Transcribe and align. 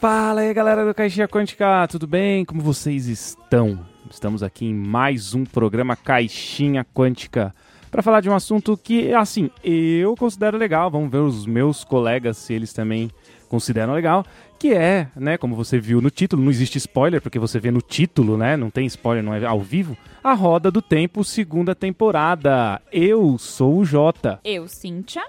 Fala 0.00 0.40
aí, 0.40 0.54
galera 0.54 0.82
do 0.82 0.94
Caixinha 0.94 1.28
Quântica, 1.28 1.86
tudo 1.86 2.06
bem? 2.06 2.42
Como 2.42 2.62
vocês 2.62 3.06
estão? 3.06 3.80
Estamos 4.10 4.42
aqui 4.42 4.64
em 4.64 4.72
mais 4.72 5.34
um 5.34 5.44
programa 5.44 5.94
Caixinha 5.94 6.86
Quântica 6.94 7.54
para 7.90 8.00
falar 8.00 8.22
de 8.22 8.30
um 8.30 8.34
assunto 8.34 8.78
que, 8.78 9.12
assim, 9.12 9.50
eu 9.62 10.16
considero 10.16 10.56
legal. 10.56 10.90
Vamos 10.90 11.10
ver 11.10 11.18
os 11.18 11.44
meus 11.44 11.84
colegas 11.84 12.38
se 12.38 12.54
eles 12.54 12.72
também 12.72 13.10
consideram 13.46 13.92
legal, 13.92 14.24
que 14.58 14.72
é, 14.72 15.08
né, 15.14 15.36
como 15.36 15.54
você 15.54 15.78
viu 15.78 16.00
no 16.00 16.08
título, 16.08 16.42
não 16.42 16.50
existe 16.50 16.78
spoiler 16.78 17.20
porque 17.20 17.38
você 17.38 17.60
vê 17.60 17.70
no 17.70 17.82
título, 17.82 18.38
né, 18.38 18.56
não 18.56 18.70
tem 18.70 18.86
spoiler, 18.86 19.22
não 19.22 19.34
é 19.34 19.44
ao 19.44 19.60
vivo, 19.60 19.94
a 20.24 20.32
Roda 20.32 20.70
do 20.70 20.80
Tempo, 20.80 21.22
segunda 21.22 21.74
temporada. 21.74 22.80
Eu 22.90 23.36
sou 23.36 23.76
o 23.76 23.84
Jota. 23.84 24.40
Eu, 24.44 24.66
Cíntia. 24.66 25.24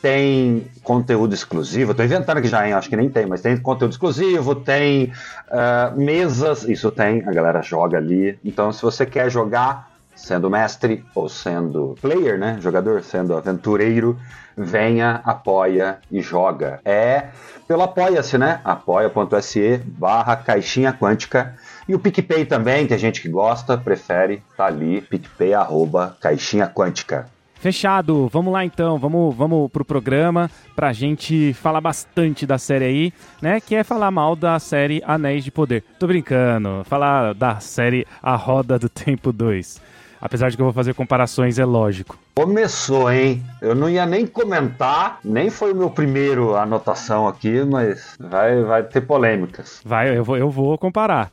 tem 0.00 0.66
conteúdo 0.82 1.34
exclusivo. 1.34 1.92
Estou 1.92 2.04
inventando 2.04 2.38
aqui 2.38 2.48
já, 2.48 2.66
hein? 2.66 2.72
acho 2.74 2.88
que 2.88 2.96
nem 2.96 3.08
tem, 3.08 3.26
mas 3.26 3.40
tem 3.40 3.56
conteúdo 3.56 3.92
exclusivo, 3.92 4.54
tem 4.54 5.12
uh, 5.48 5.98
mesas, 5.98 6.64
isso 6.64 6.90
tem, 6.90 7.22
a 7.26 7.32
galera 7.32 7.62
joga 7.62 7.98
ali. 7.98 8.38
Então, 8.44 8.72
se 8.72 8.82
você 8.82 9.04
quer 9.06 9.30
jogar 9.30 9.90
sendo 10.14 10.48
mestre 10.48 11.04
ou 11.14 11.28
sendo 11.28 11.94
player, 12.00 12.38
né? 12.38 12.56
Jogador, 12.60 13.02
sendo 13.02 13.36
aventureiro, 13.36 14.18
venha, 14.56 15.20
apoia 15.24 15.98
e 16.10 16.22
joga. 16.22 16.80
É 16.84 17.26
pelo 17.68 17.82
Apoia-se, 17.82 18.38
né? 18.38 18.60
apoia.se 18.64 19.78
barra 19.84 20.36
caixinha 20.36 20.92
quântica. 20.92 21.54
E 21.88 21.94
o 21.94 21.98
PicPay 21.98 22.44
também, 22.44 22.86
tem 22.86 22.96
gente 22.96 23.20
que 23.20 23.28
gosta, 23.28 23.76
prefere, 23.76 24.42
tá 24.56 24.66
ali, 24.66 25.00
PicPay 25.00 25.52
arroba 25.52 26.16
caixinha 26.20 26.68
quântica. 26.68 27.26
Fechado, 27.66 28.28
vamos 28.28 28.52
lá 28.52 28.64
então, 28.64 28.96
vamos, 28.96 29.34
vamos 29.34 29.68
pro 29.72 29.84
programa 29.84 30.48
pra 30.76 30.92
gente 30.92 31.52
falar 31.54 31.80
bastante 31.80 32.46
da 32.46 32.58
série 32.58 32.84
aí, 32.84 33.12
né? 33.42 33.60
Que 33.60 33.74
é 33.74 33.82
falar 33.82 34.08
mal 34.12 34.36
da 34.36 34.56
série 34.60 35.02
Anéis 35.04 35.42
de 35.42 35.50
Poder. 35.50 35.82
Tô 35.98 36.06
brincando, 36.06 36.84
falar 36.84 37.34
da 37.34 37.58
série 37.58 38.06
A 38.22 38.36
Roda 38.36 38.78
do 38.78 38.88
Tempo 38.88 39.32
2. 39.32 39.82
Apesar 40.20 40.48
de 40.48 40.54
que 40.54 40.62
eu 40.62 40.66
vou 40.66 40.72
fazer 40.72 40.94
comparações, 40.94 41.58
é 41.58 41.64
lógico. 41.64 42.16
Começou, 42.36 43.10
hein? 43.10 43.42
Eu 43.60 43.74
não 43.74 43.90
ia 43.90 44.06
nem 44.06 44.28
comentar, 44.28 45.18
nem 45.24 45.50
foi 45.50 45.72
o 45.72 45.76
meu 45.76 45.90
primeiro 45.90 46.54
anotação 46.54 47.26
aqui, 47.26 47.64
mas 47.64 48.14
vai, 48.20 48.62
vai 48.62 48.84
ter 48.84 49.00
polêmicas. 49.00 49.80
Vai, 49.84 50.16
eu 50.16 50.22
vou, 50.22 50.36
eu 50.36 50.48
vou 50.48 50.78
comparar. 50.78 51.32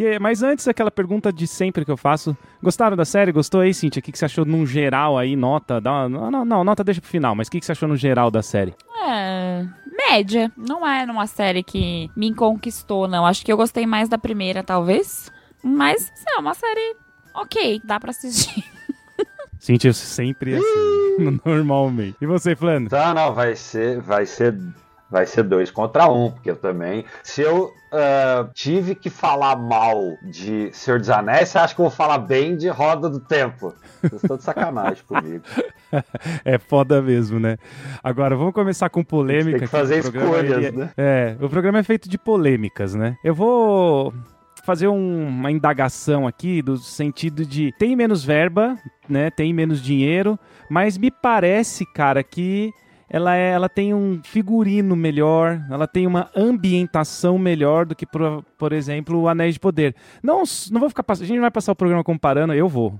E, 0.00 0.18
mas 0.18 0.42
antes, 0.42 0.66
aquela 0.66 0.90
pergunta 0.90 1.30
de 1.30 1.46
sempre 1.46 1.84
que 1.84 1.90
eu 1.90 1.96
faço. 1.96 2.34
Gostaram 2.62 2.96
da 2.96 3.04
série? 3.04 3.32
Gostou 3.32 3.60
aí, 3.60 3.74
Cintia? 3.74 4.00
O 4.00 4.02
que, 4.02 4.10
que 4.10 4.18
você 4.18 4.24
achou 4.24 4.46
num 4.46 4.64
geral 4.64 5.18
aí? 5.18 5.36
Nota? 5.36 5.78
Dá 5.78 6.06
uma... 6.06 6.30
não, 6.30 6.42
não, 6.42 6.64
nota 6.64 6.82
deixa 6.82 7.02
pro 7.02 7.10
final, 7.10 7.34
mas 7.34 7.48
o 7.48 7.50
que, 7.50 7.60
que 7.60 7.66
você 7.66 7.72
achou 7.72 7.86
no 7.86 7.98
geral 7.98 8.30
da 8.30 8.42
série? 8.42 8.74
É. 9.06 9.66
Média. 10.08 10.50
Não 10.56 10.86
é 10.86 11.04
uma 11.04 11.26
série 11.26 11.62
que 11.62 12.10
me 12.16 12.34
conquistou, 12.34 13.06
não. 13.06 13.26
Acho 13.26 13.44
que 13.44 13.52
eu 13.52 13.58
gostei 13.58 13.86
mais 13.86 14.08
da 14.08 14.16
primeira, 14.16 14.62
talvez. 14.62 15.30
Mas, 15.62 16.10
é 16.34 16.40
uma 16.40 16.54
série 16.54 16.96
ok, 17.34 17.82
dá 17.84 18.00
pra 18.00 18.08
assistir. 18.08 18.64
Cintia 19.60 19.92
sempre 19.92 20.54
assim, 20.54 21.40
normalmente. 21.44 22.16
E 22.22 22.26
você, 22.26 22.56
Flano? 22.56 22.88
Tá, 22.88 23.12
não, 23.12 23.34
vai 23.34 23.54
ser, 23.54 24.00
vai 24.00 24.24
ser 24.24 24.58
vai 25.10 25.26
ser 25.26 25.42
dois 25.42 25.70
contra 25.70 26.08
um, 26.08 26.30
porque 26.30 26.50
eu 26.50 26.56
também. 26.56 27.04
Se 27.22 27.42
eu 27.42 27.64
uh, 27.64 28.48
tive 28.54 28.94
que 28.94 29.10
falar 29.10 29.56
mal 29.56 30.16
de 30.22 30.70
Senhor 30.72 31.00
dos 31.00 31.10
Anéis, 31.10 31.48
você 31.48 31.58
acha 31.58 31.74
que 31.74 31.80
eu 31.80 31.86
vou 31.86 31.90
falar 31.90 32.18
bem 32.18 32.56
de 32.56 32.68
Roda 32.68 33.10
do 33.10 33.18
Tempo? 33.18 33.74
Vocês 34.00 34.22
estão 34.22 34.36
de 34.36 34.44
sacanagem 34.44 35.02
comigo. 35.06 35.44
É 36.44 36.56
foda 36.56 37.02
mesmo, 37.02 37.40
né? 37.40 37.56
Agora, 38.00 38.36
vamos 38.36 38.54
começar 38.54 38.88
com 38.88 39.02
polêmica. 39.02 39.58
Tem 39.58 39.60
que 39.60 39.66
fazer 39.66 39.98
escolhas, 39.98 40.64
é, 40.64 40.70
né? 40.70 40.90
É, 40.96 41.36
o 41.40 41.48
programa 41.48 41.80
é 41.80 41.82
feito 41.82 42.08
de 42.08 42.16
polêmicas, 42.16 42.94
né? 42.94 43.16
Eu 43.24 43.34
vou 43.34 44.14
fazer 44.64 44.86
um, 44.86 45.26
uma 45.26 45.50
indagação 45.50 46.28
aqui 46.28 46.62
do 46.62 46.76
sentido 46.76 47.44
de 47.44 47.74
tem 47.76 47.96
menos 47.96 48.24
verba, 48.24 48.78
né? 49.08 49.30
Tem 49.30 49.52
menos 49.52 49.82
dinheiro, 49.82 50.38
mas 50.68 50.96
me 50.96 51.10
parece, 51.10 51.84
cara, 51.92 52.22
que 52.22 52.72
ela, 53.12 53.36
é, 53.36 53.50
ela 53.50 53.68
tem 53.68 53.92
um 53.92 54.20
figurino 54.22 54.94
melhor, 54.94 55.60
ela 55.68 55.88
tem 55.88 56.06
uma 56.06 56.30
ambientação 56.34 57.36
melhor 57.36 57.84
do 57.84 57.96
que, 57.96 58.06
por, 58.06 58.44
por 58.56 58.72
exemplo, 58.72 59.18
o 59.18 59.28
Anéis 59.28 59.54
de 59.54 59.60
Poder. 59.60 59.96
Não, 60.22 60.44
não 60.70 60.80
vou 60.80 60.88
ficar. 60.88 61.04
A 61.08 61.14
gente 61.14 61.34
não 61.34 61.40
vai 61.40 61.50
passar 61.50 61.72
o 61.72 61.76
programa 61.76 62.04
comparando, 62.04 62.54
eu 62.54 62.68
vou 62.68 62.94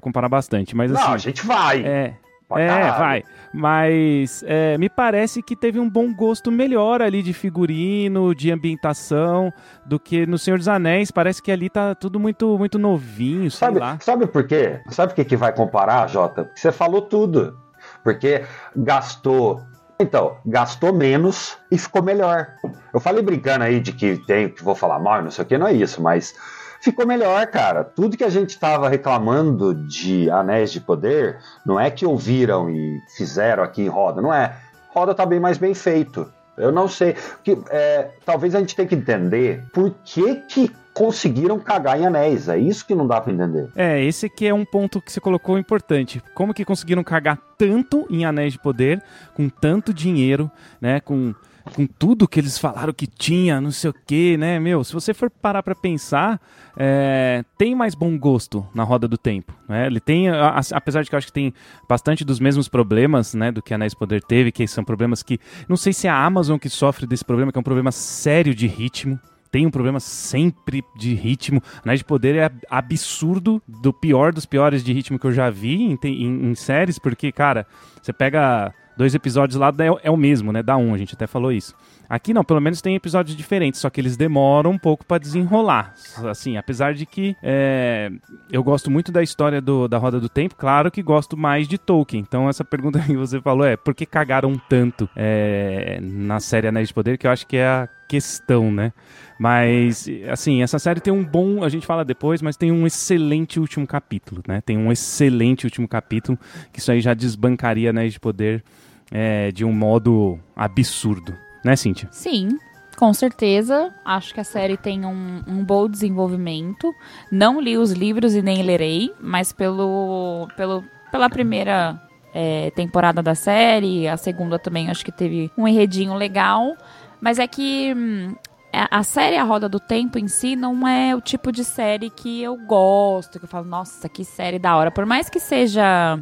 comparar 0.00 0.28
bastante, 0.28 0.76
mas 0.76 0.92
não, 0.92 1.00
assim. 1.00 1.12
a 1.12 1.18
gente 1.18 1.44
vai. 1.44 1.84
É. 1.84 2.14
É, 2.56 2.90
vai. 2.92 3.24
Mas 3.52 4.42
é, 4.46 4.78
me 4.78 4.88
parece 4.88 5.42
que 5.42 5.54
teve 5.54 5.78
um 5.78 5.90
bom 5.90 6.14
gosto 6.14 6.50
melhor 6.50 7.02
ali 7.02 7.22
de 7.22 7.34
figurino, 7.34 8.34
de 8.34 8.50
ambientação, 8.50 9.52
do 9.84 10.00
que 10.00 10.24
no 10.24 10.38
Senhor 10.38 10.56
dos 10.56 10.68
Anéis. 10.68 11.10
Parece 11.10 11.42
que 11.42 11.52
ali 11.52 11.68
tá 11.68 11.94
tudo 11.94 12.18
muito, 12.18 12.56
muito 12.56 12.78
novinho, 12.78 13.50
sabe, 13.50 13.78
lá. 13.78 13.98
Sabe 14.00 14.26
por 14.26 14.46
quê? 14.46 14.80
Sabe 14.88 15.12
por 15.12 15.16
que, 15.16 15.24
que 15.26 15.36
vai 15.36 15.52
comparar, 15.52 16.08
Jota? 16.08 16.44
Porque 16.44 16.60
você 16.60 16.72
falou 16.72 17.02
tudo 17.02 17.54
porque 18.02 18.44
gastou. 18.76 19.62
Então, 20.00 20.36
gastou 20.46 20.92
menos 20.92 21.56
e 21.70 21.76
ficou 21.76 22.02
melhor. 22.02 22.48
Eu 22.94 23.00
falei 23.00 23.22
brincando 23.22 23.64
aí 23.64 23.80
de 23.80 23.92
que 23.92 24.16
tem 24.26 24.48
que 24.48 24.62
vou 24.62 24.74
falar 24.74 24.98
mal, 24.98 25.22
não 25.22 25.30
sei 25.30 25.44
o 25.44 25.46
que, 25.46 25.58
não 25.58 25.66
é 25.66 25.72
isso, 25.72 26.00
mas 26.00 26.34
ficou 26.80 27.06
melhor, 27.06 27.46
cara. 27.48 27.82
Tudo 27.82 28.16
que 28.16 28.24
a 28.24 28.28
gente 28.28 28.50
estava 28.50 28.88
reclamando 28.88 29.74
de 29.74 30.30
Anéis 30.30 30.70
de 30.70 30.80
Poder, 30.80 31.38
não 31.66 31.80
é 31.80 31.90
que 31.90 32.06
ouviram 32.06 32.70
e 32.70 33.00
fizeram 33.16 33.62
aqui 33.62 33.82
em 33.82 33.88
Roda, 33.88 34.22
não 34.22 34.32
é. 34.32 34.56
Roda 34.90 35.14
tá 35.14 35.26
bem 35.26 35.40
mais 35.40 35.58
bem 35.58 35.74
feito. 35.74 36.32
Eu 36.56 36.72
não 36.72 36.88
sei. 36.88 37.14
Que, 37.42 37.56
é, 37.70 38.10
talvez 38.24 38.54
a 38.54 38.58
gente 38.58 38.74
tenha 38.74 38.88
que 38.88 38.94
entender 38.94 39.64
por 39.72 39.94
que, 40.04 40.36
que 40.48 40.74
conseguiram 40.98 41.60
cagar 41.60 41.98
em 41.98 42.04
anéis. 42.04 42.48
É 42.48 42.58
isso 42.58 42.84
que 42.84 42.94
não 42.94 43.06
dá 43.06 43.20
para 43.20 43.32
entender. 43.32 43.70
É, 43.76 44.02
esse 44.04 44.26
aqui 44.26 44.48
é 44.48 44.52
um 44.52 44.64
ponto 44.64 45.00
que 45.00 45.12
você 45.12 45.20
colocou 45.20 45.56
importante. 45.56 46.20
Como 46.34 46.52
que 46.52 46.64
conseguiram 46.64 47.04
cagar 47.04 47.38
tanto 47.56 48.04
em 48.10 48.24
anéis 48.24 48.54
de 48.54 48.58
poder, 48.58 49.00
com 49.34 49.48
tanto 49.48 49.94
dinheiro, 49.94 50.50
né? 50.80 50.98
Com 50.98 51.32
com 51.68 51.86
tudo 51.86 52.26
que 52.26 52.40
eles 52.40 52.56
falaram 52.56 52.94
que 52.94 53.06
tinha, 53.06 53.60
não 53.60 53.70
sei 53.70 53.90
o 53.90 53.94
que, 54.06 54.38
né? 54.38 54.58
Meu, 54.58 54.82
se 54.82 54.94
você 54.94 55.12
for 55.12 55.28
parar 55.28 55.62
para 55.62 55.74
pensar, 55.74 56.40
é, 56.74 57.44
tem 57.58 57.74
mais 57.74 57.94
bom 57.94 58.18
gosto 58.18 58.66
na 58.74 58.84
Roda 58.84 59.06
do 59.06 59.18
Tempo, 59.18 59.52
né? 59.68 59.86
Ele 59.86 60.00
tem, 60.00 60.28
apesar 60.72 61.02
de 61.02 61.10
que 61.10 61.14
eu 61.14 61.18
acho 61.18 61.26
que 61.26 61.32
tem 61.32 61.52
bastante 61.86 62.24
dos 62.24 62.40
mesmos 62.40 62.68
problemas, 62.68 63.34
né, 63.34 63.52
do 63.52 63.60
que 63.60 63.74
Anéis 63.74 63.92
Poder 63.92 64.22
teve, 64.22 64.50
que 64.50 64.66
são 64.66 64.82
problemas 64.82 65.22
que, 65.22 65.38
não 65.68 65.76
sei 65.76 65.92
se 65.92 66.06
é 66.06 66.10
a 66.10 66.24
Amazon 66.24 66.56
que 66.58 66.70
sofre 66.70 67.06
desse 67.06 67.24
problema, 67.24 67.52
que 67.52 67.58
é 67.58 67.60
um 67.60 67.62
problema 67.62 67.92
sério 67.92 68.54
de 68.54 68.66
ritmo, 68.66 69.20
tem 69.50 69.66
um 69.66 69.70
problema 69.70 70.00
sempre 70.00 70.82
de 70.96 71.14
ritmo. 71.14 71.62
Anéis 71.82 72.00
de 72.00 72.04
Poder 72.04 72.36
é 72.36 72.50
absurdo, 72.70 73.62
do 73.66 73.92
pior 73.92 74.32
dos 74.32 74.46
piores 74.46 74.84
de 74.84 74.92
ritmo 74.92 75.18
que 75.18 75.26
eu 75.26 75.32
já 75.32 75.50
vi 75.50 75.82
em, 75.82 75.98
em, 76.04 76.50
em 76.50 76.54
séries, 76.54 76.98
porque, 76.98 77.32
cara, 77.32 77.66
você 78.00 78.12
pega 78.12 78.72
dois 78.96 79.14
episódios 79.14 79.58
lá 79.58 79.68
é, 79.68 80.08
é 80.08 80.10
o 80.10 80.16
mesmo, 80.16 80.52
né? 80.52 80.62
Da 80.62 80.76
um, 80.76 80.92
a 80.92 80.98
gente 80.98 81.14
até 81.14 81.26
falou 81.26 81.52
isso. 81.52 81.74
Aqui 82.08 82.32
não, 82.32 82.42
pelo 82.42 82.60
menos 82.60 82.80
tem 82.80 82.94
episódios 82.94 83.36
diferentes, 83.36 83.80
só 83.80 83.90
que 83.90 84.00
eles 84.00 84.16
demoram 84.16 84.70
um 84.70 84.78
pouco 84.78 85.04
para 85.04 85.18
desenrolar. 85.18 85.94
Assim, 86.28 86.56
apesar 86.56 86.94
de 86.94 87.04
que 87.04 87.36
é, 87.42 88.10
eu 88.50 88.62
gosto 88.62 88.90
muito 88.90 89.12
da 89.12 89.22
história 89.22 89.60
do, 89.60 89.86
da 89.86 89.98
Roda 89.98 90.18
do 90.18 90.28
Tempo, 90.28 90.56
claro 90.56 90.90
que 90.90 91.02
gosto 91.02 91.36
mais 91.36 91.68
de 91.68 91.76
Tolkien. 91.76 92.24
Então 92.26 92.48
essa 92.48 92.64
pergunta 92.64 92.98
que 93.04 93.16
você 93.16 93.40
falou 93.40 93.66
é 93.66 93.76
por 93.76 93.94
que 93.94 94.06
cagaram 94.06 94.58
tanto 94.68 95.08
é, 95.14 95.98
na 96.00 96.40
série 96.40 96.68
Anéis 96.68 96.88
de 96.88 96.94
Poder, 96.94 97.18
que 97.18 97.26
eu 97.26 97.30
acho 97.30 97.46
que 97.46 97.58
é 97.58 97.66
a 97.66 97.88
questão, 98.08 98.72
né? 98.72 98.92
Mas, 99.38 100.08
assim, 100.30 100.62
essa 100.62 100.78
série 100.78 101.00
tem 101.00 101.12
um 101.12 101.24
bom. 101.24 101.62
A 101.62 101.68
gente 101.68 101.86
fala 101.86 102.04
depois, 102.04 102.42
mas 102.42 102.56
tem 102.56 102.72
um 102.72 102.86
excelente 102.86 103.60
último 103.60 103.86
capítulo, 103.86 104.42
né? 104.48 104.60
Tem 104.62 104.76
um 104.76 104.90
excelente 104.90 105.64
último 105.64 105.86
capítulo, 105.86 106.36
que 106.72 106.80
isso 106.80 106.90
aí 106.90 107.00
já 107.00 107.14
desbancaria 107.14 107.90
Anéis 107.90 108.14
de 108.14 108.20
Poder 108.20 108.64
é, 109.12 109.52
de 109.52 109.64
um 109.64 109.72
modo 109.72 110.38
absurdo. 110.56 111.34
Né, 111.64 111.76
Cíntia? 111.76 112.08
Sim, 112.10 112.58
com 112.96 113.12
certeza. 113.12 113.92
Acho 114.04 114.34
que 114.34 114.40
a 114.40 114.44
série 114.44 114.76
tem 114.76 115.04
um, 115.04 115.42
um 115.46 115.64
bom 115.64 115.88
desenvolvimento. 115.88 116.94
Não 117.30 117.60
li 117.60 117.76
os 117.76 117.92
livros 117.92 118.34
e 118.34 118.42
nem 118.42 118.62
lerei, 118.62 119.12
mas 119.20 119.52
pelo, 119.52 120.48
pelo, 120.56 120.84
pela 121.10 121.28
primeira 121.30 122.00
é, 122.34 122.70
temporada 122.70 123.22
da 123.22 123.34
série, 123.34 124.08
a 124.08 124.16
segunda 124.16 124.58
também 124.58 124.90
acho 124.90 125.04
que 125.04 125.12
teve 125.12 125.50
um 125.56 125.66
enredinho 125.66 126.14
legal. 126.14 126.76
Mas 127.20 127.38
é 127.38 127.46
que 127.46 127.92
hum, 127.96 128.34
a 128.72 129.02
série 129.02 129.36
A 129.36 129.44
Roda 129.44 129.68
do 129.68 129.80
Tempo 129.80 130.18
em 130.18 130.28
si 130.28 130.54
não 130.54 130.86
é 130.86 131.14
o 131.14 131.20
tipo 131.20 131.50
de 131.50 131.64
série 131.64 132.10
que 132.10 132.42
eu 132.42 132.56
gosto, 132.56 133.38
que 133.38 133.44
eu 133.44 133.48
falo, 133.48 133.66
nossa, 133.66 134.08
que 134.08 134.24
série 134.24 134.58
da 134.58 134.76
hora. 134.76 134.90
Por 134.90 135.06
mais 135.06 135.28
que 135.28 135.40
seja 135.40 136.18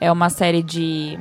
é 0.00 0.10
uma 0.10 0.30
série 0.30 0.62
de 0.62 1.18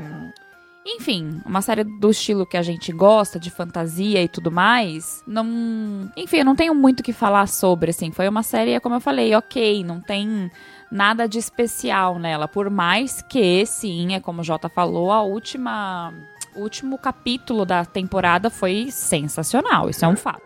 enfim, 0.87 1.41
uma 1.45 1.61
série 1.61 1.83
do 1.83 2.09
estilo 2.09 2.45
que 2.45 2.55
a 2.55 2.61
gente 2.61 2.93
gosta, 2.93 3.37
de 3.37 3.51
fantasia 3.51 4.23
e 4.23 4.27
tudo 4.27 4.49
mais, 4.49 5.21
não. 5.27 6.09
Enfim, 6.15 6.37
eu 6.37 6.45
não 6.45 6.55
tenho 6.55 6.73
muito 6.73 7.01
o 7.01 7.03
que 7.03 7.11
falar 7.11 7.47
sobre, 7.47 7.91
assim. 7.91 8.09
Foi 8.11 8.27
uma 8.27 8.41
série, 8.41 8.79
como 8.79 8.95
eu 8.95 9.01
falei, 9.01 9.35
ok, 9.35 9.83
não 9.83 9.99
tem 9.99 10.49
nada 10.89 11.27
de 11.27 11.37
especial 11.37 12.17
nela. 12.17 12.47
Por 12.47 12.69
mais 12.69 13.21
que, 13.21 13.65
sim, 13.65 14.15
é 14.15 14.19
como 14.21 14.41
o 14.41 14.43
Jota 14.43 14.69
falou, 14.69 15.11
a 15.11 15.21
última. 15.21 16.13
O 16.55 16.61
último 16.61 16.97
capítulo 16.97 17.65
da 17.65 17.85
temporada 17.85 18.49
foi 18.49 18.87
sensacional, 18.89 19.89
isso 19.89 20.03
é 20.03 20.07
um 20.07 20.15
fato. 20.15 20.41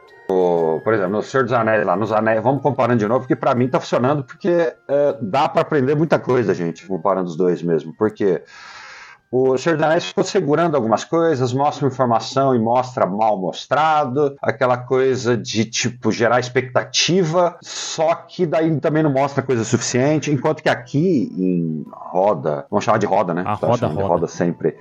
por 0.83 0.93
exemplo, 0.93 1.13
no 1.13 1.21
Senhor 1.21 1.43
dos 1.43 1.53
Anéis, 1.53 1.85
lá 1.85 1.95
nos 1.95 2.11
Anéis, 2.11 2.43
vamos 2.43 2.61
comparando 2.61 2.99
de 2.99 3.07
novo, 3.07 3.21
porque 3.21 3.35
para 3.35 3.55
mim 3.55 3.69
tá 3.69 3.79
funcionando, 3.79 4.23
porque 4.23 4.75
é, 4.87 5.17
dá 5.21 5.47
para 5.47 5.61
aprender 5.61 5.95
muita 5.95 6.19
coisa, 6.19 6.53
gente, 6.53 6.85
comparando 6.85 7.29
os 7.29 7.37
dois 7.37 7.63
mesmo. 7.63 7.93
Porque 7.95 8.43
o 9.31 9.57
Senhor 9.57 9.77
dos 9.77 9.85
Anéis 9.85 10.05
ficou 10.05 10.25
segurando 10.25 10.75
algumas 10.75 11.05
coisas, 11.05 11.53
mostra 11.53 11.87
informação 11.87 12.53
e 12.53 12.59
mostra 12.59 13.05
mal 13.05 13.39
mostrado, 13.39 14.35
aquela 14.41 14.77
coisa 14.77 15.37
de 15.37 15.63
tipo 15.63 16.11
gerar 16.11 16.41
expectativa, 16.41 17.57
só 17.61 18.13
que 18.13 18.45
daí 18.45 18.77
também 18.81 19.01
não 19.01 19.11
mostra 19.11 19.41
coisa 19.41 19.63
suficiente, 19.63 20.29
enquanto 20.29 20.61
que 20.61 20.67
aqui 20.67 21.31
em 21.37 21.85
roda, 21.89 22.65
vamos 22.69 22.83
chamar 22.83 22.97
de 22.97 23.05
roda, 23.05 23.33
né? 23.33 23.43
A 23.45 23.53
roda, 23.53 23.87
roda. 23.87 24.05
roda 24.05 24.27
sempre 24.27 24.77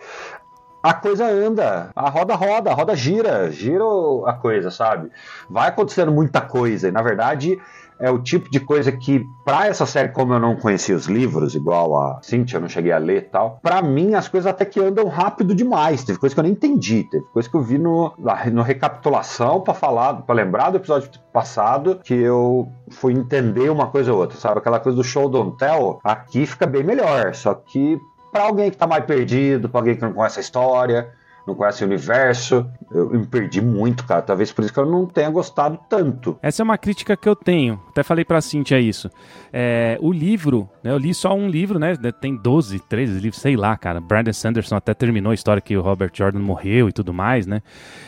a 0.82 0.94
coisa 0.94 1.26
anda, 1.26 1.91
a 1.94 2.08
roda 2.08 2.35
roda, 2.35 2.70
a 2.70 2.75
roda 2.75 2.96
gira, 2.96 3.50
gira 3.53 3.85
a 4.26 4.32
coisa, 4.32 4.70
sabe? 4.70 5.11
Vai 5.49 5.69
acontecendo 5.69 6.11
muita 6.11 6.41
coisa, 6.41 6.88
e 6.88 6.91
na 6.91 7.03
verdade 7.03 7.58
é 8.00 8.11
o 8.11 8.19
tipo 8.19 8.50
de 8.50 8.58
coisa 8.58 8.91
que, 8.91 9.26
para 9.44 9.67
essa 9.67 9.85
série, 9.85 10.08
como 10.08 10.32
eu 10.32 10.41
não 10.41 10.56
conhecia 10.56 10.97
os 10.97 11.06
livros, 11.06 11.55
igual 11.55 11.97
a 11.97 12.20
Cynthia, 12.23 12.56
eu 12.56 12.61
não 12.62 12.69
cheguei 12.69 12.93
a 12.93 12.99
ler 12.99 13.19
e 13.19 13.23
tal, 13.23 13.61
para 13.62 13.82
mim 13.82 14.14
as 14.14 14.26
coisas 14.26 14.50
até 14.50 14.64
que 14.64 14.81
andam 14.81 15.06
rápido 15.06 15.55
demais. 15.55 16.02
Teve 16.02 16.19
coisa 16.19 16.35
que 16.35 16.41
eu 16.41 16.44
nem 16.44 16.52
entendi, 16.52 17.05
teve 17.05 17.25
coisa 17.26 17.49
que 17.49 17.55
eu 17.55 17.62
vi 17.62 17.79
no, 17.79 18.12
no 18.52 18.62
recapitulação 18.62 19.61
para 19.61 19.75
falar, 19.75 20.14
para 20.23 20.35
lembrar 20.35 20.70
do 20.70 20.79
episódio 20.79 21.11
passado, 21.32 22.00
que 22.02 22.14
eu 22.14 22.69
fui 22.91 23.12
entender 23.12 23.70
uma 23.70 23.88
coisa 23.88 24.12
ou 24.12 24.19
outra, 24.19 24.38
sabe? 24.38 24.58
Aquela 24.58 24.81
coisa 24.81 24.96
do 24.96 25.05
show 25.05 25.29
don't 25.29 25.56
tell, 25.58 26.00
aqui 26.03 26.46
fica 26.46 26.67
bem 26.67 26.82
melhor, 26.82 27.35
só 27.35 27.55
que 27.55 27.99
para 28.32 28.44
alguém 28.44 28.70
que 28.70 28.76
tá 28.76 28.87
mais 28.87 29.05
perdido, 29.05 29.69
para 29.69 29.81
alguém 29.81 29.96
que 29.96 30.03
não 30.03 30.12
conhece 30.12 30.38
a 30.38 30.43
história, 30.43 31.11
não 31.47 31.55
conhece 31.55 31.83
o 31.83 31.87
universo. 31.87 32.67
Eu, 32.93 33.11
me 33.11 33.27
perdi 33.27 33.61
muito, 33.61 34.05
cara. 34.05 34.23
Talvez 34.23 34.53
por 34.53 34.65
isso 34.65 34.73
que 34.73 34.79
eu 34.79 34.87
não 34.87 35.07
tenha 35.07 35.31
gostado 35.31 35.79
tanto. 35.89 36.39
Essa 36.43 36.63
é 36.63 36.65
uma 36.65 36.79
crítica 36.79 37.17
que 37.17 37.29
eu 37.29 37.37
tenho. 37.37 37.81
Até 37.89 38.03
falei 38.03 38.25
pra 38.25 38.41
Cintia 38.41 38.81
isso. 38.81 39.11
É, 39.53 39.99
o 40.01 40.13
livro, 40.13 40.69
né, 40.83 40.91
eu 40.91 40.99
li 40.99 41.13
só 41.13 41.35
um 41.35 41.49
livro, 41.49 41.79
né? 41.79 41.97
Tem 42.21 42.37
12, 42.37 42.81
13 42.81 43.21
livros, 43.21 43.41
sei 43.41 43.57
lá, 43.57 43.77
cara. 43.77 44.01
Brandon 44.01 44.33
Sanderson 44.33 44.77
até 44.77 44.95
terminou 44.95 45.31
a 45.31 45.35
história 45.35 45.61
que 45.61 45.77
o 45.77 45.83
Robert 45.83 46.11
Jordan 46.13 46.41
morreu 46.41 46.89
e 46.89 46.93
tudo 46.93 47.13
mais, 47.13 47.47
né? 47.47 47.63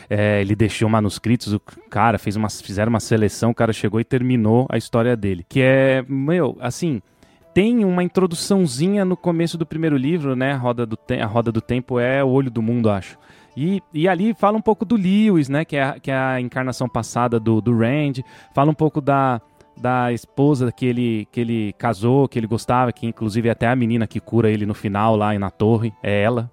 É, 0.09 0.41
ele 0.41 0.55
deixou 0.55 0.89
manuscritos, 0.89 1.53
o 1.53 1.59
cara 1.89 2.17
fez 2.17 2.35
uma, 2.35 2.49
fizeram 2.49 2.89
uma 2.89 2.99
seleção, 2.99 3.51
o 3.51 3.55
cara 3.55 3.73
chegou 3.73 3.99
e 3.99 4.03
terminou 4.03 4.67
a 4.69 4.77
história 4.77 5.15
dele. 5.15 5.45
Que 5.47 5.61
é, 5.61 6.05
meu, 6.07 6.57
assim 6.59 7.01
tem 7.53 7.85
uma 7.85 8.03
introduçãozinha 8.03 9.05
no 9.05 9.15
começo 9.15 9.57
do 9.57 9.65
primeiro 9.65 9.95
livro, 9.95 10.35
né? 10.35 10.53
A 10.53 10.57
Roda 10.57 10.85
do, 10.85 10.95
Te 10.95 11.19
a 11.19 11.25
Roda 11.25 11.51
do 11.51 11.61
Tempo 11.61 11.99
é 11.99 12.23
o 12.23 12.29
olho 12.29 12.49
do 12.49 12.61
mundo, 12.61 12.89
acho. 12.89 13.17
E, 13.55 13.81
e 13.93 14.07
ali 14.07 14.33
fala 14.33 14.57
um 14.57 14.61
pouco 14.61 14.83
do 14.83 14.95
Lewis, 14.95 15.47
né? 15.47 15.63
Que 15.63 15.75
é, 15.75 15.83
a, 15.83 15.99
que 15.99 16.09
é 16.09 16.15
a 16.15 16.41
encarnação 16.41 16.89
passada 16.89 17.39
do, 17.39 17.61
do 17.61 17.77
Rand. 17.77 18.23
Fala 18.53 18.71
um 18.71 18.73
pouco 18.73 18.99
da, 18.99 19.39
da 19.75 20.11
esposa 20.11 20.71
que 20.71 20.85
ele, 20.85 21.27
que 21.31 21.39
ele 21.39 21.73
casou, 21.77 22.27
que 22.27 22.39
ele 22.39 22.47
gostava, 22.47 22.91
que 22.91 23.05
inclusive 23.07 23.47
é 23.47 23.51
até 23.51 23.67
a 23.67 23.75
menina 23.75 24.07
que 24.07 24.19
cura 24.19 24.49
ele 24.49 24.65
no 24.65 24.73
final 24.73 25.15
lá 25.15 25.37
na 25.37 25.49
torre, 25.49 25.93
é 26.01 26.21
ela. 26.21 26.49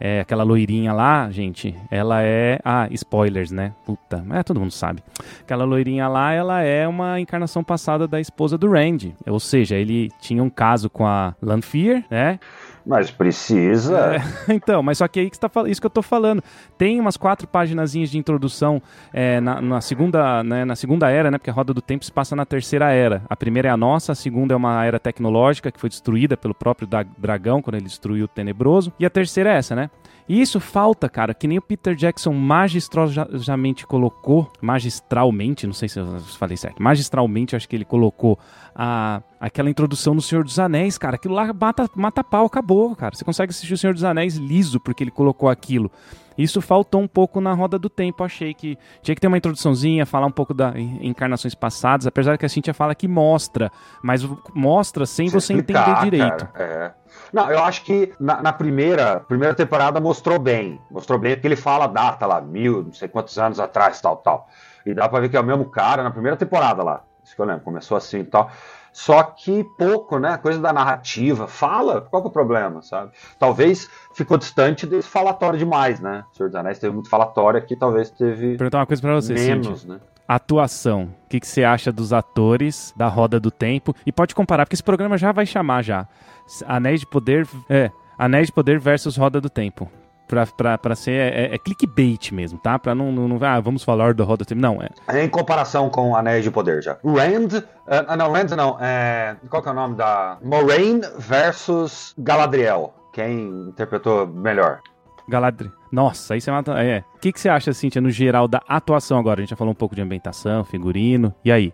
É, 0.00 0.20
aquela 0.20 0.44
loirinha 0.44 0.92
lá, 0.92 1.28
gente, 1.30 1.74
ela 1.90 2.22
é. 2.22 2.60
Ah, 2.64 2.86
spoilers, 2.92 3.50
né? 3.50 3.74
Puta, 3.84 4.24
é, 4.30 4.42
todo 4.44 4.60
mundo 4.60 4.70
sabe. 4.70 5.02
Aquela 5.40 5.64
loirinha 5.64 6.06
lá, 6.06 6.32
ela 6.32 6.62
é 6.62 6.86
uma 6.86 7.18
encarnação 7.18 7.64
passada 7.64 8.06
da 8.06 8.20
esposa 8.20 8.56
do 8.56 8.70
Randy. 8.70 9.14
Ou 9.26 9.40
seja, 9.40 9.74
ele 9.74 10.10
tinha 10.20 10.42
um 10.42 10.50
caso 10.50 10.88
com 10.88 11.04
a 11.04 11.34
Lanfear, 11.42 12.04
né? 12.08 12.38
Mas 12.86 13.10
precisa. 13.10 14.16
É, 14.16 14.22
então, 14.54 14.82
mas 14.82 14.98
só 14.98 15.08
que 15.08 15.20
aí 15.20 15.30
que 15.30 15.36
está 15.36 15.50
isso 15.66 15.80
que 15.80 15.86
eu 15.86 15.88
estou 15.88 16.02
falando. 16.02 16.42
Tem 16.76 17.00
umas 17.00 17.16
quatro 17.16 17.46
páginas 17.46 17.92
de 17.92 18.18
introdução 18.18 18.80
é, 19.12 19.40
na, 19.40 19.60
na, 19.60 19.80
segunda, 19.80 20.42
né, 20.42 20.64
na 20.64 20.76
segunda 20.76 21.10
era, 21.10 21.30
né? 21.30 21.38
Porque 21.38 21.50
a 21.50 21.52
roda 21.52 21.74
do 21.74 21.82
tempo 21.82 22.04
se 22.04 22.12
passa 22.12 22.34
na 22.34 22.44
terceira 22.44 22.90
era. 22.90 23.22
A 23.28 23.36
primeira 23.36 23.68
é 23.68 23.70
a 23.70 23.76
nossa, 23.76 24.12
a 24.12 24.14
segunda 24.14 24.54
é 24.54 24.56
uma 24.56 24.84
era 24.84 24.98
tecnológica 24.98 25.70
que 25.70 25.80
foi 25.80 25.88
destruída 25.88 26.36
pelo 26.36 26.54
próprio 26.54 26.88
dragão 27.16 27.60
quando 27.62 27.76
ele 27.76 27.84
destruiu 27.84 28.24
o 28.24 28.28
tenebroso. 28.28 28.92
E 28.98 29.06
a 29.06 29.10
terceira 29.10 29.50
é 29.50 29.56
essa, 29.56 29.74
né? 29.74 29.90
E 30.28 30.40
isso 30.40 30.60
falta, 30.60 31.08
cara, 31.08 31.32
que 31.32 31.48
nem 31.48 31.58
o 31.58 31.62
Peter 31.62 31.94
Jackson 31.94 32.32
magistralmente 32.32 33.86
colocou, 33.86 34.50
magistralmente, 34.60 35.66
não 35.66 35.72
sei 35.72 35.88
se 35.88 35.98
eu 35.98 36.20
falei 36.38 36.56
certo, 36.56 36.82
magistralmente 36.82 37.56
acho 37.56 37.68
que 37.68 37.74
ele 37.74 37.84
colocou 37.84 38.38
a, 38.74 39.22
aquela 39.40 39.70
introdução 39.70 40.14
no 40.14 40.20
Senhor 40.20 40.44
dos 40.44 40.58
Anéis, 40.58 40.98
cara. 40.98 41.16
Aquilo 41.16 41.34
lá 41.34 41.52
mata, 41.52 41.90
mata 41.96 42.22
pau, 42.22 42.46
acabou, 42.46 42.94
cara. 42.94 43.14
Você 43.14 43.24
consegue 43.24 43.50
assistir 43.50 43.74
o 43.74 43.78
Senhor 43.78 43.92
dos 43.92 44.04
Anéis 44.04 44.36
liso 44.36 44.78
porque 44.78 45.02
ele 45.02 45.10
colocou 45.10 45.48
aquilo. 45.48 45.90
Isso 46.38 46.60
faltou 46.60 47.00
um 47.00 47.08
pouco 47.08 47.40
na 47.40 47.52
roda 47.52 47.76
do 47.76 47.90
tempo. 47.90 48.22
Achei 48.22 48.54
que 48.54 48.78
tinha 49.02 49.14
que 49.14 49.20
ter 49.20 49.26
uma 49.26 49.36
introduçãozinha, 49.36 50.06
falar 50.06 50.26
um 50.26 50.30
pouco 50.30 50.54
das 50.54 50.76
encarnações 50.76 51.54
passadas, 51.54 52.06
apesar 52.06 52.38
que 52.38 52.46
a 52.46 52.48
Cintia 52.48 52.72
fala 52.72 52.94
que 52.94 53.08
mostra, 53.08 53.72
mas 54.00 54.22
mostra 54.54 55.04
sem 55.04 55.28
você, 55.28 55.52
entender 55.52 56.00
direito. 56.04 56.46
Cara, 56.46 56.64
é. 56.64 56.97
Não, 57.32 57.50
eu 57.50 57.62
acho 57.62 57.84
que 57.84 58.12
na, 58.18 58.42
na, 58.42 58.52
primeira, 58.52 59.20
primeira 59.20 59.54
temporada 59.54 60.00
mostrou 60.00 60.38
bem. 60.38 60.80
Mostrou 60.90 61.18
bem 61.18 61.34
porque 61.34 61.46
ele 61.46 61.56
fala 61.56 61.84
a 61.84 61.88
data 61.88 62.26
lá, 62.26 62.40
mil, 62.40 62.82
não 62.82 62.92
sei 62.92 63.08
quantos 63.08 63.38
anos 63.38 63.60
atrás, 63.60 64.00
tal, 64.00 64.16
tal. 64.16 64.48
E 64.84 64.94
dá 64.94 65.08
pra 65.08 65.20
ver 65.20 65.28
que 65.28 65.36
é 65.36 65.40
o 65.40 65.44
mesmo 65.44 65.66
cara 65.66 66.02
na 66.02 66.10
primeira 66.10 66.36
temporada 66.36 66.82
lá. 66.82 67.02
Isso 67.22 67.36
que 67.36 67.42
eu 67.42 67.46
lembro, 67.46 67.62
começou 67.62 67.96
assim 67.96 68.20
e 68.20 68.24
tal. 68.24 68.50
Só 68.92 69.22
que 69.22 69.64
pouco, 69.76 70.18
né? 70.18 70.38
Coisa 70.38 70.58
da 70.58 70.72
narrativa. 70.72 71.46
Fala, 71.46 72.00
qual 72.00 72.22
que 72.22 72.28
é 72.28 72.30
o 72.30 72.32
problema, 72.32 72.82
sabe? 72.82 73.12
Talvez 73.38 73.88
ficou 74.14 74.38
distante 74.38 74.86
desse 74.86 75.08
falatório 75.08 75.58
demais, 75.58 76.00
né? 76.00 76.24
O 76.32 76.36
Senhor 76.36 76.48
dos 76.48 76.56
Anéis 76.56 76.78
teve 76.78 76.94
muito 76.94 77.08
falatório 77.08 77.58
aqui, 77.58 77.76
talvez 77.76 78.10
teve. 78.10 78.48
Vou 78.48 78.58
perguntar 78.58 78.78
uma 78.78 78.86
coisa 78.86 79.02
pra 79.02 79.14
você, 79.14 79.34
menos, 79.34 79.84
né? 79.84 80.00
Atuação. 80.28 81.04
O 81.24 81.28
que, 81.30 81.40
que 81.40 81.46
você 81.46 81.64
acha 81.64 81.90
dos 81.90 82.12
atores 82.12 82.92
da 82.94 83.08
Roda 83.08 83.40
do 83.40 83.50
Tempo? 83.50 83.96
E 84.04 84.12
pode 84.12 84.34
comparar, 84.34 84.66
porque 84.66 84.74
esse 84.74 84.82
programa 84.82 85.16
já 85.16 85.32
vai 85.32 85.46
chamar 85.46 85.82
já. 85.82 86.06
Anéis 86.66 87.00
de 87.00 87.06
Poder. 87.06 87.48
É. 87.70 87.90
Anéis 88.18 88.48
de 88.48 88.52
Poder 88.52 88.78
versus 88.78 89.16
Roda 89.16 89.40
do 89.40 89.48
Tempo. 89.48 89.90
Pra, 90.28 90.46
pra, 90.46 90.76
pra 90.76 90.94
ser. 90.94 91.12
É, 91.12 91.46
é, 91.46 91.54
é 91.54 91.58
clickbait 91.58 92.30
mesmo, 92.32 92.58
tá? 92.58 92.78
Pra 92.78 92.94
não, 92.94 93.10
não, 93.10 93.26
não. 93.26 93.38
Ah, 93.42 93.58
vamos 93.58 93.82
falar 93.82 94.12
do 94.12 94.22
Roda 94.22 94.44
do 94.44 94.48
Tempo. 94.48 94.60
Não, 94.60 94.78
é. 94.82 95.24
em 95.24 95.28
comparação 95.30 95.88
com 95.88 96.14
Anéis 96.14 96.44
de 96.44 96.50
Poder 96.50 96.82
já. 96.82 96.98
Rand. 97.02 97.62
Uh, 97.86 98.16
não, 98.16 98.30
Rand 98.30 98.50
não. 98.54 98.76
É, 98.78 99.34
qual 99.48 99.62
que 99.62 99.68
é 99.70 99.72
o 99.72 99.74
nome 99.74 99.96
da. 99.96 100.36
Moraine 100.44 101.00
versus 101.16 102.14
Galadriel. 102.18 102.92
Quem 103.14 103.48
interpretou 103.70 104.26
melhor? 104.26 104.80
Galadriel. 105.28 105.72
Nossa, 105.90 106.34
aí 106.34 106.40
você 106.40 106.50
mata. 106.50 106.72
É. 106.82 107.04
O 107.14 107.18
que, 107.20 107.32
que 107.32 107.40
você 107.40 107.48
acha, 107.48 107.72
Cintia, 107.72 108.00
no 108.00 108.10
geral, 108.10 108.46
da 108.48 108.62
atuação 108.68 109.18
agora? 109.18 109.40
A 109.40 109.42
gente 109.42 109.50
já 109.50 109.56
falou 109.56 109.72
um 109.72 109.76
pouco 109.76 109.94
de 109.94 110.02
ambientação, 110.02 110.64
figurino. 110.64 111.34
E 111.44 111.52
aí? 111.52 111.72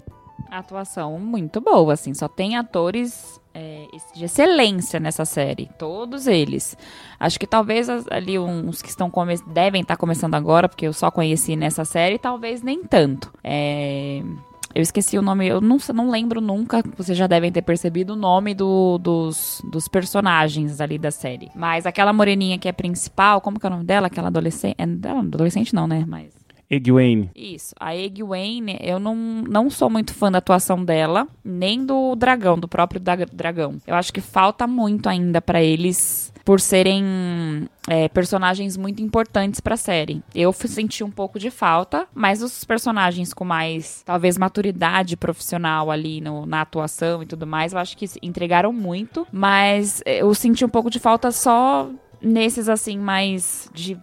atuação 0.50 1.18
muito 1.18 1.60
boa, 1.60 1.92
assim. 1.92 2.14
Só 2.14 2.28
tem 2.28 2.56
atores 2.56 3.40
é, 3.52 3.86
de 4.14 4.24
excelência 4.24 5.00
nessa 5.00 5.24
série. 5.24 5.70
Todos 5.78 6.26
eles. 6.26 6.76
Acho 7.18 7.38
que 7.38 7.46
talvez 7.46 7.88
ali 8.10 8.38
uns 8.38 8.82
que 8.82 8.88
estão 8.88 9.10
come 9.10 9.36
devem 9.46 9.82
estar 9.82 9.96
começando 9.96 10.34
agora, 10.34 10.68
porque 10.68 10.86
eu 10.86 10.92
só 10.92 11.10
conheci 11.10 11.56
nessa 11.56 11.84
série, 11.84 12.18
talvez 12.18 12.62
nem 12.62 12.84
tanto. 12.84 13.32
É, 13.42 14.22
eu 14.74 14.82
esqueci 14.82 15.16
o 15.16 15.22
nome, 15.22 15.46
eu 15.46 15.60
não, 15.60 15.78
não 15.94 16.10
lembro 16.10 16.40
nunca, 16.40 16.82
vocês 16.96 17.16
já 17.16 17.26
devem 17.26 17.52
ter 17.52 17.62
percebido 17.62 18.14
o 18.14 18.16
nome 18.16 18.54
do, 18.54 18.98
dos, 18.98 19.62
dos 19.70 19.86
personagens 19.86 20.80
ali 20.80 20.98
da 20.98 21.10
série. 21.10 21.50
Mas 21.54 21.86
aquela 21.86 22.12
moreninha 22.12 22.58
que 22.58 22.68
é 22.68 22.72
principal, 22.72 23.40
como 23.40 23.60
que 23.60 23.66
é 23.66 23.68
o 23.68 23.72
nome 23.72 23.84
dela? 23.84 24.08
Aquela 24.08 24.28
adolescente. 24.28 24.74
É, 24.78 25.08
adolescente 25.08 25.74
não, 25.74 25.86
né? 25.86 26.04
Mas 26.06 26.34
Egwene. 26.68 27.30
Isso. 27.34 27.74
A 27.78 27.94
Egwene, 27.94 28.78
eu 28.80 28.98
não, 28.98 29.14
não 29.14 29.70
sou 29.70 29.88
muito 29.88 30.12
fã 30.14 30.30
da 30.30 30.38
atuação 30.38 30.84
dela, 30.84 31.28
nem 31.44 31.84
do 31.84 32.14
dragão, 32.16 32.58
do 32.58 32.66
próprio 32.66 33.00
dragão. 33.00 33.76
Eu 33.86 33.94
acho 33.94 34.12
que 34.12 34.20
falta 34.20 34.66
muito 34.66 35.08
ainda 35.08 35.40
para 35.40 35.62
eles, 35.62 36.32
por 36.44 36.60
serem 36.60 37.68
é, 37.88 38.08
personagens 38.08 38.76
muito 38.76 39.02
importantes 39.02 39.60
pra 39.60 39.76
série. 39.76 40.22
Eu 40.34 40.52
senti 40.52 41.02
um 41.02 41.10
pouco 41.10 41.38
de 41.38 41.50
falta, 41.50 42.06
mas 42.14 42.42
os 42.42 42.64
personagens 42.64 43.32
com 43.32 43.44
mais, 43.44 44.02
talvez, 44.04 44.36
maturidade 44.36 45.16
profissional 45.16 45.90
ali 45.90 46.20
no, 46.20 46.44
na 46.44 46.60
atuação 46.60 47.22
e 47.22 47.26
tudo 47.26 47.46
mais, 47.46 47.72
eu 47.72 47.78
acho 47.78 47.96
que 47.96 48.06
entregaram 48.22 48.72
muito, 48.72 49.26
mas 49.32 50.02
eu 50.04 50.34
senti 50.34 50.64
um 50.64 50.68
pouco 50.68 50.90
de 50.90 50.98
falta 50.98 51.32
só 51.32 51.88
nesses, 52.20 52.68
assim, 52.68 52.98
mais 52.98 53.70
de 53.72 53.96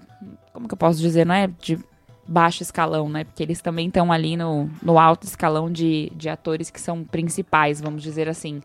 como 0.53 0.67
que 0.67 0.73
eu 0.73 0.77
posso 0.77 0.99
dizer, 0.99 1.25
não 1.25 1.35
é 1.35 1.47
de 1.47 1.79
baixo 2.27 2.63
escalão, 2.63 3.09
né? 3.09 3.23
Porque 3.23 3.43
eles 3.43 3.61
também 3.61 3.87
estão 3.87 4.11
ali 4.11 4.37
no, 4.37 4.69
no 4.81 4.97
alto 4.97 5.25
escalão 5.25 5.71
de, 5.71 6.11
de 6.15 6.29
atores 6.29 6.69
que 6.69 6.79
são 6.79 7.03
principais, 7.03 7.81
vamos 7.81 8.01
dizer 8.01 8.29
assim. 8.29 8.61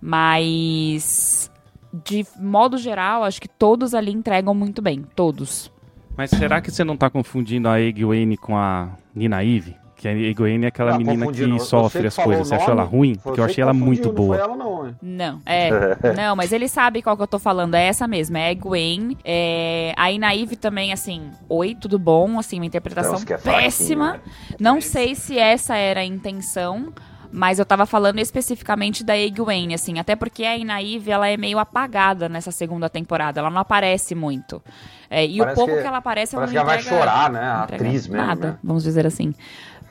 Mas, 0.00 1.50
de 1.92 2.26
modo 2.38 2.76
geral, 2.76 3.24
acho 3.24 3.40
que 3.40 3.48
todos 3.48 3.94
ali 3.94 4.12
entregam 4.12 4.54
muito 4.54 4.82
bem. 4.82 5.04
Todos. 5.14 5.72
Mas 6.16 6.30
será 6.30 6.60
que 6.60 6.70
você 6.70 6.82
não 6.82 6.94
está 6.94 7.08
confundindo 7.08 7.68
a 7.68 7.80
Egwene 7.80 8.36
com 8.36 8.56
a 8.56 8.88
Nina 9.14 9.44
Eve? 9.44 9.76
Que 9.94 10.06
a 10.06 10.12
Egwene 10.12 10.64
é 10.64 10.68
aquela 10.68 10.92
não, 10.92 10.98
menina 10.98 11.32
que 11.32 11.58
sofre 11.60 12.06
as 12.06 12.16
coisas. 12.16 12.48
Você 12.48 12.54
achou 12.54 12.70
ela 12.70 12.84
ruim? 12.84 13.16
Porque 13.16 13.40
eu 13.40 13.44
achei 13.44 13.62
ela 13.62 13.72
muito 13.72 14.12
boa. 14.12 14.36
Não, 14.36 14.56
não, 14.56 14.94
não, 15.02 15.40
é. 15.44 15.70
não, 16.16 16.36
mas 16.36 16.52
ele 16.52 16.68
sabe 16.68 17.02
qual 17.02 17.16
que 17.16 17.22
eu 17.22 17.26
tô 17.26 17.38
falando. 17.38 17.74
É 17.74 17.86
essa 17.86 18.06
mesma. 18.06 18.38
É 18.38 18.46
a 18.46 18.52
Egwene. 18.52 19.18
É... 19.24 19.92
A 19.96 20.12
Inaive 20.12 20.56
também, 20.56 20.92
assim, 20.92 21.30
oi, 21.48 21.74
tudo 21.74 21.98
bom? 21.98 22.38
Assim, 22.38 22.58
uma 22.60 22.66
interpretação 22.66 23.18
é 23.28 23.38
péssima. 23.38 24.12
Né? 24.12 24.20
Não 24.60 24.80
sei 24.80 25.16
se 25.16 25.36
essa 25.36 25.76
era 25.76 26.00
a 26.00 26.04
intenção. 26.04 26.92
Mas 27.30 27.58
eu 27.58 27.66
tava 27.66 27.84
falando 27.84 28.18
especificamente 28.18 29.04
da 29.04 29.16
Egwene, 29.16 29.74
assim, 29.74 29.98
até 29.98 30.16
porque 30.16 30.44
a 30.44 30.56
Inaive, 30.56 31.10
ela 31.10 31.28
é 31.28 31.36
meio 31.36 31.58
apagada 31.58 32.28
nessa 32.28 32.50
segunda 32.50 32.88
temporada, 32.88 33.40
ela 33.40 33.50
não 33.50 33.60
aparece 33.60 34.14
muito. 34.14 34.62
É, 35.10 35.24
e 35.24 35.38
parece 35.38 35.52
o 35.52 35.54
pouco 35.56 35.74
que, 35.74 35.82
que, 35.82 35.86
ela 35.86 35.98
aparece, 35.98 36.34
ela 36.34 36.46
não 36.46 36.52
que 36.52 36.58
ela 36.58 36.66
vai 36.66 36.80
chorar, 36.80 37.30
né? 37.30 37.40
A 37.40 37.62
atriz 37.62 38.06
mesmo. 38.06 38.16
Nada, 38.16 38.50
né? 38.52 38.58
vamos 38.62 38.82
dizer 38.82 39.06
assim. 39.06 39.34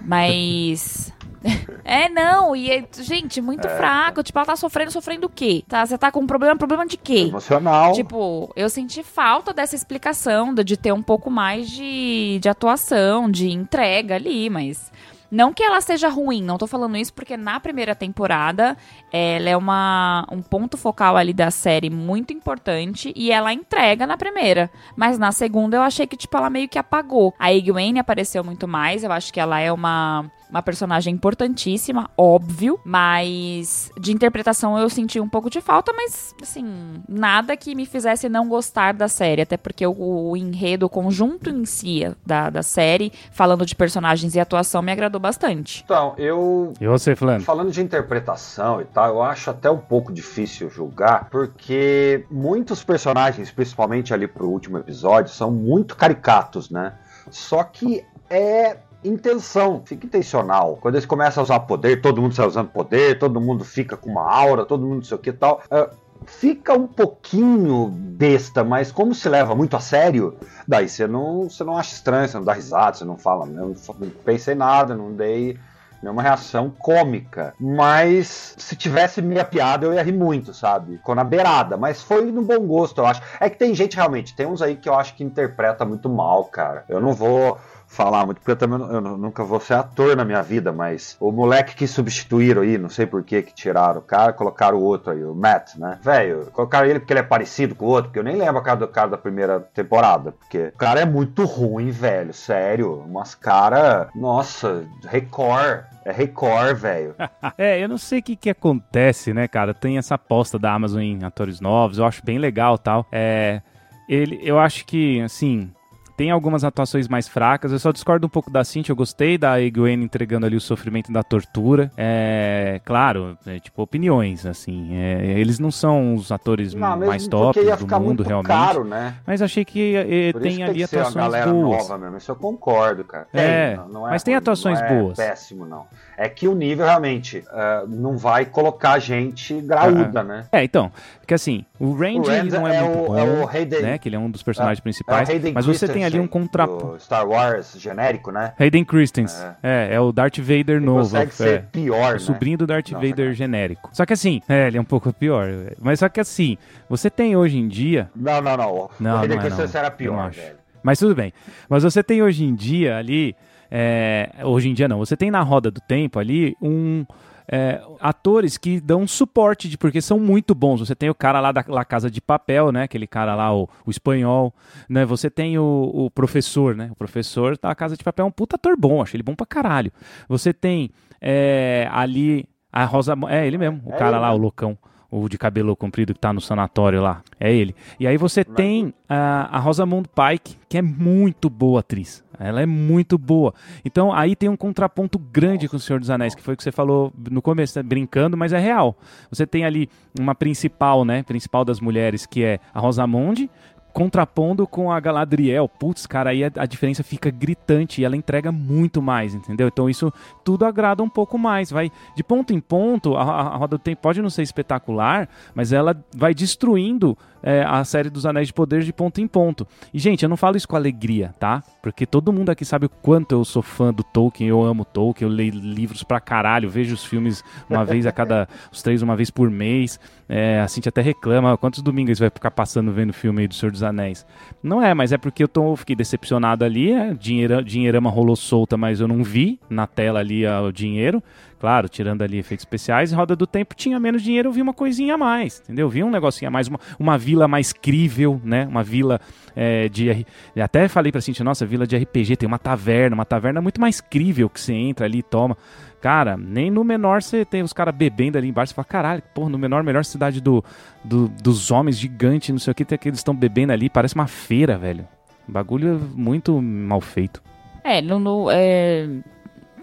Mas. 0.01 1.13
É, 1.86 2.10
não, 2.10 2.53
e 2.53 2.70
é, 2.70 2.84
gente, 3.00 3.39
muito 3.39 3.65
é. 3.65 3.77
fraco. 3.77 4.22
Tipo, 4.22 4.39
ela 4.39 4.48
tá 4.48 4.56
sofrendo, 4.58 4.91
sofrendo 4.91 5.27
o 5.27 5.29
quê? 5.29 5.63
Tá, 5.65 5.86
você 5.86 5.98
tá 5.98 6.12
com 6.12 6.20
um 6.20 6.27
problema, 6.27 6.58
problema 6.58 6.86
de 6.86 6.98
quê? 6.98 7.27
Emocional. 7.29 7.94
Tipo, 7.94 8.51
eu 8.58 8.70
senti 8.70 9.01
falta 9.03 9.53
dessa 9.53 9.74
explicação, 9.74 10.53
de 10.53 10.75
ter 10.75 10.91
um 10.91 11.01
pouco 11.01 11.32
mais 11.32 11.70
de, 11.70 12.39
de 12.41 12.50
atuação, 12.50 13.32
de 13.32 13.50
entrega 13.50 14.15
ali, 14.15 14.50
mas 14.50 14.91
não 15.30 15.54
que 15.54 15.64
ela 15.64 15.82
seja 15.82 16.10
ruim, 16.10 16.42
não 16.42 16.58
tô 16.58 16.68
falando 16.68 16.98
isso 16.98 17.14
porque 17.14 17.36
na 17.36 17.60
primeira 17.60 17.96
temporada 17.96 18.78
ela 19.12 19.50
é 19.50 19.58
uma, 19.58 20.26
um 20.32 20.42
ponto 20.42 20.78
focal 20.78 21.18
ali 21.18 21.34
da 21.34 21.52
série 21.52 21.90
muito 21.90 22.34
importante 22.34 23.12
e 23.16 23.32
ela 23.32 23.54
entrega 23.54 24.08
na 24.08 24.18
primeira. 24.18 24.70
Mas 24.96 25.18
na 25.18 25.32
segunda 25.32 25.78
eu 25.78 25.82
achei 25.82 26.08
que, 26.08 26.18
tipo, 26.18 26.36
ela 26.38 26.50
meio 26.50 26.70
que 26.70 26.80
apagou. 26.80 27.34
A 27.38 27.54
Egwene 27.54 28.00
apareceu 28.00 28.44
muito 28.44 28.68
mais, 28.68 29.04
eu 29.04 29.12
acho 29.12 29.34
que 29.34 29.40
ela 29.40 29.60
é 29.60 29.72
uma 29.72 30.32
uma 30.50 30.62
personagem 30.62 31.13
importantíssima, 31.13 32.10
óbvio, 32.18 32.80
mas 32.86 33.92
de 34.00 34.12
interpretação 34.12 34.77
eu 34.77 34.89
senti 34.89 35.20
um 35.20 35.27
pouco 35.27 35.50
de 35.50 35.62
falta, 35.62 35.92
mas 35.94 36.34
assim, 36.42 37.01
nada 37.08 37.56
que 37.58 37.75
me 37.75 37.86
fizesse 37.86 38.30
não 38.30 38.48
gostar 38.48 38.94
da 38.94 39.08
série, 39.08 39.42
até 39.42 39.58
porque 39.58 39.86
o, 39.86 39.94
o 40.32 40.38
enredo, 40.38 40.86
o 40.86 40.89
conjunto 40.89 41.50
em 41.50 41.66
si 41.66 42.04
da, 42.25 42.50
da 42.50 42.63
série, 42.63 43.12
falando 43.32 43.66
de 43.66 43.75
personagens 43.75 44.36
e 44.36 44.39
atuação, 44.39 44.82
me 44.82 44.92
agradou 44.92 45.20
bastante. 45.20 45.84
Então, 45.84 46.13
eu. 46.18 46.74
E 46.80 46.88
você, 46.88 47.16
Flávio? 47.16 47.46
Falando 47.46 47.72
de 47.72 47.82
interpretação 47.82 48.82
e 48.82 48.86
tal, 48.86 49.10
eu 49.10 49.22
acho 49.22 49.50
até 49.50 49.70
um 49.70 49.77
pouco 49.77 50.13
difícil 50.13 50.70
julgar, 50.70 51.30
porque 51.30 52.25
muitos 52.32 52.84
personagens, 52.84 53.51
principalmente 53.51 54.13
ali 54.13 54.27
pro 54.27 54.50
último 54.50 54.77
episódio, 54.77 55.34
são 55.34 55.51
muito 55.51 55.96
caricatos, 55.96 56.70
né? 56.70 56.94
Só 57.30 57.63
que 57.63 58.06
é 58.30 58.77
intenção, 59.04 59.82
fica 59.86 60.06
intencional. 60.06 60.77
Quando 60.82 60.96
eles 60.96 61.06
começam 61.06 61.42
a 61.42 61.46
usar 61.46 61.60
poder, 61.62 62.01
todo 62.01 62.22
mundo 62.22 62.34
sai 62.34 62.48
usando 62.48 62.70
poder, 62.70 63.20
todo 63.20 63.39
mundo 63.39 63.63
fica 63.63 63.96
com 63.96 64.10
uma 64.10 64.30
aura, 64.30 64.66
todo 64.66 64.86
mundo 64.86 64.96
não 64.96 65.04
sei 65.04 65.16
o 65.16 65.20
que 65.20 65.32
tal. 65.32 65.62
Uh, 65.72 65.96
fica 66.25 66.74
um 66.74 66.88
pouquinho 66.88 67.88
besta, 67.88 68.63
mas 68.63 68.92
como 68.92 69.13
se 69.13 69.30
leva 69.30 69.56
muito 69.56 69.75
a 69.75 69.80
sério, 69.80 70.36
daí 70.68 70.89
você 70.89 71.08
não, 71.08 71.50
você 71.50 71.63
não 71.63 71.77
acha 71.77 71.94
estranho, 71.94 72.27
você 72.27 72.38
não 72.38 72.46
dá 72.46 72.54
risada, 72.54 72.98
você 72.98 73.06
não 73.06 73.18
fala, 73.18 73.46
não, 73.46 73.70
não 73.70 74.10
pensei 74.25 74.56
nada, 74.56 74.96
não 74.96 75.13
dei 75.13 75.58
nenhuma 76.01 76.22
reação 76.22 76.70
cômica. 76.70 77.54
Mas 77.60 78.56
se 78.58 78.75
tivesse 78.75 79.22
meia 79.22 79.46
piada, 79.46 79.86
eu 79.86 79.94
ia 79.94 80.04
rir 80.04 80.13
muito, 80.13 80.54
sabe? 80.54 80.98
Ficou 80.98 81.16
na 81.16 81.24
beirada, 81.24 81.77
mas 81.77 82.01
foi 82.01 82.32
no 82.32 82.44
bom 82.44 82.60
gosto, 82.60 83.01
eu 83.01 83.08
acho. 83.08 83.22
É 83.39 83.50
que 83.50 83.58
tem 83.58 83.74
gente 83.74 83.96
realmente, 83.96 84.36
tem 84.36 84.46
uns 84.46 84.62
aí 84.62 84.75
que 84.75 84.89
eu 84.89 84.96
acho 84.96 85.16
que 85.16 85.24
interpreta 85.24 85.86
muito 85.86 86.10
mal, 86.10 86.46
cara. 86.46 86.84
Eu 86.88 87.00
não 87.01 87.13
vou 87.13 87.58
falar 87.88 88.25
muito, 88.25 88.39
porque 88.39 88.51
eu 88.51 88.56
também 88.56 88.79
eu 88.79 89.01
nunca 89.01 89.44
vou 89.44 89.60
ser 89.60 89.75
ator 89.75 90.15
na 90.15 90.25
minha 90.25 90.41
vida, 90.41 90.72
mas 90.72 91.15
o 91.20 91.32
moleque 91.32 91.75
que 91.75 91.88
substituíram 91.88 92.62
aí, 92.62 92.77
não 92.77 92.89
sei 92.89 93.06
por 93.06 93.24
que 93.24 93.41
que 93.41 93.53
tiraram 93.53 94.00
o 94.00 94.03
cara, 94.03 94.34
colocaram 94.34 94.77
o 94.77 94.84
outro 94.84 95.12
aí, 95.12 95.24
o 95.24 95.34
Matt, 95.34 95.75
né? 95.75 95.98
Velho, 96.01 96.51
colocaram 96.51 96.88
ele 96.88 97.00
porque 97.00 97.13
ele 97.13 97.22
é 97.22 97.24
parecido 97.24 97.74
com 97.74 97.86
o 97.86 97.89
outro, 97.89 98.06
porque 98.06 98.20
eu 98.20 98.24
nem 98.24 98.36
lembro 98.36 98.58
a 98.58 98.62
cara 98.62 98.79
do 98.79 98.88
cara 98.88 99.10
da 99.10 99.17
primeira 99.17 99.60
temporada, 99.60 100.34
porque 100.34 100.72
o 100.75 100.77
cara 100.77 101.00
é 101.00 101.06
muito 101.06 101.46
ruim, 101.46 101.89
velho, 101.89 102.34
sério, 102.34 103.03
umas 103.08 103.34
cara, 103.34 104.10
nossa, 104.13 104.86
Record, 105.06 105.86
é 106.06 106.12
Record, 106.12 106.77
velho. 106.77 107.15
é, 107.58 107.82
eu 107.82 107.88
não 107.88 107.98
sei 107.98 108.20
o 108.20 108.24
que, 108.24 108.36
que 108.36 108.50
acontece, 108.50 109.34
né, 109.34 109.48
cara? 109.48 109.74
Tem 109.74 109.98
essa 109.98 110.15
aposta 110.15 110.60
da 110.60 110.74
Amazon 110.74 111.01
em 111.01 111.24
atores 111.24 111.62
novos, 111.62 111.98
eu 111.98 112.06
acho 112.06 112.24
bem 112.24 112.38
legal 112.38 112.77
tal. 112.77 113.06
É. 113.12 113.62
Ele, 114.08 114.39
eu 114.41 114.58
acho 114.58 114.86
que, 114.86 115.20
assim, 115.22 115.70
tem 116.18 116.32
algumas 116.32 116.64
atuações 116.64 117.08
mais 117.08 117.28
fracas. 117.28 117.72
Eu 117.72 117.78
só 117.78 117.92
discordo 117.92 118.26
um 118.26 118.30
pouco 118.30 118.50
da 118.50 118.64
Cintia. 118.64 118.92
Eu 118.92 118.96
gostei 118.96 119.38
da 119.38 119.62
Egwene 119.62 120.04
entregando 120.04 120.48
ali 120.48 120.58
o 120.58 120.62
sofrimento 120.62 121.12
da 121.12 121.22
tortura. 121.22 121.92
É, 121.96 122.82
claro, 122.84 123.38
é, 123.46 123.60
tipo, 123.60 123.84
opiniões, 123.84 124.44
assim. 124.44 124.98
É, 124.98 125.40
eles 125.40 125.60
não 125.60 125.70
são 125.70 126.16
os 126.16 126.32
atores 126.32 126.74
não, 126.74 126.98
mais 126.98 127.28
top 127.28 127.60
do 127.64 128.00
mundo, 128.00 128.24
realmente. 128.24 128.48
Caro, 128.48 128.84
né? 128.84 129.14
Mas 129.28 129.44
achei 129.44 129.64
que 129.64 129.96
é, 129.96 130.34
tem 130.34 130.64
ali 130.64 130.80
que 130.80 130.84
atuações 130.84 131.46
boas. 131.46 131.78
Nova 131.78 131.98
mesmo. 132.00 132.18
Isso 132.18 132.32
eu 132.32 132.36
concordo, 132.36 133.04
cara. 133.04 133.28
É, 133.32 133.68
tem, 133.68 133.78
não, 133.78 133.90
não 133.90 134.08
é 134.08 134.10
mas 134.10 134.24
tem 134.24 134.34
atuações 134.34 134.82
não 134.82 134.88
é 134.88 135.00
boas. 135.00 135.18
péssimo, 135.18 135.68
não. 135.68 135.86
É 136.18 136.28
que 136.28 136.48
o 136.48 136.56
nível 136.56 136.88
realmente 136.88 137.44
uh, 137.48 137.88
não 137.88 138.18
vai 138.18 138.44
colocar 138.44 138.98
gente 138.98 139.62
graúda, 139.62 140.24
né? 140.24 140.46
É, 140.52 140.64
então. 140.64 140.92
Porque 141.20 141.36
assim, 141.36 141.64
o 141.80 141.94
Randy, 141.94 142.20
o 142.20 142.24
Randy 142.24 142.50
não 142.52 142.68
é, 142.68 142.82
muito 142.82 142.98
o, 142.98 143.08
bom, 143.08 143.18
é 143.18 143.24
o 143.24 143.48
Hayden, 143.48 143.82
né? 143.84 143.98
Que 144.00 144.10
ele 144.10 144.16
é 144.16 144.20
um 144.20 144.32
dos 144.32 144.42
personagens 144.42 144.80
principais. 144.80 145.30
mas 145.54 145.66
você 145.66 145.88
tem 145.88 146.07
ali 146.08 146.20
um 146.20 146.28
contraponto. 146.28 147.00
Star 147.00 147.28
Wars 147.28 147.76
genérico, 147.78 148.32
né? 148.32 148.54
Hayden 148.60 148.84
Christensen. 148.84 149.48
É, 149.62 149.90
é, 149.92 149.96
é 149.96 150.00
o 150.00 150.12
Darth 150.12 150.38
Vader 150.40 150.78
ele 150.78 150.86
novo. 150.86 151.02
Consegue 151.02 151.34
ser 151.34 151.50
é. 151.50 151.58
pior, 151.60 152.12
o 152.12 152.14
né? 152.14 152.20
sobrinho 152.20 152.58
do 152.58 152.68
Darth 152.68 152.92
não, 152.92 153.02
Vader 153.02 153.34
genérico. 153.34 153.90
Só 153.94 154.06
que 154.06 154.14
assim, 154.14 154.42
é, 154.48 154.68
ele 154.68 154.78
é 154.78 154.82
um 154.82 154.86
pouco 154.86 155.12
pior. 155.14 155.48
Mas 155.80 156.00
só 156.00 156.10
que 156.10 156.20
assim, 156.20 156.58
você 156.90 157.10
tem 157.10 157.36
hoje 157.36 157.58
em 157.58 157.68
dia. 157.68 158.10
Não, 158.16 158.42
não, 158.42 158.58
não. 158.58 158.90
não 159.00 159.16
o 159.16 159.20
Hayden 159.20 159.40
Christensen 159.40 159.80
era 159.80 159.92
pior, 159.92 160.32
velho. 160.32 160.56
Mas 160.84 161.00
tudo 161.00 161.14
bem. 161.14 161.34
Mas 161.68 161.84
você 161.84 162.02
tem 162.02 162.22
hoje 162.22 162.44
em 162.44 162.56
dia 162.56 162.98
ali. 162.98 163.36
É, 163.70 164.30
hoje 164.44 164.70
em 164.70 164.74
dia 164.74 164.88
não. 164.88 165.00
Você 165.00 165.18
tem 165.18 165.30
na 165.30 165.42
roda 165.42 165.70
do 165.70 165.82
tempo 165.82 166.20
ali 166.20 166.56
um 166.62 167.06
é, 167.50 167.82
atores 168.00 168.58
que 168.58 168.80
dão 168.80 169.08
suporte, 169.08 169.70
de, 169.70 169.77
porque 169.77 170.01
são 170.01 170.20
muito 170.20 170.54
bons. 170.54 170.80
Você 170.80 170.96
tem 170.96 171.10
o 171.10 171.16
cara 171.16 171.39
lá 171.39 171.51
da 171.51 171.63
La 171.68 171.86
Casa 171.86 172.12
de 172.12 172.20
Papel, 172.20 172.72
né? 172.72 172.84
Aquele 172.84 173.08
cara 173.08 173.36
lá, 173.36 173.56
o, 173.56 173.70
o 173.86 173.89
espanhol, 173.89 174.54
né? 174.89 175.06
Você 175.06 175.30
tem 175.30 175.58
o, 175.58 175.92
o 175.94 176.12
professor, 176.12 176.75
né? 176.75 176.89
O 176.92 176.96
professor 176.96 177.58
da 177.58 177.74
Casa 177.74 177.96
de 177.96 178.04
Papel 178.04 178.25
é 178.25 178.27
um 178.27 178.32
puta 178.32 178.56
ator 178.56 178.75
bom, 178.77 179.01
acho 179.01 179.16
ele 179.16 179.24
bom 179.24 179.36
pra 179.36 179.46
caralho. 179.46 179.92
Você 180.27 180.54
tem 180.54 180.92
é, 181.22 181.88
ali 181.92 182.46
a 182.72 182.84
Rosa... 182.86 183.13
É 183.30 183.48
ele 183.48 183.58
mesmo, 183.58 183.82
o 183.86 183.94
é 183.94 183.98
cara 183.98 184.20
lá, 184.20 184.34
o 184.34 184.38
loucão 184.38 184.77
o 185.10 185.30
de 185.30 185.38
cabelo 185.38 185.75
comprido 185.75 186.13
que 186.13 186.20
tá 186.20 186.34
no 186.34 186.42
sanatório 186.42 187.01
lá. 187.01 187.22
É 187.39 187.54
ele. 187.54 187.75
E 188.00 188.06
aí 188.06 188.18
você 188.18 188.44
tem 188.44 188.94
a, 189.08 189.58
a 189.58 189.60
Rosamund 189.60 190.10
Pike, 190.10 190.58
que 190.68 190.77
é 190.77 190.82
muito 190.82 191.50
boa 191.50 191.80
atriz. 191.80 192.24
Ela 192.39 192.62
é 192.62 192.65
muito 192.65 193.17
boa. 193.17 193.53
Então 193.84 194.13
aí 194.13 194.36
tem 194.36 194.50
um 194.50 194.58
contraponto 194.58 195.17
grande 195.17 195.67
com 195.67 195.77
o 195.77 195.79
Senhor 195.79 196.00
dos 196.00 196.10
Anéis, 196.10 196.36
que 196.36 196.41
foi 196.41 196.53
o 196.53 196.58
que 196.58 196.63
você 196.63 196.72
falou 196.72 197.12
no 197.29 197.41
começo, 197.41 197.77
né? 197.77 197.84
brincando, 197.84 198.38
mas 198.38 198.53
é 198.53 198.60
real. 198.60 198.98
Você 199.29 199.46
tem 199.46 199.65
ali 199.65 199.89
uma 200.20 200.36
principal, 200.36 201.03
né? 201.03 201.24
Principal 201.24 201.65
das 201.65 201.79
mulheres, 201.79 202.25
que 202.25 202.44
é 202.44 202.60
a 202.74 202.79
Rosamonde, 202.79 203.50
contrapondo 203.98 204.67
com 204.67 204.91
a 204.91 205.00
Galadriel. 205.00 205.67
Putz, 205.67 206.06
cara, 206.06 206.29
aí 206.29 206.44
a, 206.44 206.51
a, 206.58 206.65
diferença 206.67 207.03
fica 207.03 207.32
gritante 207.32 208.00
e 208.00 208.06
ela 208.06 208.15
entrega 208.15 208.51
muito 208.51 209.01
mais, 209.01 209.34
entendeu? 209.34 209.67
Então 209.67 209.89
isso 209.89 210.13
tudo 210.44 210.65
agrada 210.65 211.01
um 211.01 211.10
pouco 211.10 211.36
mais. 211.36 211.72
Vai 211.72 211.91
de 212.15 212.24
ponto 212.24 212.53
em 212.53 212.60
ponto, 212.60 213.15
a, 213.15 213.24
a 213.24 213.58
Roda 213.58 213.75
do 213.75 213.82
Tempo 213.82 214.03
pode 214.03 214.22
não 214.22 214.29
ser 214.29 214.44
espetacular, 214.44 215.27
mas 215.56 215.74
ela 215.74 216.00
vai 216.15 216.36
destruindo 216.36 217.17
é, 217.41 217.63
a 217.63 217.84
série 217.84 218.10
dos 218.10 218.25
Anéis 218.25 218.48
de 218.48 218.53
Poder 218.53 218.84
de 218.84 218.94
ponto 218.94 219.22
em 219.22 219.27
ponto. 219.27 219.67
E, 219.94 220.00
gente, 220.00 220.24
eu 220.24 220.29
não 220.29 220.38
falo 220.38 220.58
isso 220.58 220.67
com 220.67 220.75
alegria, 220.75 221.34
tá? 221.39 221.63
Porque 221.82 222.06
todo 222.06 222.34
mundo 222.34 222.50
aqui 222.50 222.65
sabe 222.65 222.86
o 222.86 222.89
quanto 222.89 223.34
eu 223.34 223.46
sou 223.46 223.62
fã 223.62 223.94
do 223.94 224.03
Tolkien, 224.03 224.50
eu 224.50 224.63
amo 224.63 224.86
Tolkien, 224.86 225.29
eu 225.29 225.36
leio 225.36 225.53
livros 225.53 226.03
pra 226.03 226.20
caralho, 226.20 226.70
vejo 226.70 226.94
os 226.94 227.06
filmes 227.06 227.44
uma 227.70 227.86
vez 227.86 228.06
a 228.06 228.12
cada. 228.12 228.48
os 228.72 228.82
três, 228.82 229.01
uma 229.01 229.15
vez 229.15 229.29
por 229.29 229.50
mês. 229.50 230.00
É, 230.29 230.60
a 230.60 230.67
Cintia 230.67 230.89
até 230.89 231.01
reclama 231.01 231.58
quantos 231.58 231.82
domingos 231.82 232.20
vai 232.20 232.29
ficar 232.29 232.51
passando 232.51 232.91
vendo 232.91 233.13
filme 233.13 233.41
aí 233.41 233.48
do 233.48 233.56
Senhor 233.56 233.72
dos 233.72 233.84
Anéis. 233.84 234.25
Não 234.62 234.82
é, 234.82 234.94
mas 234.94 235.12
é 235.12 235.17
porque 235.17 235.44
eu 235.44 235.48
tô, 235.48 235.75
fiquei 235.75 235.96
decepcionado 235.96 236.65
ali, 236.65 236.91
é, 236.91 237.13
dinheiro, 237.13 237.63
dinheirama 237.63 238.10
rolou 238.10 238.36
solta, 238.36 238.75
mas 238.75 239.00
eu 239.00 239.08
não 239.08 239.24
vi 239.24 239.60
na 239.70 239.88
tela 239.88 240.20
ali 240.20 240.46
o 240.46 240.72
dinheiro. 240.72 241.24
Claro, 241.60 241.90
tirando 241.90 242.22
ali 242.22 242.38
efeitos 242.38 242.62
especiais, 242.62 243.12
Roda 243.12 243.36
do 243.36 243.48
Tempo 243.48 243.74
tinha 243.76 244.00
menos 244.00 244.22
dinheiro, 244.22 244.50
eu 244.50 244.54
vi 244.54 244.62
uma 244.62 244.74
coisinha 244.74 245.16
a 245.16 245.18
mais, 245.18 245.60
entendeu? 245.64 245.90
Vi 245.90 246.04
um 246.04 246.10
negocinho 246.10 246.50
a 246.50 246.52
mais, 246.52 246.68
uma, 246.68 246.80
uma 247.00 247.18
vila 247.18 247.48
mais 247.48 247.74
crível, 247.74 248.40
né? 248.44 248.68
Uma 248.68 248.84
vila 248.84 249.20
é, 249.56 249.90
de. 249.90 250.26
Até 250.56 250.88
falei 250.88 251.12
pra 251.12 251.20
Cintia, 251.20 251.44
nossa, 251.44 251.66
vila 251.66 251.88
de 251.88 251.98
RPG, 251.98 252.36
tem 252.36 252.48
uma 252.48 252.60
taverna, 252.60 253.16
uma 253.16 253.26
taverna 253.26 253.60
muito 253.60 253.82
mais 253.82 254.00
crível 254.00 254.48
que 254.50 254.62
você 254.62 254.74
entra 254.74 255.06
ali 255.08 255.20
e 255.20 255.24
toma. 255.24 255.58
Cara, 256.00 256.38
nem 256.38 256.70
no 256.70 256.84
menor 256.84 257.24
você 257.24 257.44
tem 257.44 257.64
os 257.64 257.74
caras 257.74 257.96
bebendo 257.96 258.38
ali 258.38 258.48
embaixo. 258.48 258.70
Você 258.70 258.76
fala, 258.76 258.86
caralho, 258.86 259.24
porra, 259.34 259.50
no 259.50 259.58
menor, 259.58 259.84
melhor 259.84 260.06
cidade 260.06 260.40
do, 260.40 260.64
do 261.04 261.28
dos 261.28 261.72
homens 261.72 261.98
gigante, 261.98 262.52
não 262.52 262.60
sei 262.60 262.72
o 262.72 262.76
que, 262.76 262.86
tem 262.86 262.98
que 263.00 263.10
estão 263.10 263.36
bebendo 263.36 263.74
ali. 263.74 263.90
Parece 263.90 264.14
uma 264.14 264.28
feira, 264.28 264.78
velho. 264.78 265.08
Bagulho 265.48 266.00
muito 266.14 266.62
mal 266.62 267.02
feito. 267.02 267.42
É, 267.84 268.02
no, 268.02 268.20
no 268.20 268.52
é, 268.52 269.08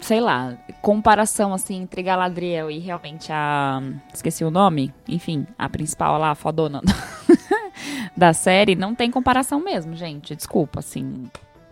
sei 0.01 0.19
lá, 0.19 0.57
comparação 0.81 1.53
assim 1.53 1.81
entre 1.81 2.03
Galadriel 2.03 2.69
e 2.69 2.79
realmente 2.79 3.31
a. 3.31 3.81
Esqueci 4.13 4.43
o 4.43 4.51
nome. 4.51 4.93
Enfim, 5.07 5.45
a 5.57 5.69
principal 5.69 6.17
lá, 6.17 6.31
a 6.31 6.35
fodona 6.35 6.81
da 8.15 8.33
série, 8.33 8.75
não 8.75 8.93
tem 8.93 9.09
comparação 9.09 9.59
mesmo, 9.59 9.95
gente. 9.95 10.35
Desculpa, 10.35 10.79
assim. 10.79 11.29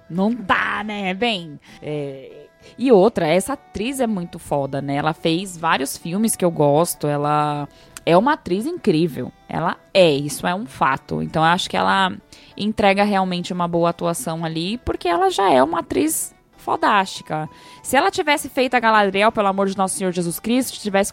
Não 0.09 0.33
dá, 0.33 0.83
né? 0.83 1.13
Bem. 1.13 1.59
É... 1.81 2.47
E 2.77 2.91
outra, 2.91 3.27
essa 3.27 3.53
atriz 3.53 3.99
é 3.99 4.07
muito 4.07 4.39
foda, 4.39 4.81
né? 4.81 4.95
Ela 4.95 5.13
fez 5.13 5.57
vários 5.57 5.97
filmes 5.97 6.35
que 6.35 6.45
eu 6.45 6.51
gosto. 6.51 7.07
Ela 7.07 7.67
é 8.05 8.17
uma 8.17 8.33
atriz 8.33 8.65
incrível. 8.65 9.31
Ela 9.47 9.77
é, 9.93 10.11
isso 10.11 10.47
é 10.47 10.55
um 10.55 10.65
fato. 10.65 11.21
Então 11.21 11.43
eu 11.43 11.49
acho 11.49 11.69
que 11.69 11.77
ela 11.77 12.11
entrega 12.55 13.03
realmente 13.03 13.51
uma 13.51 13.67
boa 13.67 13.89
atuação 13.89 14.45
ali, 14.45 14.77
porque 14.79 15.07
ela 15.07 15.29
já 15.29 15.51
é 15.51 15.61
uma 15.61 15.79
atriz 15.79 16.32
fodástica. 16.63 17.49
Se 17.83 17.95
ela 17.95 18.09
tivesse 18.09 18.49
feito 18.49 18.73
a 18.73 18.79
Galadriel, 18.79 19.31
pelo 19.31 19.47
amor 19.47 19.67
de 19.67 19.77
Nosso 19.77 19.97
Senhor 19.97 20.11
Jesus 20.11 20.39
Cristo, 20.39 20.79
tivesse 20.79 21.11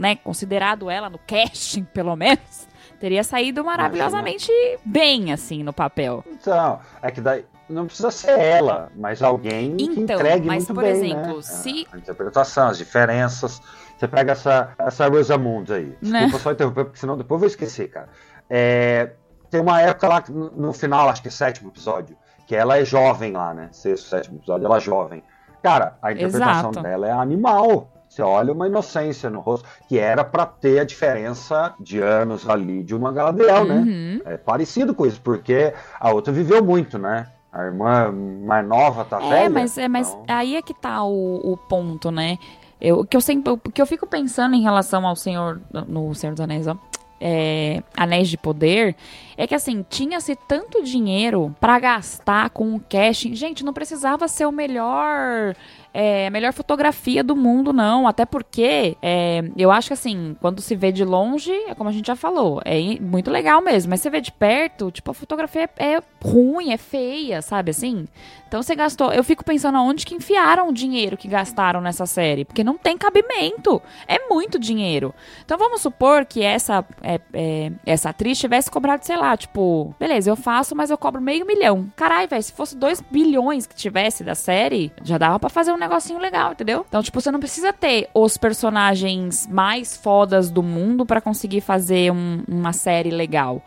né, 0.00 0.16
considerado 0.16 0.90
ela 0.90 1.10
no 1.10 1.18
casting, 1.18 1.84
pelo 1.94 2.16
menos, 2.16 2.66
teria 2.98 3.22
saído 3.22 3.64
maravilhosamente 3.64 4.50
Imagina. 4.50 4.80
bem, 4.84 5.32
assim, 5.32 5.62
no 5.62 5.72
papel. 5.72 6.24
Então, 6.26 6.80
é 7.02 7.10
que 7.10 7.20
daí 7.20 7.44
não 7.68 7.86
precisa 7.86 8.10
ser 8.10 8.38
ela, 8.38 8.90
mas 8.96 9.22
alguém 9.22 9.74
então, 9.78 9.94
que 9.94 10.00
entregue 10.00 10.46
mas, 10.46 10.64
muito 10.64 10.74
por 10.74 10.84
bem, 10.84 10.92
exemplo, 10.92 11.36
né? 11.36 11.42
se... 11.42 11.86
A 11.92 11.98
interpretação, 11.98 12.68
as 12.68 12.78
diferenças. 12.78 13.60
Você 13.98 14.06
pega 14.06 14.32
essa, 14.32 14.72
essa 14.78 15.08
Rosamund 15.08 15.72
aí. 15.72 15.96
Né? 16.02 16.26
Desculpa 16.26 16.36
né? 16.36 16.42
só 16.42 16.52
interromper, 16.52 16.84
porque 16.84 16.98
senão 16.98 17.16
depois 17.16 17.36
eu 17.36 17.40
vou 17.40 17.46
esquecer, 17.48 17.88
cara. 17.88 18.08
É, 18.48 19.10
tem 19.50 19.60
uma 19.60 19.80
época 19.80 20.08
lá, 20.08 20.24
no 20.28 20.72
final, 20.72 21.08
acho 21.08 21.22
que 21.22 21.28
é 21.28 21.30
sétimo 21.30 21.70
episódio, 21.70 22.16
que 22.46 22.54
ela 22.54 22.78
é 22.78 22.84
jovem 22.84 23.32
lá, 23.32 23.52
né? 23.52 23.68
Sexto, 23.72 24.08
sétimo 24.08 24.38
episódio, 24.38 24.66
ela 24.66 24.76
é 24.76 24.80
jovem. 24.80 25.22
Cara, 25.62 25.96
a 26.00 26.12
interpretação 26.12 26.70
Exato. 26.70 26.82
dela 26.82 27.08
é 27.08 27.10
animal. 27.10 27.90
Você 28.08 28.22
olha 28.22 28.52
uma 28.52 28.66
inocência 28.66 29.28
no 29.28 29.40
rosto, 29.40 29.68
que 29.88 29.98
era 29.98 30.24
para 30.24 30.46
ter 30.46 30.78
a 30.78 30.84
diferença 30.84 31.74
de 31.80 32.00
anos 32.00 32.48
ali 32.48 32.82
de 32.82 32.94
uma 32.94 33.12
Galadriel, 33.12 33.64
né? 33.64 33.74
uhum. 33.74 33.84
né? 33.84 34.20
É 34.24 34.36
parecido 34.36 34.94
com 34.94 35.04
isso, 35.04 35.20
porque 35.20 35.74
a 36.00 36.12
outra 36.12 36.32
viveu 36.32 36.64
muito, 36.64 36.98
né? 36.98 37.26
A 37.52 37.64
irmã 37.64 38.12
mais 38.12 38.66
nova 38.66 39.04
tá 39.04 39.20
é, 39.20 39.28
velha. 39.28 39.50
Mas, 39.50 39.76
é, 39.76 39.88
mas 39.88 40.08
então... 40.08 40.24
aí 40.28 40.56
é 40.56 40.62
que 40.62 40.72
tá 40.72 41.02
o, 41.04 41.52
o 41.52 41.56
ponto, 41.56 42.10
né? 42.10 42.38
Eu, 42.80 43.04
que 43.04 43.16
eu 43.16 43.20
sempre, 43.20 43.52
o 43.52 43.58
que 43.58 43.80
eu 43.80 43.86
fico 43.86 44.06
pensando 44.06 44.54
em 44.54 44.62
relação 44.62 45.06
ao 45.06 45.16
Senhor, 45.16 45.60
no 45.88 46.14
Senhor 46.14 46.32
dos 46.34 46.40
Anéis, 46.40 46.66
ó, 46.66 46.76
é, 47.20 47.82
Anéis 47.96 48.28
de 48.28 48.36
Poder, 48.36 48.94
é 49.36 49.46
que 49.46 49.54
assim, 49.54 49.84
tinha-se 49.88 50.36
tanto 50.48 50.82
dinheiro 50.82 51.54
para 51.60 51.78
gastar 51.78 52.50
com 52.50 52.74
o 52.74 52.80
casting. 52.80 53.34
Gente, 53.34 53.64
não 53.64 53.72
precisava 53.72 54.28
ser 54.28 54.46
o 54.46 54.52
melhor 54.52 55.54
é, 55.98 56.28
melhor 56.28 56.52
fotografia 56.52 57.24
do 57.24 57.34
mundo, 57.34 57.72
não. 57.72 58.06
Até 58.06 58.26
porque 58.26 58.98
é, 59.00 59.42
eu 59.56 59.70
acho 59.70 59.88
que 59.88 59.94
assim, 59.94 60.36
quando 60.40 60.60
se 60.60 60.76
vê 60.76 60.92
de 60.92 61.04
longe, 61.04 61.50
é 61.50 61.74
como 61.74 61.88
a 61.88 61.92
gente 61.92 62.06
já 62.06 62.14
falou, 62.16 62.60
é 62.66 63.00
muito 63.00 63.30
legal 63.30 63.62
mesmo. 63.62 63.88
Mas 63.90 64.02
você 64.02 64.10
vê 64.10 64.20
de 64.20 64.30
perto, 64.30 64.90
tipo, 64.90 65.10
a 65.10 65.14
fotografia 65.14 65.70
é, 65.78 65.94
é 65.94 66.00
ruim, 66.26 66.72
é 66.72 66.76
feia, 66.76 67.40
sabe 67.40 67.70
assim? 67.70 68.06
Então 68.48 68.62
você 68.62 68.74
gastou. 68.74 69.12
Eu 69.12 69.24
fico 69.24 69.44
pensando 69.44 69.76
aonde 69.76 70.06
que 70.06 70.14
enfiaram 70.14 70.68
o 70.68 70.72
dinheiro 70.72 71.16
que 71.16 71.26
gastaram 71.28 71.80
nessa 71.80 72.06
série. 72.06 72.44
Porque 72.44 72.62
não 72.62 72.78
tem 72.78 72.96
cabimento. 72.96 73.82
É 74.06 74.28
muito 74.28 74.58
dinheiro. 74.58 75.14
Então 75.44 75.58
vamos 75.58 75.80
supor 75.80 76.24
que 76.24 76.42
essa, 76.42 76.84
é, 77.02 77.20
é, 77.32 77.72
essa 77.84 78.10
atriz 78.10 78.38
tivesse 78.38 78.70
cobrado, 78.70 79.04
sei 79.04 79.16
lá, 79.16 79.36
tipo, 79.36 79.94
beleza, 79.98 80.30
eu 80.30 80.36
faço, 80.36 80.76
mas 80.76 80.90
eu 80.90 80.98
cobro 80.98 81.20
meio 81.20 81.46
milhão. 81.46 81.90
Caralho, 81.96 82.28
velho, 82.28 82.42
se 82.42 82.52
fosse 82.52 82.76
dois 82.76 83.00
bilhões 83.00 83.66
que 83.66 83.74
tivesse 83.74 84.22
da 84.22 84.34
série, 84.34 84.92
já 85.02 85.18
dava 85.18 85.38
para 85.40 85.50
fazer 85.50 85.72
um 85.72 85.76
negocinho 85.76 86.18
legal, 86.18 86.52
entendeu? 86.52 86.84
Então, 86.88 87.02
tipo, 87.02 87.20
você 87.20 87.30
não 87.30 87.40
precisa 87.40 87.72
ter 87.72 88.08
os 88.14 88.36
personagens 88.36 89.46
mais 89.48 89.96
fodas 89.96 90.50
do 90.50 90.62
mundo 90.62 91.04
para 91.04 91.20
conseguir 91.20 91.60
fazer 91.60 92.12
um, 92.12 92.42
uma 92.48 92.72
série 92.72 93.10
legal. 93.10 93.62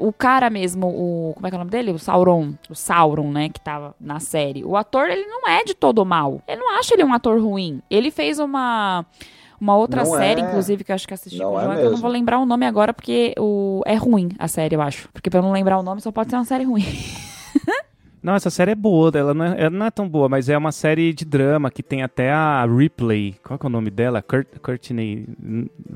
O 0.00 0.12
cara 0.12 0.50
mesmo, 0.50 0.86
o. 0.86 1.32
Como 1.34 1.46
é 1.46 1.50
que 1.50 1.54
é 1.54 1.58
o 1.58 1.60
nome 1.60 1.70
dele? 1.70 1.92
O 1.92 1.98
Sauron. 1.98 2.54
O 2.68 2.74
Sauron, 2.74 3.30
né? 3.30 3.48
Que 3.48 3.60
tava 3.60 3.94
na 4.00 4.18
série. 4.18 4.64
O 4.64 4.76
ator, 4.76 5.08
ele 5.08 5.26
não 5.26 5.48
é 5.48 5.62
de 5.62 5.74
todo 5.74 6.04
mal. 6.04 6.42
Eu 6.48 6.56
não 6.56 6.78
acho 6.78 6.92
ele 6.94 7.04
um 7.04 7.12
ator 7.12 7.40
ruim. 7.40 7.80
Ele 7.90 8.10
fez 8.10 8.38
uma. 8.38 9.04
Uma 9.60 9.76
outra 9.76 10.02
não 10.02 10.10
série, 10.16 10.40
é. 10.40 10.44
inclusive, 10.44 10.82
que 10.82 10.90
eu 10.90 10.94
acho 10.96 11.06
que 11.06 11.14
assisti 11.14 11.38
não 11.38 11.52
com 11.52 11.56
o 11.56 11.60
João, 11.60 11.72
é 11.74 11.84
eu 11.84 11.92
não 11.92 11.98
vou 11.98 12.10
lembrar 12.10 12.40
o 12.40 12.44
nome 12.44 12.66
agora, 12.66 12.92
porque 12.92 13.32
o... 13.38 13.80
é 13.86 13.94
ruim 13.94 14.30
a 14.36 14.48
série, 14.48 14.74
eu 14.74 14.82
acho. 14.82 15.08
Porque 15.12 15.30
pra 15.30 15.38
eu 15.38 15.44
não 15.44 15.52
lembrar 15.52 15.78
o 15.78 15.84
nome, 15.84 16.00
só 16.00 16.10
pode 16.10 16.30
ser 16.30 16.34
uma 16.36 16.44
série 16.44 16.64
ruim. 16.64 16.82
Não, 18.22 18.36
essa 18.36 18.50
série 18.50 18.70
é 18.70 18.74
boa, 18.76 19.10
ela 19.12 19.34
não 19.34 19.44
é, 19.44 19.60
ela 19.62 19.70
não 19.70 19.86
é 19.86 19.90
tão 19.90 20.08
boa, 20.08 20.28
mas 20.28 20.48
é 20.48 20.56
uma 20.56 20.70
série 20.70 21.12
de 21.12 21.24
drama 21.24 21.72
que 21.72 21.82
tem 21.82 22.04
até 22.04 22.30
a 22.30 22.64
Ripley. 22.64 23.34
Qual 23.42 23.58
é 23.60 23.66
o 23.66 23.68
nome 23.68 23.90
dela? 23.90 24.22
Kurt, 24.22 24.46
Courtney. 24.62 25.26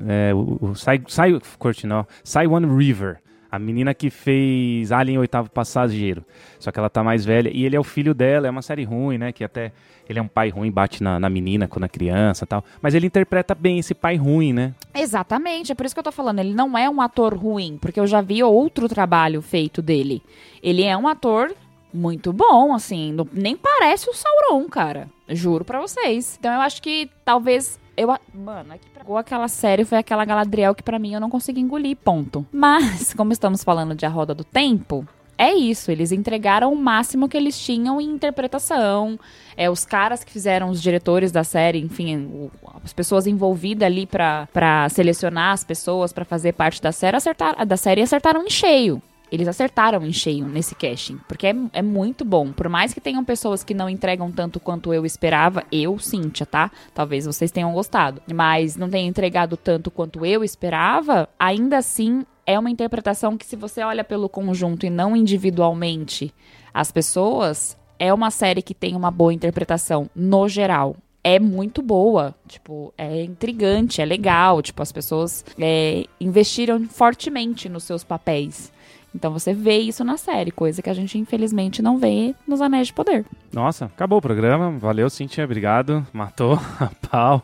É, 0.09 0.35
o, 0.35 0.59
o 0.61 0.75
Sai, 0.75 1.01
Sai, 1.07 1.39
Courtney, 1.57 2.05
Sai 2.25 2.49
One 2.49 2.67
River. 2.67 3.21
A 3.57 3.59
menina 3.59 3.95
que 3.95 4.11
fez 4.11 4.93
Alien 4.93 5.19
Oitavo 5.19 5.51
Passageiro. 5.51 6.25
Só 6.59 6.71
que 6.71 6.79
ela 6.79 6.91
tá 6.91 7.03
mais 7.03 7.25
velha. 7.25 7.51
E 7.53 7.65
ele 7.65 7.77
é 7.77 7.81
o 7.81 7.85
filho 7.85 8.15
dela, 8.15 8.47
é 8.47 8.51
uma 8.51 8.63
série 8.63 8.85
ruim, 8.85 9.19
né? 9.19 9.33
Que 9.33 9.43
até 9.43 9.73
ele 10.09 10.19
é 10.19 10.23
um 10.23 10.29
pai 10.29 10.51
ruim, 10.51 10.71
bate 10.71 11.03
na, 11.03 11.19
na 11.19 11.29
menina 11.29 11.67
quando 11.67 11.85
é 11.85 11.89
criança 11.89 12.47
tal. 12.47 12.65
Mas 12.81 12.95
ele 12.95 13.07
interpreta 13.07 13.55
bem 13.55 13.79
esse 13.79 13.95
pai 13.95 14.17
ruim, 14.17 14.53
né? 14.53 14.75
Exatamente, 14.95 15.73
é 15.73 15.75
por 15.75 15.85
isso 15.85 15.95
que 15.95 15.99
eu 15.99 16.05
tô 16.05 16.13
falando. 16.13 16.39
Ele 16.39 16.55
não 16.55 16.77
é 16.79 16.89
um 16.89 17.01
ator 17.01 17.35
ruim, 17.35 17.79
porque 17.81 17.99
eu 17.99 18.07
já 18.07 18.21
vi 18.21 18.43
outro 18.43 18.89
trabalho 18.89 19.43
feito 19.43 19.83
dele. 19.83 20.23
Ele 20.63 20.83
é 20.83 20.97
um 20.97 21.09
ator 21.09 21.55
muito 21.93 22.33
bom, 22.33 22.75
assim. 22.75 23.13
Não, 23.13 23.27
nem 23.33 23.57
parece 23.57 24.09
o 24.09 24.15
Sauron, 24.15 24.69
cara. 24.69 25.09
Juro 25.29 25.65
pra 25.65 25.81
vocês. 25.81 26.37
Então 26.39 26.53
eu 26.53 26.61
acho 26.61 26.81
que 26.83 27.11
talvez. 27.25 27.81
Eu, 27.97 28.09
mano, 28.35 28.75
pra... 28.93 29.21
aquela 29.21 29.49
série 29.49 29.85
foi 29.85 29.99
aquela 29.99 30.25
Galadriel 30.25 30.75
que 30.75 30.83
para 30.83 30.99
mim 30.99 31.15
eu 31.15 31.21
não 31.21 31.31
consegui 31.31 31.61
engolir, 31.61 31.97
ponto. 31.97 32.47
Mas, 32.53 33.15
como 33.15 33.33
estamos 33.33 33.65
falando 33.65 33.95
de 33.95 34.05
A 34.05 34.09
Roda 34.09 34.35
do 34.35 34.45
Tempo, 34.45 35.07
é 35.39 35.53
isso, 35.53 35.91
eles 35.91 36.13
entregaram 36.13 36.73
o 36.73 36.77
máximo 36.77 37.29
que 37.29 37.37
eles 37.37 37.59
tinham 37.59 38.01
em 38.01 38.09
interpretação. 38.09 39.19
É, 39.57 39.71
os 39.71 39.85
caras 39.85 40.25
que 40.25 40.33
fizeram, 40.33 40.71
os 40.71 40.81
diretores 40.81 41.31
da 41.31 41.45
série, 41.45 41.79
enfim, 41.79 42.27
o, 42.27 42.51
as 42.83 42.93
pessoas 42.93 43.27
envolvidas 43.27 43.87
ali 43.87 44.07
para 44.07 44.89
selecionar 44.91 45.53
as 45.53 45.65
pessoas 45.65 46.13
para 46.13 46.25
fazer 46.25 46.53
parte 46.53 46.81
da 46.81 46.93
série, 46.93 47.17
acertar, 47.17 47.67
da 47.67 47.77
série 47.77 48.03
acertaram 48.03 48.43
em 48.45 48.51
cheio 48.51 49.03
eles 49.31 49.49
acertaram 49.49 50.05
em 50.05 50.13
cheio 50.13 50.47
nesse 50.47 50.75
casting, 50.75 51.19
porque 51.27 51.49
é, 51.49 51.55
é, 51.73 51.83
muito 51.83 52.25
bom. 52.25 52.53
Por 52.53 52.69
mais 52.69 52.95
que 52.95 53.01
tenham 53.01 53.25
pessoas 53.25 53.65
que 53.65 53.75
não 53.75 53.89
entregam 53.89 54.31
tanto 54.31 54.61
quanto 54.61 54.93
eu 54.93 55.05
esperava, 55.05 55.65
eu, 55.71 55.99
Cíntia, 55.99 56.47
tá? 56.47 56.71
Talvez 56.95 57.27
vocês 57.27 57.51
tenham 57.51 57.73
gostado, 57.73 58.23
mas 58.33 58.77
não 58.77 58.89
tenham 58.89 59.09
entregado 59.09 59.57
tanto 59.57 59.91
quanto 59.91 60.25
eu 60.25 60.45
esperava, 60.45 61.29
ainda 61.39 61.79
assim 61.79 62.25
é 62.47 62.59
uma 62.59 62.71
interpretação 62.71 63.37
que, 63.37 63.45
se 63.45 63.57
você 63.57 63.83
olha 63.83 64.05
pelo 64.05 64.29
conjunto 64.29 64.87
e 64.87 64.91
não 64.91 65.17
individualmente 65.17 66.33
as 66.73 66.93
pessoas, 66.93 67.77
é 67.99 68.15
uma 68.15 68.31
série 68.31 68.63
que 68.63 68.75
tem 68.75 68.95
uma 68.95 69.11
boa 69.11 69.35
interpretação 69.35 70.09
no 70.15 70.49
geral 70.49 70.97
é 71.27 71.41
muito 71.41 71.83
boa. 71.83 72.37
Tipo, 72.47 72.95
é 72.97 73.25
intrigante, 73.25 74.01
é 74.01 74.05
legal. 74.05 74.63
Tipo, 74.63 74.81
as 74.81 74.93
pessoas 74.93 75.45
é, 75.59 76.05
investiram 76.21 76.89
fortemente 76.89 77.69
nos 77.69 77.83
seus 77.83 78.05
papéis. 78.05 78.71
Então 79.17 79.33
você 79.33 79.55
vê 79.55 79.79
isso 79.79 80.05
na 80.05 80.19
série, 80.19 80.51
coisa 80.51 80.83
que 80.83 80.91
a 80.91 80.95
gente 80.95 81.19
infelizmente 81.19 81.81
não 81.81 81.97
vê 81.97 82.35
nos 82.47 82.61
Anéis 82.61 82.89
de 82.89 82.93
Poder. 82.93 83.25
Nossa, 83.51 83.87
acabou 83.87 84.19
o 84.19 84.23
programa. 84.23 84.71
Valeu, 84.79 85.09
Cintia, 85.09 85.45
obrigado. 85.45 86.07
Matou 86.13 86.55
a 86.79 86.91
pau. 87.09 87.43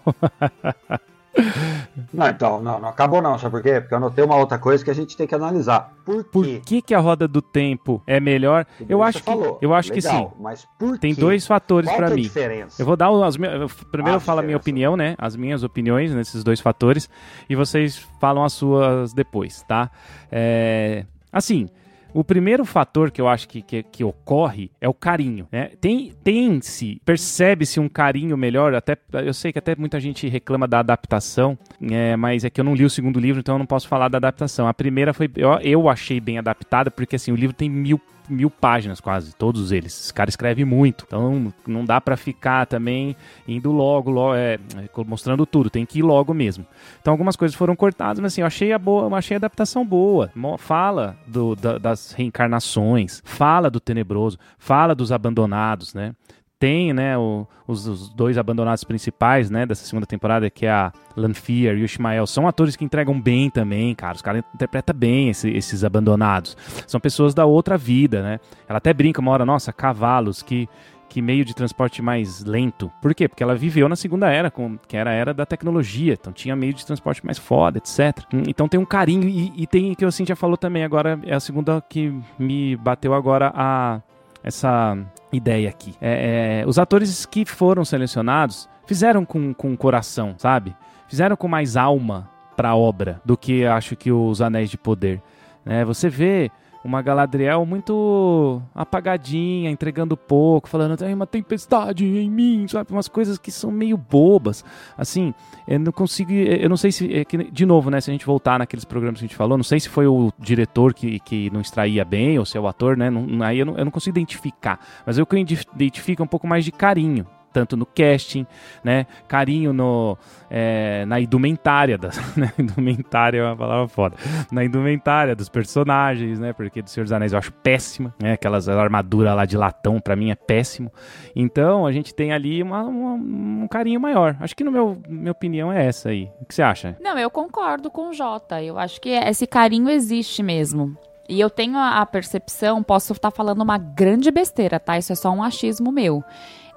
Não, 2.13 2.29
então, 2.29 2.63
não, 2.63 2.79
não 2.79 2.91
acabou 2.91 3.23
não, 3.23 3.39
sabe 3.39 3.53
por 3.53 3.63
quê? 3.63 3.81
Porque 3.81 3.95
eu 3.95 3.97
anotei 3.97 4.23
uma 4.23 4.37
outra 4.37 4.59
coisa 4.59 4.85
que 4.85 4.91
a 4.91 4.95
gente 4.95 5.17
tem 5.17 5.27
que 5.27 5.35
analisar. 5.35 5.91
Por, 6.05 6.25
por 6.25 6.45
que, 6.61 6.83
que 6.83 6.95
a 6.95 7.01
roda 7.01 7.27
do 7.27 7.41
tempo 7.41 8.03
é 8.07 8.21
melhor? 8.21 8.67
eu 8.87 9.03
acho 9.03 9.19
que 9.21 9.25
falou. 9.25 9.59
eu 9.63 9.73
acho 9.73 9.95
Legal, 9.95 10.27
que 10.27 10.31
sim. 10.35 10.43
Mas 10.43 10.69
por 10.79 10.99
Tem 10.99 11.15
quê? 11.15 11.21
dois 11.23 11.47
fatores 11.47 11.91
para 11.91 12.09
é 12.11 12.15
mim. 12.15 12.23
diferença? 12.23 12.81
Eu 12.83 12.85
vou 12.85 12.97
dar 12.99 13.09
as 13.25 13.39
minhas. 13.39 13.73
Primeiro 13.91 14.17
Ah, 14.17 14.17
eu 14.17 14.21
falo 14.21 14.41
a 14.41 14.43
minha 14.43 14.59
opinião, 14.59 14.95
né? 14.95 15.15
As 15.17 15.35
minhas 15.35 15.63
opiniões 15.63 16.13
nesses 16.15 16.45
dois 16.45 16.61
fatores. 16.61 17.09
E 17.49 17.57
vocês 17.57 17.97
falam 18.21 18.45
as 18.45 18.53
suas 18.53 19.15
depois, 19.15 19.63
tá? 19.63 19.91
É, 20.31 21.07
assim. 21.33 21.68
O 22.14 22.23
primeiro 22.23 22.62
fator 22.66 23.11
que 23.11 23.23
eu 23.23 23.27
acho 23.27 23.49
que, 23.49 23.62
que, 23.62 23.83
que 23.83 24.05
ocorre 24.05 24.71
é 24.81 24.87
o 24.87 24.92
carinho. 24.92 25.49
Né? 25.51 25.71
Tem, 25.81 26.12
tem-se, 26.23 27.01
percebe-se 27.07 27.81
um 27.81 27.88
carinho 27.88 28.37
melhor. 28.37 28.75
Até 28.75 28.99
eu 29.25 29.33
sei 29.33 29.51
que 29.51 29.59
até 29.59 29.75
muita 29.75 29.99
gente 29.99 30.29
reclama 30.29 30.68
da 30.68 30.81
adaptação, 30.81 31.59
é, 31.90 32.14
mas 32.14 32.45
é 32.45 32.51
que 32.51 32.61
eu 32.61 32.64
não 32.64 32.75
li 32.75 32.85
o 32.85 32.90
segundo 32.90 33.18
livro, 33.18 33.40
então 33.40 33.55
eu 33.55 33.59
não 33.59 33.64
posso 33.64 33.88
falar 33.88 34.09
da 34.09 34.18
adaptação. 34.18 34.68
A 34.68 34.75
primeira 34.75 35.14
foi 35.14 35.31
eu, 35.37 35.53
eu 35.61 35.88
achei 35.88 36.21
bem 36.21 36.37
adaptada 36.37 36.90
porque 36.90 37.16
assim 37.16 37.33
o 37.33 37.37
livro 37.37 37.57
tem 37.57 37.71
mil 37.71 37.99
mil 38.29 38.51
páginas 38.51 39.01
quase, 39.01 39.35
todos 39.35 39.73
eles. 39.73 39.93
Esse 40.05 40.15
cara 40.15 40.31
escreve 40.31 40.65
muito, 40.65 41.05
então 41.07 41.53
não 41.67 41.85
dá 41.85 42.01
pra 42.01 42.17
ficar 42.17 42.67
também 42.67 43.17
indo 43.47 43.71
logo, 43.73 44.11
logo 44.11 44.35
é, 44.35 44.59
mostrando 45.07 45.45
tudo, 45.45 45.69
tem 45.71 45.85
que 45.85 45.99
ir 45.99 46.03
logo 46.03 46.33
mesmo. 46.33 46.67
Então 47.01 47.13
algumas 47.13 47.37
coisas 47.37 47.55
foram 47.57 47.75
cortadas, 47.77 48.21
mas 48.21 48.33
assim, 48.33 48.41
eu 48.43 48.47
achei 48.47 48.73
a 48.73 48.79
boa, 48.79 49.05
eu 49.09 49.15
achei 49.15 49.35
a 49.35 49.39
adaptação 49.39 49.85
boa. 49.87 50.31
Fala 50.59 51.17
do, 51.27 51.55
da- 51.57 51.79
das 51.79 52.13
reencarnações, 52.13 53.21
fala 53.25 53.71
do 53.71 53.81
tenebroso, 53.81 54.39
fala 54.59 54.95
dos 54.95 55.11
abandonados, 55.13 55.95
né? 55.95 56.15
Tem, 56.62 56.92
né, 56.92 57.18
o- 57.18 57.44
os, 57.66 57.88
os 57.88 58.09
dois 58.09 58.38
abandonados 58.38 58.85
principais, 58.85 59.51
né, 59.51 59.66
dessa 59.66 59.85
segunda 59.85 60.07
temporada, 60.07 60.48
que 60.48 60.64
é 60.64 60.70
a 60.70 60.92
Lanfear 61.16 61.77
e 61.77 61.83
o 61.83 61.85
Ishmael. 61.85 62.25
São 62.25 62.46
atores 62.46 62.77
que 62.77 62.85
entregam 62.85 63.20
bem 63.20 63.51
também, 63.51 63.92
cara. 63.96 64.14
Os 64.14 64.22
caras 64.22 64.44
interpretam 64.55 64.94
bem 64.94 65.29
esse- 65.29 65.51
esses 65.51 65.83
abandonados. 65.83 66.57
São 66.87 67.01
pessoas 67.01 67.35
da 67.35 67.44
outra 67.44 67.77
vida, 67.77 68.22
né? 68.22 68.38
Ela 68.68 68.77
até 68.79 68.94
brinca 68.94 69.20
uma 69.20 69.33
hora, 69.33 69.44
nossa, 69.44 69.72
cavalos, 69.72 70.40
que, 70.40 70.68
que 71.09 71.20
meio 71.20 71.44
de 71.44 71.53
transporte 71.53 72.01
mais 72.01 72.44
lento. 72.44 72.92
Por 73.03 73.12
quê? 73.12 73.27
Porque 73.29 73.42
ela 73.42 73.57
viveu 73.57 73.88
na 73.88 73.96
segunda 73.96 74.31
era, 74.31 74.48
com, 74.48 74.79
que 74.87 74.96
era 74.96 75.11
a 75.11 75.14
era 75.14 75.35
da 75.35 75.44
tecnologia, 75.44 76.12
então 76.12 76.33
tinha 76.33 76.55
meio 76.55 76.72
de 76.75 76.87
transporte 76.87 77.27
mais 77.27 77.38
foda, 77.40 77.79
etc. 77.79 78.25
Então 78.48 78.68
tem 78.68 78.79
um 78.79 78.85
carinho, 78.87 79.29
e, 79.29 79.53
e 79.57 79.66
tem 79.66 79.96
que 79.96 80.07
o 80.07 80.12
Cintia 80.12 80.37
falou 80.37 80.57
também 80.57 80.85
agora, 80.85 81.18
é 81.27 81.35
a 81.35 81.40
segunda 81.40 81.83
que 81.88 82.14
me 82.38 82.77
bateu 82.77 83.12
agora 83.14 83.51
a 83.53 84.01
essa 84.43 84.97
ideia 85.33 85.69
aqui. 85.69 85.95
É, 86.01 86.63
é, 86.63 86.67
os 86.67 86.79
atores 86.79 87.25
que 87.27 87.45
foram 87.45 87.85
selecionados 87.85 88.69
fizeram 88.87 89.25
com, 89.25 89.55
com 89.55 89.77
coração, 89.77 90.35
sabe? 90.39 90.75
Fizeram 91.09 91.37
com 91.37 91.49
mais 91.49 91.77
alma 91.77 92.29
pra 92.57 92.75
obra 92.75 93.21
do 93.25 93.37
que 93.37 93.65
acho 93.65 93.97
que 93.97 94.11
os 94.11 94.41
Anéis 94.41 94.71
de 94.71 94.79
Poder. 94.79 95.23
né? 95.65 95.85
você 95.85 96.09
vê 96.09 96.51
uma 96.85 97.01
Galadriel 97.01 97.64
muito 97.64 98.61
apagadinha, 98.75 99.71
entregando 99.71 100.16
pouco, 100.16 100.68
falando 100.68 100.97
tem 100.97 101.14
uma 101.14 101.27
tempestade 101.27 102.05
em 102.05 102.31
mim, 102.31 102.66
sabe? 102.68 102.92
Umas 102.92 103.09
coisas 103.09 103.38
que 103.38 103.51
são 103.51 103.71
meio 103.71 103.97
bobas. 103.97 104.64
Assim, 104.97 105.33
eu 105.66 105.79
não 105.79 105.92
consigo. 105.92 106.33
Eu 106.33 106.68
não 106.68 106.77
sei 106.77 106.90
se. 106.92 107.12
é 107.14 107.25
que, 107.25 107.38
de 107.51 107.64
novo, 107.66 107.90
né? 107.90 108.01
Se 108.01 108.11
a 108.11 108.12
gente 108.12 108.27
voltar 108.27 108.59
naqueles 108.59 108.85
programas 108.85 109.21
que 109.21 109.25
a 109.25 109.29
gente 109.29 109.37
falou, 109.37 109.57
não 109.57 109.64
sei 109.64 109.79
se 109.81 109.88
foi 109.88 110.07
o 110.07 110.33
diretor 110.38 110.92
que, 110.92 111.18
que 111.21 111.51
não 111.51 111.61
extraía 111.61 112.05
bem 112.05 112.38
ou 112.38 112.45
se 112.45 112.57
é 112.57 112.61
o 112.61 112.66
ator, 112.66 112.97
né? 112.97 113.11
Não- 113.11 113.42
aí 113.42 113.59
eu 113.59 113.66
não, 113.66 113.77
eu 113.79 113.85
não 113.85 113.92
consigo 113.92 114.16
identificar. 114.18 114.81
Mas 115.07 115.18
eu 115.18 115.27
que 115.27 115.37
identifico 115.37 116.23
é 116.23 116.25
um 116.25 116.29
pouco 116.29 116.47
mais 116.47 116.64
de 116.64 116.73
carinho. 116.73 117.27
Tanto 117.53 117.77
no 117.77 117.85
casting, 117.85 118.47
né? 118.83 119.07
Carinho 119.29 119.73
no, 119.73 120.17
é, 120.51 121.05
na 121.07 121.21
indumentária. 121.21 121.99
Da, 121.99 122.09
né? 122.37 122.53
Indumentária 122.59 123.38
é 123.41 123.45
uma 123.45 123.57
palavra 123.57 123.88
foda. 123.88 124.17
Na 124.51 124.65
indumentária 124.65 125.37
dos 125.37 125.49
personagens, 125.49 126.38
né? 126.41 126.53
Porque 126.53 126.81
do 126.83 126.88
Senhor 126.88 127.05
dos 127.05 127.12
Anéis 127.12 127.33
eu 127.33 127.38
acho 127.38 127.53
péssima, 127.53 128.15
né? 128.21 128.33
Aquelas 128.33 128.69
armaduras 128.69 129.35
lá 129.37 129.45
de 129.45 129.57
latão, 129.57 130.01
pra 130.01 130.17
mim 130.17 130.31
é 130.31 130.35
péssimo. 130.35 130.91
Então 131.37 131.87
a 131.87 131.93
gente 131.93 132.15
tem 132.15 132.33
ali 132.33 132.62
uma- 132.62 132.83
uma- 132.85 133.15
um 133.15 133.69
carinho 133.69 134.01
maior. 134.01 134.37
Acho 134.41 134.57
que 134.57 134.65
no 134.65 134.71
meu 134.73 135.01
minha 135.09 135.33
opinião 135.33 135.71
é 135.73 135.87
essa 135.87 136.09
aí. 136.09 136.31
O 136.41 136.45
que 136.47 136.55
você 136.55 136.62
acha? 136.62 136.97
Não, 137.01 137.19
eu 137.19 137.31
concordo 137.31 137.91
com 137.91 138.09
o 138.09 138.12
Jota. 138.12 138.62
Eu 138.62 138.79
acho 138.79 139.01
que 139.01 139.11
esse 139.11 139.47
carinho 139.47 139.88
existe 139.91 140.43
mesmo. 140.43 140.97
E 141.29 141.41
eu 141.41 141.49
tenho 141.49 141.77
a 141.79 142.01
a 142.01 142.07
percepção, 142.07 142.83
posso 142.83 143.12
estar 143.12 143.31
falando 143.31 143.62
uma 143.62 143.79
grande 143.79 144.31
besteira, 144.31 144.81
tá? 144.81 144.99
Isso 144.99 145.12
é 145.12 145.15
só 145.17 145.31
um 145.31 145.43
achismo 145.43 145.93
meu. 145.93 146.23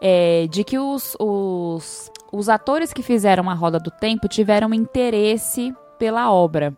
É, 0.01 0.47
de 0.49 0.63
que 0.63 0.77
os, 0.77 1.15
os, 1.19 2.11
os 2.31 2.49
atores 2.49 2.93
que 2.93 3.01
fizeram 3.01 3.49
a 3.49 3.53
Roda 3.53 3.79
do 3.79 3.89
Tempo 3.89 4.27
tiveram 4.27 4.73
interesse 4.73 5.73
pela 5.97 6.31
obra. 6.31 6.73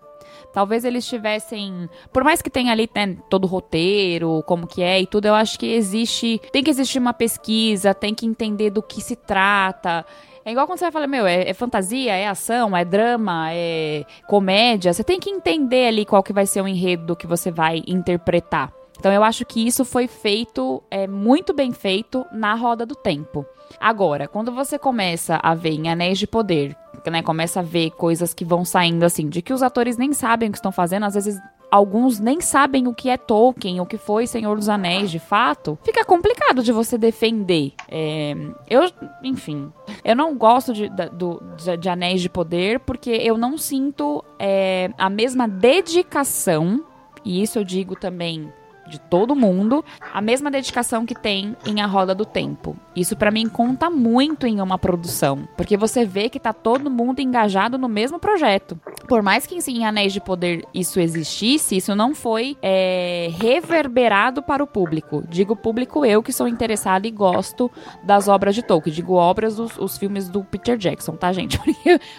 Talvez 0.54 0.84
eles 0.86 1.06
tivessem. 1.06 1.90
Por 2.12 2.24
mais 2.24 2.42
que 2.42 2.50
tenha 2.50 2.72
ali 2.72 2.90
né, 2.96 3.18
todo 3.30 3.44
o 3.44 3.48
roteiro, 3.48 4.44
como 4.48 4.66
que 4.66 4.82
é 4.82 5.02
e 5.02 5.06
tudo, 5.06 5.26
eu 5.26 5.36
acho 5.36 5.60
que 5.60 5.68
existe. 5.68 6.42
Tem 6.52 6.64
que 6.64 6.70
existir 6.70 7.00
uma 7.00 7.14
pesquisa, 7.14 7.94
tem 7.94 8.14
que 8.14 8.26
entender 8.26 8.70
do 8.70 8.82
que 8.82 9.02
se 9.02 9.16
trata. 9.16 10.06
É 10.44 10.52
igual 10.52 10.66
quando 10.66 10.80
você 10.80 10.86
vai 10.86 10.92
falar, 10.92 11.08
meu, 11.08 11.28
é, 11.28 11.50
é 11.50 11.54
fantasia, 11.54 12.16
é 12.16 12.26
ação, 12.26 12.76
é 12.76 12.86
drama, 12.86 13.50
é 13.52 14.06
comédia. 14.28 14.94
Você 14.94 15.04
tem 15.04 15.20
que 15.20 15.30
entender 15.30 15.88
ali 15.88 16.06
qual 16.06 16.24
que 16.24 16.32
vai 16.32 16.46
ser 16.46 16.62
o 16.62 16.68
enredo 16.68 17.06
do 17.06 17.16
que 17.16 17.28
você 17.28 17.52
vai 17.52 17.84
interpretar. 17.86 18.77
Então 18.98 19.12
eu 19.12 19.24
acho 19.24 19.46
que 19.46 19.66
isso 19.66 19.86
foi 19.86 20.08
feito, 20.08 20.84
é 20.90 21.08
muito 21.08 21.54
bem 21.54 21.72
feito 21.72 22.26
na 22.32 22.54
roda 22.56 22.86
do 22.86 22.96
tempo. 22.96 23.46
Agora, 23.80 24.28
quando 24.28 24.52
você 24.52 24.80
começa 24.80 25.40
a 25.42 25.54
ver 25.54 25.72
em 25.72 25.90
Anéis 25.90 26.18
de 26.18 26.28
Poder, 26.28 26.76
né, 27.06 27.22
começa 27.22 27.60
a 27.60 27.64
ver 27.64 27.92
coisas 27.92 28.34
que 28.34 28.44
vão 28.44 28.66
saindo 28.66 29.04
assim, 29.04 29.30
de 29.30 29.42
que 29.42 29.54
os 29.54 29.64
atores 29.64 29.98
nem 29.98 30.14
sabem 30.14 30.50
o 30.50 30.52
que 30.52 30.58
estão 30.58 30.72
fazendo, 30.72 31.06
às 31.06 31.14
vezes 31.14 31.40
alguns 31.70 32.20
nem 32.20 32.42
sabem 32.42 32.88
o 32.88 32.94
que 32.94 33.10
é 33.10 33.18
Tolkien, 33.18 33.80
o 33.80 33.86
que 33.86 33.98
foi 33.98 34.26
Senhor 34.26 34.56
dos 34.56 34.70
Anéis 34.70 35.12
de 35.12 35.20
fato, 35.20 35.78
fica 35.84 36.04
complicado 36.04 36.64
de 36.64 36.72
você 36.72 36.98
defender. 36.98 37.74
É, 37.90 38.36
eu, 38.70 38.90
enfim, 39.24 39.72
eu 40.04 40.16
não 40.16 40.36
gosto 40.36 40.74
de, 40.74 40.90
do, 40.90 41.42
de, 41.58 41.78
de 41.78 41.90
Anéis 41.90 42.22
de 42.22 42.30
Poder 42.30 42.80
porque 42.80 43.10
eu 43.10 43.38
não 43.38 43.58
sinto 43.58 44.24
é, 44.40 44.90
a 44.98 45.10
mesma 45.10 45.48
dedicação, 45.48 46.84
e 47.24 47.42
isso 47.42 47.60
eu 47.60 47.64
digo 47.64 47.96
também 47.96 48.52
de 48.88 49.00
todo 49.00 49.36
mundo, 49.36 49.84
a 50.14 50.22
mesma 50.22 50.52
dedicação 50.52 51.06
que 51.06 51.16
tem 51.16 51.56
em 51.66 51.82
A 51.82 51.86
Roda 51.86 52.14
do 52.14 52.26
Tempo. 52.26 52.76
Isso 52.96 53.16
pra 53.16 53.32
mim 53.32 53.48
conta 53.48 53.90
muito 53.90 54.46
em 54.46 54.62
uma 54.62 54.78
produção, 54.78 55.48
porque 55.56 55.78
você 55.78 56.06
vê 56.06 56.30
que 56.30 56.40
tá 56.40 56.54
todo 56.54 56.90
mundo 56.90 57.20
engajado 57.20 57.78
no 57.78 57.88
mesmo 57.88 58.20
projeto. 58.20 58.80
Por 59.08 59.22
mais 59.22 59.46
que 59.46 59.58
em 59.72 59.86
Anéis 59.86 60.14
de 60.14 60.22
Poder 60.22 60.66
isso 60.74 61.00
existisse, 61.00 61.78
isso 61.78 61.96
não 61.96 62.14
foi 62.14 62.58
é, 62.62 63.30
reverberado 63.40 64.42
para 64.42 64.64
o 64.64 64.68
público. 64.68 65.24
Digo 65.28 65.56
público 65.56 66.06
eu 66.06 66.22
que 66.22 66.34
sou 66.34 66.48
interessado 66.48 67.06
e 67.06 67.12
gosto 67.12 67.72
das 68.04 68.28
obras 68.28 68.54
de 68.54 68.62
Tolkien. 68.62 68.94
Digo 68.94 69.14
obras 69.14 69.56
dos 69.56 69.78
os 69.78 69.98
filmes 69.98 70.30
do 70.30 70.44
Peter 70.44 70.78
Jackson, 70.78 71.16
tá, 71.16 71.32
gente? 71.32 71.60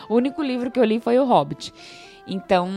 O 0.08 0.16
único 0.16 0.42
livro 0.42 0.70
que 0.70 0.80
eu 0.80 0.84
li 0.84 1.00
foi 1.00 1.18
o 1.18 1.24
Hobbit. 1.24 1.72
Então, 2.28 2.68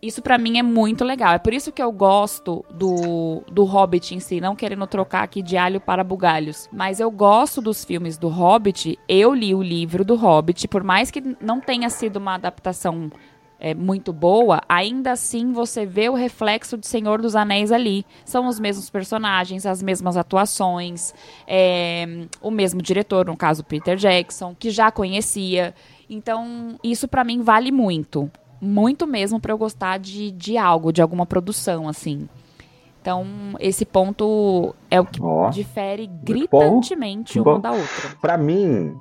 isso 0.00 0.22
pra 0.22 0.38
mim 0.38 0.58
é 0.58 0.62
muito 0.62 1.04
legal. 1.04 1.34
É 1.34 1.38
por 1.38 1.52
isso 1.52 1.70
que 1.70 1.82
eu 1.82 1.92
gosto 1.92 2.64
do, 2.70 3.42
do 3.52 3.64
Hobbit 3.64 4.14
em 4.14 4.20
si, 4.20 4.40
não 4.40 4.56
querendo 4.56 4.86
trocar 4.86 5.22
aqui 5.22 5.42
de 5.42 5.56
alho 5.56 5.80
para 5.80 6.02
bugalhos. 6.02 6.68
Mas 6.72 6.98
eu 6.98 7.10
gosto 7.10 7.60
dos 7.60 7.84
filmes 7.84 8.16
do 8.16 8.28
Hobbit. 8.28 8.98
Eu 9.06 9.34
li 9.34 9.54
o 9.54 9.62
livro 9.62 10.04
do 10.04 10.16
Hobbit, 10.16 10.66
por 10.66 10.82
mais 10.82 11.10
que 11.10 11.36
não 11.40 11.60
tenha 11.60 11.90
sido 11.90 12.16
uma 12.16 12.34
adaptação 12.34 13.10
é, 13.60 13.74
muito 13.74 14.10
boa, 14.10 14.62
ainda 14.66 15.12
assim 15.12 15.52
você 15.52 15.84
vê 15.84 16.08
o 16.08 16.14
reflexo 16.14 16.78
de 16.78 16.86
Senhor 16.86 17.20
dos 17.20 17.36
Anéis 17.36 17.70
ali. 17.70 18.06
São 18.24 18.48
os 18.48 18.58
mesmos 18.58 18.88
personagens, 18.88 19.66
as 19.66 19.82
mesmas 19.82 20.16
atuações, 20.16 21.14
é, 21.46 22.26
o 22.40 22.50
mesmo 22.50 22.80
diretor, 22.80 23.26
no 23.26 23.36
caso 23.36 23.62
Peter 23.62 23.96
Jackson, 23.96 24.56
que 24.58 24.70
já 24.70 24.90
conhecia. 24.90 25.74
Então, 26.08 26.78
isso 26.82 27.06
pra 27.06 27.22
mim 27.22 27.42
vale 27.42 27.70
muito. 27.70 28.30
Muito 28.60 29.06
mesmo 29.06 29.40
pra 29.40 29.52
eu 29.52 29.58
gostar 29.58 29.98
de, 29.98 30.30
de 30.32 30.58
algo, 30.58 30.92
de 30.92 31.00
alguma 31.00 31.24
produção, 31.26 31.88
assim. 31.88 32.28
Então, 33.00 33.24
esse 33.58 33.86
ponto 33.86 34.74
é 34.90 35.00
o 35.00 35.06
que 35.06 35.20
Ó, 35.22 35.48
difere 35.48 36.06
bom. 36.06 36.20
gritantemente 36.22 37.38
Muito 37.38 37.48
uma 37.48 37.54
bom. 37.56 37.60
da 37.62 37.70
outra. 37.72 38.10
Pra 38.20 38.36
mim, 38.36 38.94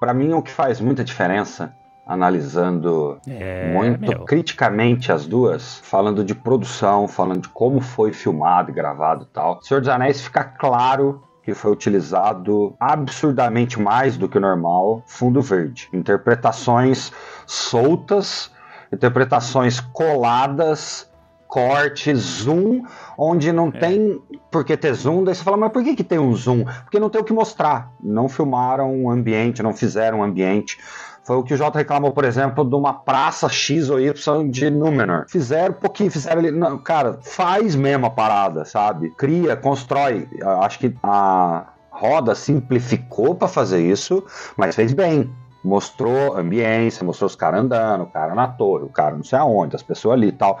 para 0.00 0.14
mim 0.14 0.32
o 0.32 0.40
que 0.42 0.50
faz 0.50 0.80
muita 0.80 1.04
diferença 1.04 1.74
analisando 2.06 3.18
É, 3.26 3.72
muito 3.72 4.00
meu. 4.00 4.24
criticamente 4.24 5.10
as 5.12 5.26
duas, 5.26 5.78
falando 5.82 6.24
de 6.24 6.34
produção, 6.34 7.06
falando 7.08 7.42
de 7.42 7.48
como 7.48 7.80
foi 7.80 8.12
filmado 8.12 8.70
e 8.70 8.74
gravado 8.74 9.24
e 9.24 9.26
tal. 9.32 9.58
Senhor 9.62 9.80
dos 9.80 9.88
Anéis 9.90 10.22
fica 10.22 10.42
claro 10.44 11.22
que 11.42 11.52
foi 11.54 11.70
utilizado 11.70 12.74
absurdamente 12.80 13.78
mais 13.80 14.16
do 14.16 14.28
que 14.28 14.38
o 14.38 14.40
normal, 14.40 15.02
fundo 15.06 15.42
verde. 15.42 15.88
Interpretações 15.92 17.12
soltas, 17.46 18.50
interpretações 18.94 19.80
coladas, 19.80 21.10
corte, 21.46 22.14
zoom, 22.14 22.82
onde 23.16 23.52
não 23.52 23.68
é. 23.68 23.78
tem 23.78 24.20
por 24.50 24.64
que 24.64 24.76
ter 24.76 24.92
zoom. 24.94 25.22
Daí 25.22 25.34
você 25.34 25.44
fala, 25.44 25.56
mas 25.56 25.72
por 25.72 25.84
que, 25.84 25.94
que 25.94 26.04
tem 26.04 26.18
um 26.18 26.34
zoom? 26.34 26.64
Porque 26.82 26.98
não 26.98 27.08
tem 27.08 27.20
o 27.20 27.24
que 27.24 27.32
mostrar. 27.32 27.92
Não 28.02 28.28
filmaram 28.28 29.04
o 29.04 29.10
ambiente, 29.10 29.62
não 29.62 29.72
fizeram 29.72 30.20
o 30.20 30.22
ambiente. 30.22 30.78
Foi 31.22 31.36
o 31.36 31.42
que 31.42 31.54
o 31.54 31.56
Jota 31.56 31.78
reclamou, 31.78 32.12
por 32.12 32.24
exemplo, 32.24 32.64
de 32.64 32.74
uma 32.74 32.92
praça 32.92 33.48
X 33.48 33.88
ou 33.88 33.98
Y 33.98 34.50
de 34.50 34.68
Númenor. 34.68 35.24
Fizeram 35.28 35.74
um 35.74 35.78
pouquinho, 35.78 36.10
fizeram 36.10 36.40
ali. 36.40 36.50
Não, 36.50 36.76
cara, 36.76 37.18
faz 37.22 37.74
mesmo 37.74 38.04
a 38.06 38.10
parada, 38.10 38.64
sabe? 38.64 39.10
Cria, 39.10 39.56
constrói. 39.56 40.28
Acho 40.60 40.78
que 40.80 40.94
a 41.02 41.66
roda 41.88 42.34
simplificou 42.34 43.34
para 43.34 43.48
fazer 43.48 43.80
isso, 43.80 44.22
mas 44.56 44.74
fez 44.74 44.92
bem 44.92 45.32
mostrou 45.64 46.36
ambiência, 46.36 47.04
mostrou 47.04 47.26
os 47.26 47.36
caras 47.36 47.60
andando, 47.60 48.02
o 48.02 48.06
cara 48.06 48.34
na 48.34 48.46
torre, 48.46 48.84
o 48.84 48.88
cara 48.88 49.16
não 49.16 49.24
sei 49.24 49.38
aonde, 49.38 49.74
as 49.74 49.82
pessoas 49.82 50.14
ali 50.14 50.28
e 50.28 50.32
tal 50.32 50.60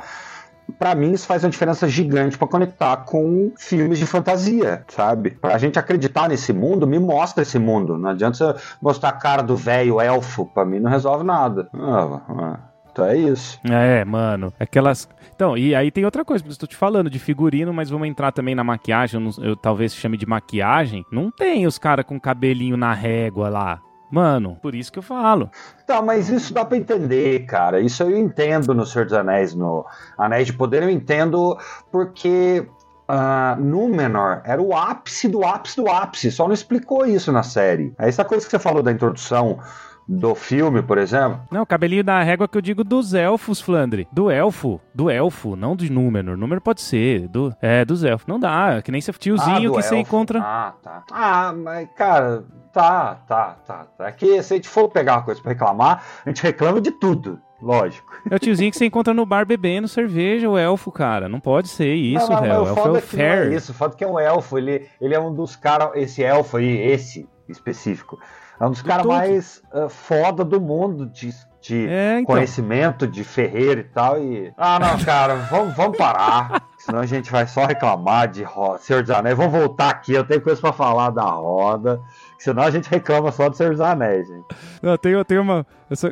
para 0.78 0.94
mim 0.94 1.12
isso 1.12 1.26
faz 1.26 1.44
uma 1.44 1.50
diferença 1.50 1.88
gigante 1.88 2.38
para 2.38 2.48
conectar 2.48 2.96
com 2.98 3.52
filmes 3.56 3.98
de 3.98 4.06
fantasia, 4.06 4.84
sabe? 4.88 5.30
Pra 5.32 5.58
gente 5.58 5.78
acreditar 5.78 6.28
nesse 6.28 6.52
mundo, 6.52 6.86
me 6.86 6.98
mostra 6.98 7.42
esse 7.42 7.58
mundo. 7.58 7.98
Não 7.98 8.10
adianta 8.10 8.36
você 8.36 8.54
mostrar 8.80 9.10
a 9.10 9.12
cara 9.12 9.42
do 9.42 9.56
velho 9.56 10.00
elfo, 10.00 10.46
para 10.46 10.64
mim 10.64 10.80
não 10.80 10.90
resolve 10.90 11.24
nada. 11.24 11.68
Ah, 11.74 12.20
ah. 12.28 12.58
Então 12.90 13.04
é 13.04 13.16
isso. 13.16 13.58
É, 13.64 14.04
mano. 14.04 14.52
Aquelas. 14.58 15.08
Então, 15.34 15.58
e 15.58 15.74
aí 15.74 15.90
tem 15.90 16.04
outra 16.04 16.24
coisa, 16.24 16.44
estou 16.46 16.68
te 16.68 16.76
falando 16.76 17.10
de 17.10 17.18
figurino, 17.18 17.74
mas 17.74 17.90
vamos 17.90 18.06
entrar 18.06 18.30
também 18.30 18.54
na 18.54 18.62
maquiagem. 18.62 19.20
Eu, 19.20 19.44
eu 19.44 19.56
talvez 19.56 19.92
chame 19.92 20.16
de 20.16 20.24
maquiagem. 20.24 21.04
Não 21.10 21.28
tem 21.28 21.66
os 21.66 21.76
caras 21.76 22.04
com 22.04 22.20
cabelinho 22.20 22.76
na 22.76 22.94
régua 22.94 23.48
lá. 23.48 23.80
Mano, 24.14 24.56
por 24.62 24.76
isso 24.76 24.92
que 24.92 24.98
eu 25.00 25.02
falo. 25.02 25.50
Tá, 25.84 26.00
mas 26.00 26.28
isso 26.28 26.54
dá 26.54 26.64
pra 26.64 26.78
entender, 26.78 27.46
cara. 27.46 27.80
Isso 27.80 28.00
eu 28.04 28.16
entendo 28.16 28.72
no 28.72 28.86
Senhor 28.86 29.06
dos 29.06 29.12
Anéis, 29.12 29.56
no 29.56 29.84
Anéis 30.16 30.46
de 30.46 30.52
Poder, 30.52 30.84
eu 30.84 30.88
entendo 30.88 31.58
porque 31.90 32.64
uh, 33.08 33.60
Númenor 33.60 34.40
era 34.44 34.62
o 34.62 34.72
ápice 34.72 35.26
do 35.26 35.44
ápice 35.44 35.82
do 35.82 35.90
ápice. 35.90 36.30
Só 36.30 36.46
não 36.46 36.54
explicou 36.54 37.04
isso 37.04 37.32
na 37.32 37.42
série. 37.42 37.92
Essa 37.98 38.24
coisa 38.24 38.44
que 38.44 38.52
você 38.52 38.58
falou 38.60 38.84
da 38.84 38.92
introdução 38.92 39.58
do 40.06 40.34
filme, 40.34 40.82
por 40.82 40.98
exemplo? 40.98 41.40
Não, 41.50 41.64
cabelinho 41.64 42.04
da 42.04 42.22
régua 42.22 42.46
que 42.46 42.56
eu 42.56 42.62
digo 42.62 42.84
dos 42.84 43.14
elfos, 43.14 43.60
Flandre. 43.60 44.06
Do 44.12 44.30
elfo. 44.30 44.80
Do 44.94 45.10
elfo, 45.10 45.56
não 45.56 45.74
do 45.74 45.90
Númenor. 45.90 46.36
Númenor 46.36 46.60
pode 46.60 46.82
ser. 46.82 47.26
Do, 47.28 47.54
é, 47.60 47.84
dos 47.84 48.04
elfos. 48.04 48.26
Não 48.26 48.38
dá. 48.38 48.82
Que 48.82 48.92
nem 48.92 49.00
seu 49.00 49.14
tiozinho 49.14 49.56
ah, 49.56 49.60
que 49.60 49.66
elfo. 49.66 49.82
você 49.82 49.96
encontra. 49.96 50.40
Ah, 50.40 50.74
tá. 50.82 51.04
Ah, 51.10 51.52
mas, 51.52 51.88
cara, 51.96 52.44
tá, 52.72 53.14
tá, 53.26 53.56
tá. 53.66 53.86
tá. 53.96 54.06
É 54.06 54.12
que 54.12 54.42
se 54.42 54.52
a 54.52 54.56
gente 54.56 54.68
for 54.68 54.88
pegar 54.88 55.14
uma 55.14 55.22
coisa 55.22 55.40
pra 55.40 55.52
reclamar, 55.52 56.02
a 56.24 56.28
gente 56.28 56.42
reclama 56.42 56.80
de 56.80 56.90
tudo. 56.90 57.40
Lógico. 57.62 58.12
É 58.30 58.36
o 58.36 58.38
tiozinho 58.38 58.70
que 58.70 58.76
você 58.76 58.84
encontra 58.84 59.14
no 59.14 59.24
bar 59.24 59.46
bebendo 59.46 59.88
cerveja, 59.88 60.50
o 60.50 60.58
elfo, 60.58 60.92
cara. 60.92 61.30
Não 61.30 61.40
pode 61.40 61.68
ser 61.68 61.94
isso, 61.94 62.28
velho. 62.28 62.62
O 62.62 62.66
elfo 62.66 62.88
é 62.88 62.90
o 62.90 63.00
fair. 63.00 63.52
É 63.52 63.54
isso, 63.54 63.72
o 63.72 63.74
fato 63.74 63.96
que 63.96 64.04
é 64.04 64.06
um 64.06 64.20
elfo. 64.20 64.58
Ele, 64.58 64.86
ele 65.00 65.14
é 65.14 65.20
um 65.20 65.32
dos 65.32 65.56
caras. 65.56 65.92
Esse 65.94 66.22
elfo 66.22 66.58
aí, 66.58 66.76
esse 66.76 67.26
específico 67.48 68.18
é 68.60 68.66
um 68.66 68.70
dos 68.70 68.82
caras 68.82 69.06
mais 69.06 69.62
uh, 69.72 69.88
foda 69.88 70.44
do 70.44 70.60
mundo 70.60 71.06
de, 71.06 71.30
de 71.60 71.88
é, 71.88 72.20
então. 72.20 72.34
conhecimento, 72.34 73.06
de 73.06 73.24
ferreiro 73.24 73.80
e 73.80 73.84
tal. 73.84 74.22
E. 74.22 74.52
Ah, 74.56 74.78
não, 74.78 75.04
cara, 75.04 75.34
vamos, 75.50 75.74
vamos 75.74 75.98
parar. 75.98 76.62
Senão 76.78 77.00
a 77.00 77.06
gente 77.06 77.30
vai 77.32 77.46
só 77.46 77.64
reclamar 77.64 78.28
de 78.28 78.42
roda. 78.42 78.78
Senhor 78.78 79.02
dos 79.02 79.10
Anéis. 79.10 79.36
Vamos 79.36 79.52
voltar 79.52 79.90
aqui, 79.90 80.12
eu 80.12 80.24
tenho 80.24 80.40
coisa 80.40 80.60
pra 80.60 80.72
falar 80.72 81.10
da 81.10 81.24
roda. 81.24 82.00
Senão 82.38 82.62
a 82.62 82.70
gente 82.70 82.88
reclama 82.90 83.32
só 83.32 83.48
do 83.48 83.56
Senhor 83.56 83.70
dos 83.70 83.80
Anéis, 83.80 84.28
gente. 84.28 84.46
Não, 84.82 84.96
tem, 84.96 85.24
tem 85.24 85.38
uma. 85.38 85.66
Eu 85.88 85.96
só, 85.96 86.08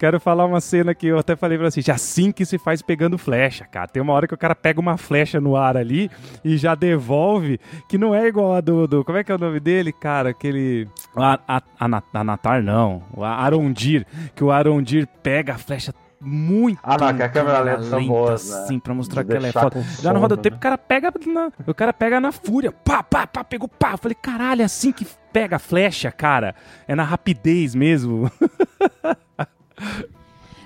Quero 0.00 0.18
falar 0.18 0.46
uma 0.46 0.62
cena 0.62 0.94
que 0.94 1.08
eu 1.08 1.18
até 1.18 1.36
falei 1.36 1.58
pra 1.58 1.70
você, 1.70 1.90
assim 1.90 2.32
que 2.32 2.46
se 2.46 2.56
faz 2.56 2.80
pegando 2.80 3.18
flecha, 3.18 3.66
cara. 3.66 3.86
Tem 3.86 4.02
uma 4.02 4.14
hora 4.14 4.26
que 4.26 4.32
o 4.32 4.38
cara 4.38 4.54
pega 4.54 4.80
uma 4.80 4.96
flecha 4.96 5.38
no 5.38 5.56
ar 5.56 5.76
ali 5.76 6.10
e 6.42 6.56
já 6.56 6.74
devolve, 6.74 7.60
que 7.86 7.98
não 7.98 8.14
é 8.14 8.26
igual 8.26 8.54
a 8.54 8.62
do, 8.62 8.86
do 8.86 9.04
como 9.04 9.18
é 9.18 9.22
que 9.22 9.30
é 9.30 9.34
o 9.34 9.38
nome 9.38 9.60
dele, 9.60 9.92
cara? 9.92 10.30
Aquele... 10.30 10.88
A, 11.14 11.38
a, 11.46 11.62
a, 11.78 12.24
Natar, 12.24 12.62
não. 12.62 13.02
O 13.14 13.22
Arondir, 13.22 14.06
que 14.34 14.42
o 14.42 14.50
Arondir 14.50 15.06
pega 15.22 15.52
a 15.52 15.58
flecha 15.58 15.92
muito 16.18 16.80
ah, 16.82 16.96
não, 16.96 17.14
que 17.14 17.22
a 17.22 17.28
câmera 17.28 17.60
lenta 17.60 17.82
são 17.82 18.06
boas, 18.06 18.50
né? 18.50 18.56
assim, 18.56 18.78
pra 18.78 18.94
mostrar 18.94 19.22
De 19.22 19.28
que 19.28 19.36
ela 19.36 19.48
é 19.48 19.52
foda. 19.52 19.82
Já 20.00 20.14
no 20.14 20.20
roda 20.20 20.34
tempo, 20.34 20.54
né? 20.54 20.58
o 20.58 20.60
cara 20.60 20.78
pega 20.78 21.12
na, 21.26 21.52
o 21.66 21.74
cara 21.74 21.92
pega 21.92 22.20
na 22.20 22.32
fúria, 22.32 22.72
pá, 22.72 23.02
pá, 23.02 23.26
pá, 23.26 23.44
pegou 23.44 23.68
pá. 23.68 23.92
Eu 23.92 23.98
falei, 23.98 24.16
caralho, 24.20 24.62
é 24.62 24.64
assim 24.64 24.92
que 24.92 25.06
pega 25.30 25.56
a 25.56 25.58
flecha, 25.58 26.10
cara. 26.10 26.54
É 26.88 26.94
na 26.94 27.04
rapidez 27.04 27.74
mesmo. 27.74 28.30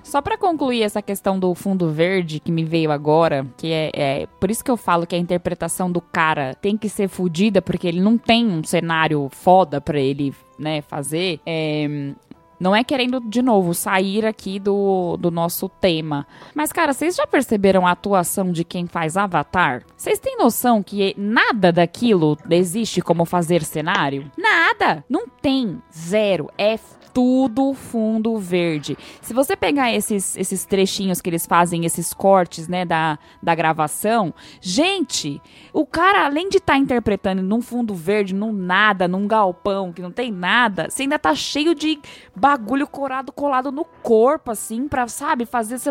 Só 0.02 0.20
para 0.20 0.36
concluir 0.36 0.82
essa 0.82 1.00
questão 1.00 1.38
do 1.38 1.54
fundo 1.54 1.90
verde 1.90 2.38
que 2.38 2.52
me 2.52 2.62
veio 2.62 2.92
agora, 2.92 3.46
que 3.56 3.72
é, 3.72 3.90
é, 3.94 4.26
por 4.38 4.50
isso 4.50 4.62
que 4.62 4.70
eu 4.70 4.76
falo 4.76 5.06
que 5.06 5.16
a 5.16 5.18
interpretação 5.18 5.90
do 5.90 6.00
cara 6.00 6.54
tem 6.54 6.76
que 6.76 6.90
ser 6.90 7.08
fodida, 7.08 7.62
porque 7.62 7.88
ele 7.88 8.00
não 8.00 8.18
tem 8.18 8.46
um 8.46 8.62
cenário 8.62 9.28
foda 9.32 9.80
para 9.80 9.98
ele, 9.98 10.34
né, 10.58 10.82
fazer. 10.82 11.40
É, 11.46 12.12
não 12.58 12.74
é 12.74 12.82
querendo, 12.84 13.20
de 13.20 13.42
novo, 13.42 13.74
sair 13.74 14.24
aqui 14.24 14.58
do, 14.58 15.16
do 15.16 15.30
nosso 15.30 15.68
tema. 15.68 16.26
Mas, 16.54 16.72
cara, 16.72 16.92
vocês 16.92 17.16
já 17.16 17.26
perceberam 17.26 17.86
a 17.86 17.92
atuação 17.92 18.52
de 18.52 18.64
quem 18.64 18.86
faz 18.86 19.16
Avatar? 19.16 19.82
Vocês 19.96 20.18
têm 20.18 20.38
noção 20.38 20.82
que 20.82 21.14
nada 21.18 21.72
daquilo 21.72 22.36
existe 22.50 23.00
como 23.00 23.24
fazer 23.24 23.62
cenário? 23.62 24.30
Nada! 24.36 25.04
Não 25.08 25.26
tem. 25.28 25.82
Zero. 25.92 26.50
É 26.56 26.78
tudo 27.14 27.72
fundo 27.72 28.36
verde. 28.38 28.98
Se 29.22 29.32
você 29.32 29.54
pegar 29.54 29.92
esses, 29.92 30.36
esses 30.36 30.66
trechinhos 30.66 31.20
que 31.20 31.30
eles 31.30 31.46
fazem, 31.46 31.84
esses 31.84 32.12
cortes, 32.12 32.66
né, 32.66 32.84
da, 32.84 33.16
da 33.40 33.54
gravação, 33.54 34.34
gente, 34.60 35.40
o 35.72 35.86
cara, 35.86 36.26
além 36.26 36.48
de 36.48 36.56
estar 36.56 36.72
tá 36.72 36.78
interpretando 36.78 37.40
num 37.40 37.62
fundo 37.62 37.94
verde, 37.94 38.34
num 38.34 38.52
nada, 38.52 39.06
num 39.06 39.28
galpão 39.28 39.92
que 39.92 40.02
não 40.02 40.10
tem 40.10 40.32
nada, 40.32 40.90
você 40.90 41.02
ainda 41.02 41.18
tá 41.18 41.36
cheio 41.36 41.72
de 41.72 42.00
bagulho 42.44 42.86
corado 42.86 43.32
colado 43.32 43.72
no 43.72 43.86
corpo, 43.86 44.50
assim, 44.50 44.86
pra, 44.86 45.08
sabe, 45.08 45.46
fazer 45.46 45.78
você. 45.78 45.90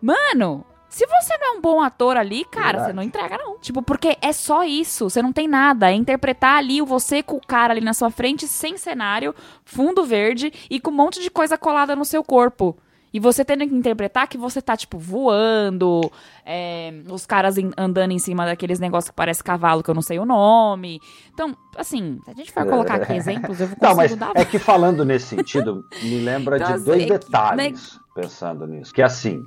Mano, 0.00 0.64
se 0.88 1.04
você 1.04 1.36
não 1.38 1.54
é 1.54 1.58
um 1.58 1.60
bom 1.60 1.82
ator 1.82 2.16
ali, 2.16 2.44
cara, 2.44 2.66
Verdade. 2.66 2.84
você 2.84 2.92
não 2.92 3.02
entrega, 3.02 3.36
não. 3.36 3.58
Tipo, 3.58 3.82
porque 3.82 4.16
é 4.22 4.32
só 4.32 4.62
isso. 4.62 5.10
Você 5.10 5.20
não 5.20 5.32
tem 5.32 5.48
nada. 5.48 5.90
É 5.90 5.94
interpretar 5.94 6.58
ali 6.58 6.80
o 6.80 6.86
você 6.86 7.20
com 7.20 7.36
o 7.36 7.40
cara 7.44 7.72
ali 7.74 7.80
na 7.80 7.92
sua 7.92 8.10
frente, 8.10 8.46
sem 8.46 8.76
cenário, 8.76 9.34
fundo 9.64 10.04
verde 10.04 10.52
e 10.70 10.78
com 10.78 10.92
um 10.92 10.94
monte 10.94 11.20
de 11.20 11.30
coisa 11.30 11.58
colada 11.58 11.96
no 11.96 12.04
seu 12.04 12.22
corpo. 12.22 12.76
E 13.12 13.18
você 13.18 13.44
tendo 13.44 13.66
que 13.66 13.74
interpretar 13.74 14.28
que 14.28 14.36
você 14.36 14.60
tá, 14.60 14.76
tipo, 14.76 14.98
voando, 14.98 16.00
é, 16.44 16.92
os 17.10 17.24
caras 17.24 17.56
andando 17.76 18.12
em 18.12 18.18
cima 18.18 18.44
daqueles 18.44 18.78
negócios 18.78 19.10
que 19.10 19.16
parece 19.16 19.42
cavalo, 19.42 19.82
que 19.82 19.90
eu 19.90 19.94
não 19.94 20.02
sei 20.02 20.18
o 20.18 20.26
nome. 20.26 21.00
Então, 21.32 21.56
assim, 21.76 22.20
se 22.24 22.30
a 22.30 22.34
gente 22.34 22.52
for 22.52 22.66
colocar 22.66 22.96
aqui 22.96 23.12
exemplos, 23.16 23.60
eu 23.60 23.68
vou 23.68 23.76
conseguir 23.76 23.88
não, 23.88 23.96
mas 23.96 24.16
dar... 24.16 24.32
É 24.34 24.44
que 24.44 24.58
falando 24.58 25.04
nesse 25.04 25.36
sentido, 25.36 25.84
me 26.02 26.20
lembra 26.20 26.56
então, 26.56 26.68
de 26.68 26.74
assim, 26.74 26.84
dois 26.84 27.02
é 27.02 27.06
detalhes, 27.06 27.94
né? 27.94 28.00
pensando 28.14 28.66
nisso. 28.66 28.92
Que 28.92 29.02
assim, 29.02 29.42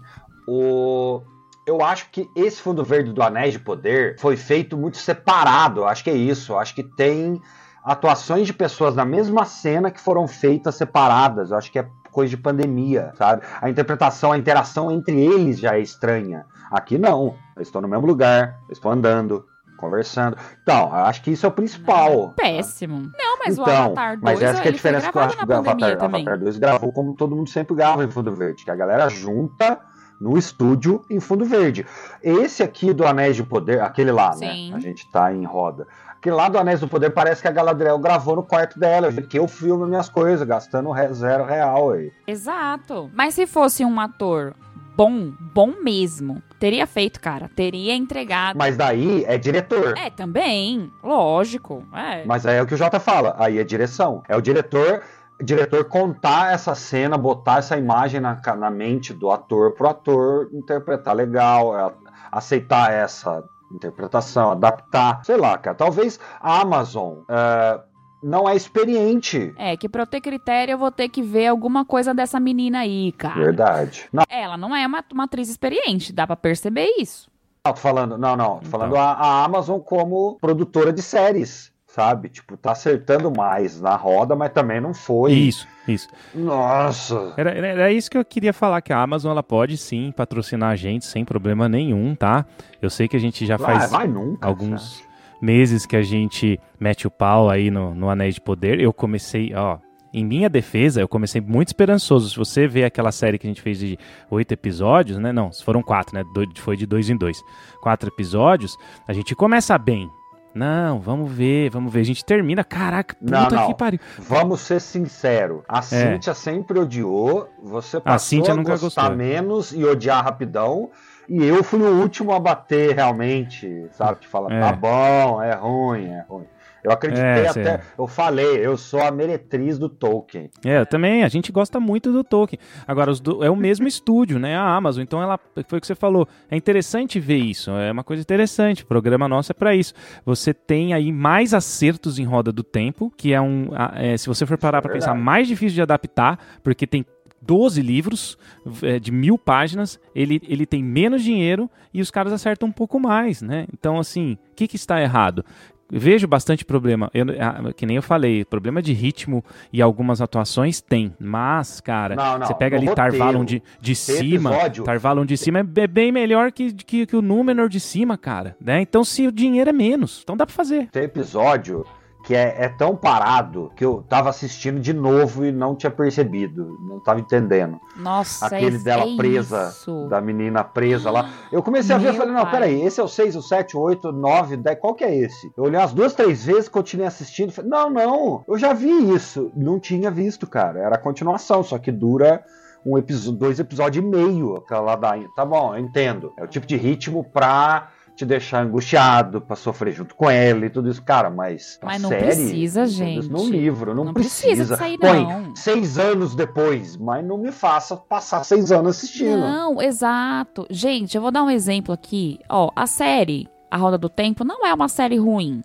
o... 0.48 1.22
Eu 1.66 1.84
acho 1.84 2.10
que 2.10 2.28
esse 2.36 2.60
fundo 2.60 2.84
verde 2.84 3.14
do 3.14 3.22
Anéis 3.22 3.54
de 3.54 3.60
Poder 3.60 4.20
foi 4.20 4.36
feito 4.36 4.76
muito 4.76 4.98
separado. 4.98 5.86
Acho 5.86 6.04
que 6.04 6.10
é 6.10 6.16
isso. 6.16 6.58
Acho 6.58 6.74
que 6.74 6.84
tem 6.84 7.40
atuações 7.84 8.48
de 8.48 8.54
pessoas 8.54 8.96
na 8.96 9.06
mesma 9.06 9.46
cena 9.46 9.92
que 9.92 10.00
foram 10.00 10.28
feitas 10.28 10.76
separadas. 10.76 11.52
Eu 11.52 11.58
acho 11.58 11.72
que 11.72 11.78
é 11.78 11.88
coisa 12.12 12.30
de 12.30 12.38
pandemia, 12.38 13.12
sabe? 13.18 13.42
A 13.62 13.70
interpretação, 13.70 14.32
a 14.32 14.38
interação 14.38 14.92
entre 14.92 15.20
eles 15.20 15.60
já 15.60 15.76
é 15.76 15.80
estranha. 15.80 16.46
Aqui 16.70 16.98
não. 16.98 17.36
Eles 17.56 17.68
estão 17.68 17.82
no 17.82 17.88
mesmo 17.88 18.06
lugar, 18.06 18.60
eles 18.66 18.78
estão 18.78 18.92
andando, 18.92 19.46
conversando. 19.78 20.38
Então, 20.62 20.94
acho 20.94 21.22
que 21.24 21.32
isso 21.32 21.46
é 21.46 21.50
o 21.50 21.52
principal. 21.52 22.34
Péssimo. 22.36 23.12
Não, 23.18 23.40
mas 23.40 23.58
então, 23.58 23.66
o 23.66 23.70
Avatar 23.70 24.20
2 24.20 24.22
mas 24.22 24.42
essa 24.42 24.62
que 24.62 24.68
é 24.68 24.72
a 24.72 24.74
diferença 24.74 25.12
que 25.12 25.18
eu 25.18 25.22
acho 25.22 25.38
que 25.38 25.46
o 25.46 25.54
Avatar, 25.54 26.04
Avatar 26.04 26.40
2 26.40 26.58
gravou 26.58 26.94
como 26.94 27.16
todo 27.16 27.36
mundo 27.36 27.50
sempre 27.50 27.76
grava 27.76 28.04
em 28.04 28.10
fundo 28.10 28.34
verde, 28.34 28.64
que 28.64 28.72
a 28.72 28.76
galera 28.76 29.10
junta 29.10 29.80
no 30.22 30.38
estúdio 30.38 31.04
em 31.10 31.20
fundo 31.20 31.44
verde. 31.44 31.84
Esse 32.22 32.62
aqui 32.62 32.94
do 32.94 33.06
Anéis 33.08 33.36
de 33.36 33.44
Poder, 33.44 33.82
aquele 33.82 34.12
lá, 34.12 34.30
né? 34.36 34.54
Sim. 34.54 34.70
né? 34.72 34.78
A 34.78 34.80
gente 34.80 35.10
tá 35.12 35.34
em 35.34 35.44
roda. 35.44 35.88
Aquele 36.10 36.36
lá 36.36 36.48
do 36.48 36.60
Anéis 36.60 36.80
do 36.80 36.88
Poder 36.88 37.10
parece 37.10 37.42
que 37.42 37.48
a 37.48 37.52
Galadriel 37.52 37.98
gravou 37.98 38.36
no 38.36 38.44
quarto 38.44 38.80
dela, 38.80 39.12
que 39.12 39.40
eu 39.40 39.48
filmo 39.48 39.88
minhas 39.88 40.08
coisas, 40.08 40.48
gastando 40.48 40.92
zero 41.12 41.44
real 41.44 41.92
aí. 41.92 42.14
Exato. 42.28 43.10
Mas 43.16 43.34
se 43.34 43.48
fosse 43.48 43.84
um 43.84 44.00
ator 44.00 44.54
bom, 44.96 45.34
bom 45.40 45.74
mesmo, 45.82 46.44
teria 46.60 46.86
feito, 46.86 47.20
cara. 47.20 47.50
Teria 47.56 47.96
entregado. 47.96 48.56
Mas 48.56 48.78
daí 48.78 49.26
é 49.26 49.36
diretor. 49.40 49.98
É, 49.98 50.12
também. 50.12 50.92
Lógico. 51.04 51.84
É. 51.92 52.24
Mas 52.26 52.46
aí 52.46 52.58
é 52.58 52.62
o 52.62 52.68
que 52.68 52.76
o 52.76 52.78
Jota 52.78 53.00
fala. 53.00 53.36
Aí 53.40 53.58
é 53.58 53.64
direção. 53.64 54.22
É 54.30 54.38
o 54.38 54.42
diretor 54.42 55.02
diretor 55.44 55.86
contar 55.86 56.54
essa 56.54 56.76
cena, 56.76 57.18
botar 57.18 57.60
essa 57.60 57.78
imagem 57.78 58.20
na, 58.20 58.40
na 58.58 58.70
mente 58.70 59.14
do 59.14 59.32
ator, 59.32 59.74
pro 59.74 59.90
ator 59.90 60.50
interpretar 60.54 61.16
legal, 61.16 61.96
aceitar 62.32 62.92
essa 62.92 63.44
interpretação, 63.74 64.52
adaptar, 64.52 65.24
sei 65.24 65.38
lá, 65.38 65.58
cara. 65.58 65.76
Talvez 65.76 66.20
a 66.40 66.62
Amazon. 66.62 67.20
Uh, 67.20 67.92
não 68.24 68.48
é 68.48 68.56
experiente. 68.56 69.52
É, 69.58 69.76
que 69.76 69.90
pra 69.90 70.04
eu 70.04 70.08
ter 70.08 70.22
critério 70.22 70.74
eu 70.74 70.78
vou 70.78 70.92
ter 70.92 71.10
que 71.10 71.24
ver 71.24 71.48
alguma 71.48 71.84
coisa 71.84 72.14
dessa 72.14 72.40
menina 72.40 72.80
aí, 72.80 73.12
cara. 73.14 73.34
Verdade. 73.34 74.08
Não. 74.14 74.24
Ela 74.30 74.58
não 74.58 74.76
é 74.76 74.86
uma, 74.86 75.04
uma 75.12 75.24
atriz 75.24 75.50
experiente, 75.50 76.14
dá 76.14 76.28
pra 76.28 76.36
perceber 76.36 76.88
isso. 77.00 77.32
Não, 77.66 77.74
tô 77.74 77.80
falando, 77.80 78.18
não, 78.18 78.36
não, 78.36 78.46
tô 78.46 78.58
então. 78.58 78.72
falando 78.72 78.96
a, 78.96 79.12
a 79.12 79.46
Amazon 79.46 79.80
como 79.80 80.38
produtora 80.40 80.94
de 80.94 81.02
séries 81.02 81.72
sabe? 81.94 82.30
Tipo, 82.30 82.56
tá 82.56 82.72
acertando 82.72 83.32
mais 83.32 83.82
na 83.82 83.96
roda, 83.96 84.36
mas 84.36 84.52
também 84.52 84.80
não 84.80 84.94
foi. 84.94 85.34
Isso, 85.34 85.68
isso. 85.88 86.08
Nossa. 86.34 87.34
Era, 87.36 87.52
era 87.52 87.92
isso 87.92 88.10
que 88.10 88.18
eu 88.18 88.24
queria 88.24 88.54
falar, 88.54 88.82
que 88.82 88.94
a 88.94 89.02
Amazon 89.02 89.32
ela 89.32 89.44
pode 89.44 89.78
sim 89.78 90.12
patrocinar 90.16 90.72
a 90.72 90.76
gente 90.76 91.06
sem 91.06 91.26
problema 91.26 91.68
nenhum, 91.68 92.16
tá? 92.16 92.46
Eu 92.82 92.90
sei 92.90 93.08
que 93.08 93.18
a 93.18 93.20
gente 93.20 93.46
já 93.46 93.58
faz 93.58 93.92
vai, 93.92 94.08
nunca, 94.08 94.48
alguns 94.48 95.04
meses 95.42 95.86
que 95.86 95.96
a 95.96 96.02
gente 96.02 96.60
mete 96.80 97.08
o 97.08 97.12
pau 97.12 97.50
aí 97.50 97.70
no, 97.70 97.94
no 97.94 98.10
Anéis 98.10 98.36
de 98.36 98.42
Poder. 98.42 98.80
Eu 98.80 98.94
comecei, 98.94 99.54
ó, 99.54 99.78
em 100.14 100.24
minha 100.24 100.50
defesa, 100.50 101.02
eu 101.02 101.10
comecei 101.10 101.42
muito 101.42 101.70
esperançoso. 101.70 102.30
Se 102.30 102.38
você 102.38 102.68
vê 102.68 102.86
aquela 102.86 103.12
série 103.12 103.38
que 103.38 103.48
a 103.48 103.50
gente 103.50 103.62
fez 103.62 103.78
de 103.80 103.98
oito 104.30 104.54
episódios, 104.54 105.18
né? 105.18 105.34
Não, 105.34 105.52
foram 105.52 105.82
quatro, 105.82 106.16
né? 106.16 106.24
foi 106.56 106.78
de 106.78 106.86
dois 106.86 107.10
em 107.10 107.18
dois. 107.18 107.38
Quatro 107.82 108.10
episódios, 108.10 108.78
a 109.06 109.12
gente 109.12 109.36
começa 109.36 109.78
bem. 109.78 110.10
Não, 110.54 111.00
vamos 111.00 111.32
ver, 111.32 111.70
vamos 111.70 111.92
ver. 111.92 112.02
A 112.02 112.04
gente 112.04 112.26
termina. 112.26 112.64
Caraca, 112.64 113.16
puta 113.16 113.32
não, 113.32 113.50
não. 113.50 113.68
que 113.68 113.76
pariu. 113.76 114.00
Vamos 114.18 114.62
ser 114.62 114.82
sinceros. 114.82 115.62
A 115.68 115.80
é. 115.80 115.82
Cíntia 115.82 116.34
sempre 116.34 116.80
odiou. 116.80 117.50
Você 117.64 118.00
passou 118.00 118.40
a, 118.40 118.52
a 118.52 118.56
gostar 118.56 118.78
gostou. 118.78 119.16
menos 119.16 119.72
e 119.72 119.84
odiar 119.84 120.24
rapidão. 120.24 120.90
E 121.30 121.44
eu 121.46 121.64
fui 121.64 121.80
o 121.80 122.02
último 122.02 122.34
a 122.34 122.40
bater 122.40 122.96
realmente, 122.96 123.88
sabe? 123.92 124.20
Que 124.20 124.28
fala, 124.28 124.54
é. 124.54 124.60
tá 124.60 124.74
bom, 124.74 125.42
é 125.42 125.54
ruim, 125.56 126.08
é 126.08 126.26
ruim. 126.28 126.46
Eu 126.84 126.92
acreditei 126.92 127.44
é, 127.44 127.48
até. 127.48 127.82
Eu 127.98 128.08
falei, 128.08 128.58
eu 128.58 128.76
sou 128.78 129.02
a 129.02 129.12
meretriz 129.12 129.78
do 129.78 129.88
Tolkien. 129.88 130.50
É, 130.66 130.80
eu 130.80 130.86
também. 130.86 131.24
A 131.24 131.28
gente 131.28 131.52
gosta 131.52 131.80
muito 131.80 132.12
do 132.12 132.24
Tolkien. 132.24 132.60
Agora, 132.88 133.14
do, 133.14 133.44
é 133.44 133.50
o 133.50 133.56
mesmo 133.56 133.86
estúdio, 133.88 134.40
né? 134.40 134.56
A 134.56 134.76
Amazon. 134.76 135.04
Então, 135.04 135.22
ela 135.22 135.40
foi 135.68 135.78
o 135.78 135.82
que 135.82 135.88
você 135.88 135.96
falou. 135.96 136.28
É 136.50 136.58
interessante 136.58 137.20
ver 137.20 137.38
isso. 137.38 137.72
É 137.72 137.92
uma 137.92 138.04
coisa 138.04 138.22
interessante. 138.22 138.84
O 138.84 138.88
programa 138.88 139.28
nosso 139.28 139.52
é 139.52 139.54
para 139.54 139.76
isso. 139.76 139.94
Você 140.26 140.54
tem 140.54 140.94
aí 140.94 141.12
mais 141.12 141.54
acertos 141.54 142.18
em 142.18 142.24
roda 142.24 142.52
do 142.52 142.64
tempo, 142.64 143.12
que 143.16 143.34
é 143.34 143.42
um. 143.42 143.70
É, 143.96 144.18
se 144.18 144.28
você 144.28 144.46
for 144.46 144.58
parar 144.58 144.82
para 144.82 144.92
pensar, 144.92 145.14
mais 145.14 145.48
difícil 145.48 145.76
de 145.76 145.82
adaptar, 145.82 146.40
porque 146.64 146.88
tem 146.88 147.06
12 147.42 147.82
livros 147.82 148.38
é, 148.84 149.00
de 149.00 149.12
mil 149.12 149.38
páginas, 149.38 150.00
ele, 150.14 150.42
ele 150.48 150.66
tem 150.66 150.84
menos 150.84 151.24
dinheiro 151.24 151.70
e 151.94 152.02
os 152.02 152.12
caras 152.12 152.32
acertam 152.32 152.70
um 152.70 152.72
pouco 152.72 153.00
mais, 153.00 153.42
né? 153.42 153.66
Então, 153.74 154.00
assim, 154.00 154.38
o 154.52 154.56
que, 154.56 154.68
que 154.68 154.76
está 154.76 155.02
errado? 155.02 155.44
Vejo 155.92 156.28
bastante 156.28 156.64
problema. 156.64 157.10
Eu, 157.14 157.26
ah, 157.40 157.74
que 157.74 157.86
nem 157.86 157.98
eu 157.98 158.02
falei, 158.02 158.46
problema 158.46 158.82
de 158.82 158.94
ritmo 158.94 159.44
e 159.72 159.82
algumas 159.82 160.22
atuações 160.22 160.80
tem. 160.80 161.14
Mas, 161.20 161.82
cara, 161.82 162.16
não, 162.16 162.40
não, 162.40 162.48
você 162.48 162.54
pega 162.54 162.78
ali 162.78 162.94
Tarvalon 162.94 163.44
de, 163.44 163.62
de 163.80 163.96
cima. 163.96 164.52
Episódio. 164.52 164.84
Tarvalon 164.84 165.26
de 165.26 165.38
cima 165.38 165.60
é 165.60 165.88
bem 165.88 166.12
melhor 166.12 166.52
que, 166.52 166.74
que, 166.74 167.06
que 167.06 167.16
o 167.16 167.22
Númenor 167.22 167.68
de 167.68 167.80
cima, 167.80 168.18
cara. 168.18 168.56
Né? 168.60 168.82
Então, 168.82 169.04
se 169.04 169.28
o 169.28 169.32
dinheiro 169.32 169.70
é 169.70 169.74
menos, 169.74 170.22
então 170.24 170.38
dá 170.38 170.46
pra 170.46 170.56
fazer. 170.56 170.88
Tem 170.92 171.04
episódio 171.04 171.86
que 172.32 172.36
é, 172.36 172.56
é, 172.60 172.70
tão 172.70 172.96
parado 172.96 173.74
que 173.76 173.84
eu 173.84 174.06
tava 174.08 174.30
assistindo 174.30 174.80
de 174.80 174.94
novo 174.94 175.44
e 175.44 175.52
não 175.52 175.76
tinha 175.76 175.92
percebido, 175.92 176.78
não 176.80 176.98
tava 176.98 177.20
entendendo. 177.20 177.78
Nossa, 177.98 178.46
Aquele 178.46 178.78
é 178.78 178.80
dela 178.80 179.06
presa, 179.18 179.68
isso. 179.68 180.08
da 180.08 180.22
menina 180.22 180.64
presa 180.64 181.12
lá. 181.12 181.30
Eu 181.52 181.62
comecei 181.62 181.94
Meu 181.94 182.08
a 182.08 182.10
ver 182.10 182.16
e 182.16 182.18
falei, 182.18 182.34
não, 182.34 182.44
pai. 182.44 182.52
peraí, 182.52 182.82
esse 182.84 183.02
é 183.02 183.04
o 183.04 183.08
6, 183.10 183.36
o 183.36 183.42
7, 183.42 183.76
o 183.76 183.82
8, 183.82 184.14
9, 184.14 184.56
10, 184.56 184.80
qual 184.80 184.96
que 184.96 185.04
é 185.04 185.14
esse? 185.14 185.52
Eu 185.58 185.66
olhei 185.66 185.78
umas 185.78 185.92
duas, 185.92 186.14
três 186.14 186.46
vezes, 186.46 186.70
continuei 186.70 187.06
assistindo, 187.06 187.52
falei, 187.52 187.70
não, 187.70 187.90
não, 187.90 188.46
eu 188.48 188.58
já 188.58 188.72
vi 188.72 189.14
isso. 189.14 189.52
Não 189.54 189.78
tinha 189.78 190.10
visto, 190.10 190.48
cara, 190.48 190.80
era 190.80 190.96
a 190.96 191.00
continuação, 191.00 191.62
só 191.62 191.78
que 191.78 191.92
dura 191.92 192.46
um 192.86 192.98
episódio, 192.98 193.38
dois 193.38 193.60
episódios 193.60 194.06
e 194.06 194.08
meio, 194.08 194.56
aquela 194.56 194.96
da... 194.96 195.16
Tá 195.36 195.46
bom, 195.46 195.76
eu 195.76 195.82
entendo. 195.82 196.32
É 196.38 196.46
o 196.46 196.48
tipo 196.48 196.66
de 196.66 196.78
ritmo 196.78 197.26
pra 197.26 197.90
te 198.16 198.26
deixar 198.26 198.64
angustiado 198.64 199.42
pra 199.42 199.56
sofrer 199.56 199.94
junto 199.94 200.16
com 200.16 200.30
ela 200.30 200.66
e 200.66 200.70
tudo 200.70 200.90
isso. 200.90 201.02
Cara, 201.02 201.30
mas. 201.30 201.80
Mas 201.84 202.02
não 202.02 202.10
série, 202.10 202.26
precisa, 202.26 202.86
gente. 202.86 203.28
Livro, 203.50 203.94
não, 203.94 204.06
não 204.06 204.14
precisa. 204.14 204.48
precisa 204.48 204.78
sair, 204.78 204.98
Põe 204.98 205.24
não. 205.24 205.56
seis 205.56 205.98
anos 205.98 206.36
depois, 206.36 206.98
mas 206.98 207.26
não 207.26 207.38
me 207.38 207.52
faça 207.52 207.96
passar 207.98 208.44
seis 208.44 208.72
anos 208.72 208.98
assistindo. 208.98 209.40
Não, 209.40 209.82
exato. 209.82 210.66
Gente, 210.70 211.16
eu 211.16 211.22
vou 211.22 211.32
dar 211.32 211.44
um 211.44 211.50
exemplo 211.50 211.94
aqui. 211.94 212.40
Ó, 212.50 212.72
a 212.76 212.86
série 212.86 213.48
A 213.70 213.78
Roda 213.78 213.98
do 213.98 214.10
Tempo 214.10 214.44
não 214.44 214.66
é 214.66 214.74
uma 214.74 214.88
série 214.88 215.18
ruim. 215.18 215.64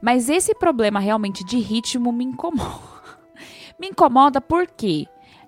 Mas 0.00 0.28
esse 0.28 0.54
problema 0.54 1.00
realmente 1.00 1.44
de 1.44 1.58
ritmo 1.58 2.12
me 2.12 2.24
incomoda. 2.24 2.94
me 3.80 3.88
incomoda 3.88 4.40
por 4.40 4.66
quê? 4.66 5.06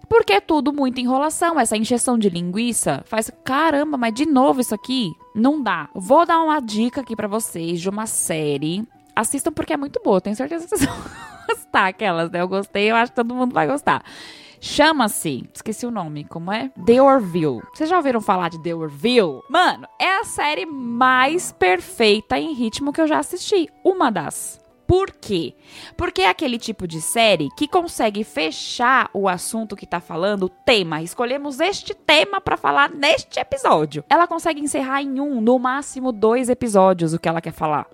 Porque 0.09 0.35
é 0.35 0.41
tudo 0.41 0.73
muita 0.73 1.01
enrolação. 1.01 1.59
Essa 1.59 1.77
injeção 1.77 2.19
de 2.19 2.29
linguiça 2.29 3.03
faz. 3.07 3.31
Caramba, 3.45 3.97
mas 3.97 4.15
de 4.15 4.27
novo 4.27 4.61
isso 4.61 4.75
aqui? 4.75 5.13
Não 5.35 5.63
dá. 5.63 5.89
Vou 5.95 6.25
dar 6.25 6.43
uma 6.43 6.61
dica 6.61 7.01
aqui 7.01 7.17
para 7.17 7.29
vocês 7.29 7.81
de 7.81 7.89
uma 7.89 8.07
série. 8.07 8.87
Assistam 9.15 9.53
porque 9.53 9.73
é 9.73 9.77
muito 9.77 10.01
boa. 10.05 10.21
Tenho 10.21 10.37
certeza 10.37 10.65
que 10.67 10.77
vocês 10.77 10.87
vão 10.89 10.97
gostar. 11.49 11.87
Aquelas, 11.87 12.31
né? 12.31 12.41
Eu 12.41 12.49
gostei, 12.49 12.91
eu 12.91 12.97
acho 12.97 13.13
que 13.13 13.17
todo 13.17 13.35
mundo 13.35 13.53
vai 13.53 13.67
gostar. 13.67 14.03
Chama-se, 14.61 15.49
esqueci 15.55 15.87
o 15.87 15.91
nome, 15.91 16.25
como 16.25 16.51
é? 16.51 16.71
The 16.85 17.01
Orville. 17.01 17.61
Vocês 17.75 17.89
já 17.91 17.97
ouviram 17.97 18.21
falar 18.21 18.49
de 18.49 18.63
The 18.63 18.75
Orville? 18.75 19.41
Mano, 19.51 19.87
é 19.99 20.19
a 20.19 20.25
série 20.25 20.67
mais 20.67 21.53
perfeita 21.53 22.39
em 22.39 22.53
ritmo 22.55 22.93
que 22.93 23.01
eu 23.01 23.07
já 23.07 23.19
assisti. 23.19 23.69
Uma 23.85 24.11
das. 24.11 24.61
Por 24.87 25.11
quê? 25.11 25.55
Porque 25.97 26.23
é 26.23 26.29
aquele 26.29 26.59
tipo 26.59 26.87
de 26.87 27.01
série 27.01 27.49
que 27.57 27.67
consegue 27.67 28.23
fechar 28.23 29.11
o 29.13 29.29
assunto 29.29 29.75
que 29.75 29.87
tá 29.87 30.01
falando, 30.01 30.45
o 30.45 30.49
tema. 30.49 31.03
Escolhemos 31.03 31.59
este 31.61 31.93
tema 31.93 32.41
para 32.41 32.57
falar 32.57 32.91
neste 32.91 33.41
episódio. 33.41 34.05
Ela 34.09 34.27
consegue 34.27 34.61
encerrar 34.61 35.03
em 35.03 35.21
um, 35.21 35.41
no 35.41 35.59
máximo 35.59 36.13
dois 36.13 36.49
episódios 36.49 37.13
o 37.13 37.19
que 37.19 37.29
ela 37.29 37.41
quer 37.41 37.53
falar. 37.53 37.87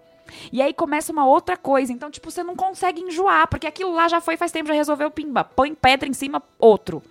E 0.53 0.61
aí 0.63 0.73
começa 0.73 1.13
uma 1.13 1.27
outra 1.27 1.57
coisa. 1.57 1.93
Então, 1.93 2.11
tipo, 2.11 2.31
você 2.31 2.43
não 2.43 2.57
consegue 2.57 3.01
enjoar, 3.01 3.49
porque 3.49 3.67
aquilo 3.67 3.95
lá 3.95 4.09
já 4.09 4.21
foi 4.21 4.37
faz 4.37 4.53
tempo, 4.53 4.69
já 4.69 4.75
resolveu 4.75 5.11
pimba. 5.11 5.45
Põe 5.45 5.75
pedra 5.75 6.09
em 6.09 6.13
cima, 6.13 6.43
outro. 6.59 7.03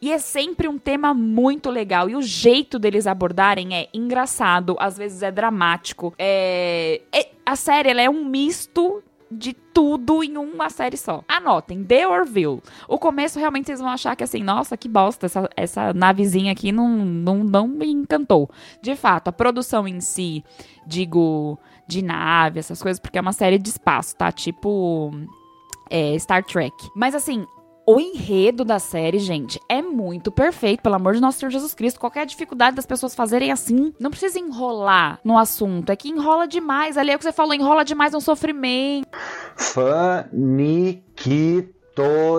E 0.00 0.12
é 0.12 0.18
sempre 0.18 0.68
um 0.68 0.78
tema 0.78 1.14
muito 1.14 1.70
legal. 1.70 2.08
E 2.08 2.16
o 2.16 2.22
jeito 2.22 2.78
deles 2.78 3.06
abordarem 3.06 3.74
é 3.74 3.88
engraçado, 3.92 4.76
às 4.78 4.96
vezes 4.96 5.22
é 5.22 5.30
dramático. 5.30 6.14
É... 6.18 7.02
é... 7.12 7.30
A 7.44 7.54
série 7.54 7.90
ela 7.90 8.02
é 8.02 8.10
um 8.10 8.24
misto 8.24 9.02
de 9.30 9.52
tudo 9.52 10.22
em 10.22 10.36
uma 10.36 10.70
série 10.70 10.96
só. 10.96 11.22
Anotem, 11.28 11.84
The 11.84 12.06
Orville. 12.06 12.62
O 12.88 12.98
começo 12.98 13.38
realmente 13.38 13.66
vocês 13.66 13.80
vão 13.80 13.88
achar 13.88 14.14
que 14.16 14.24
assim, 14.24 14.42
nossa, 14.42 14.76
que 14.76 14.88
bosta, 14.88 15.26
essa, 15.26 15.50
essa 15.56 15.92
navezinha 15.92 16.52
aqui 16.52 16.72
não, 16.72 16.88
não, 16.88 17.44
não 17.44 17.68
me 17.68 17.90
encantou. 17.90 18.48
De 18.82 18.94
fato, 18.96 19.28
a 19.28 19.32
produção 19.32 19.86
em 19.86 20.00
si, 20.00 20.44
digo, 20.86 21.58
de 21.86 22.02
nave, 22.02 22.58
essas 22.58 22.80
coisas, 22.82 23.00
porque 23.00 23.18
é 23.18 23.20
uma 23.20 23.32
série 23.32 23.58
de 23.58 23.68
espaço, 23.68 24.16
tá? 24.16 24.30
Tipo. 24.30 25.10
É, 25.88 26.18
Star 26.18 26.44
Trek. 26.44 26.74
Mas 26.96 27.14
assim, 27.14 27.46
o 27.86 28.00
enredo 28.00 28.64
da 28.64 28.80
série, 28.80 29.20
gente, 29.20 29.60
é 29.68 29.80
muito 29.80 30.32
perfeito, 30.32 30.82
pelo 30.82 30.96
amor 30.96 31.14
de 31.14 31.20
nosso 31.20 31.38
Senhor 31.38 31.50
Jesus 31.50 31.72
Cristo. 31.72 32.00
Qualquer 32.00 32.26
dificuldade 32.26 32.74
das 32.74 32.84
pessoas 32.84 33.14
fazerem 33.14 33.52
assim, 33.52 33.94
não 34.00 34.10
precisa 34.10 34.40
enrolar 34.40 35.20
no 35.22 35.38
assunto. 35.38 35.90
É 35.90 35.96
que 35.96 36.08
enrola 36.08 36.48
demais. 36.48 36.96
Ali 36.96 37.12
é 37.12 37.14
o 37.14 37.18
que 37.18 37.24
você 37.24 37.32
falou, 37.32 37.54
enrola 37.54 37.84
demais 37.84 38.12
no 38.12 38.20
sofrimento. 38.20 39.08
Faniquito 39.54 40.96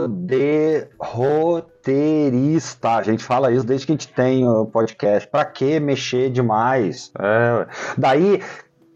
de 0.10 0.90
roteirista. 1.00 2.96
A 2.96 3.04
gente 3.04 3.24
fala 3.24 3.50
isso 3.50 3.66
desde 3.66 3.86
que 3.86 3.94
a 3.94 3.96
gente 3.96 4.10
tem 4.10 4.46
o 4.46 4.66
podcast. 4.66 5.30
Pra 5.30 5.46
que 5.46 5.80
mexer 5.80 6.30
demais? 6.30 7.10
É. 7.18 7.66
Daí, 7.98 8.44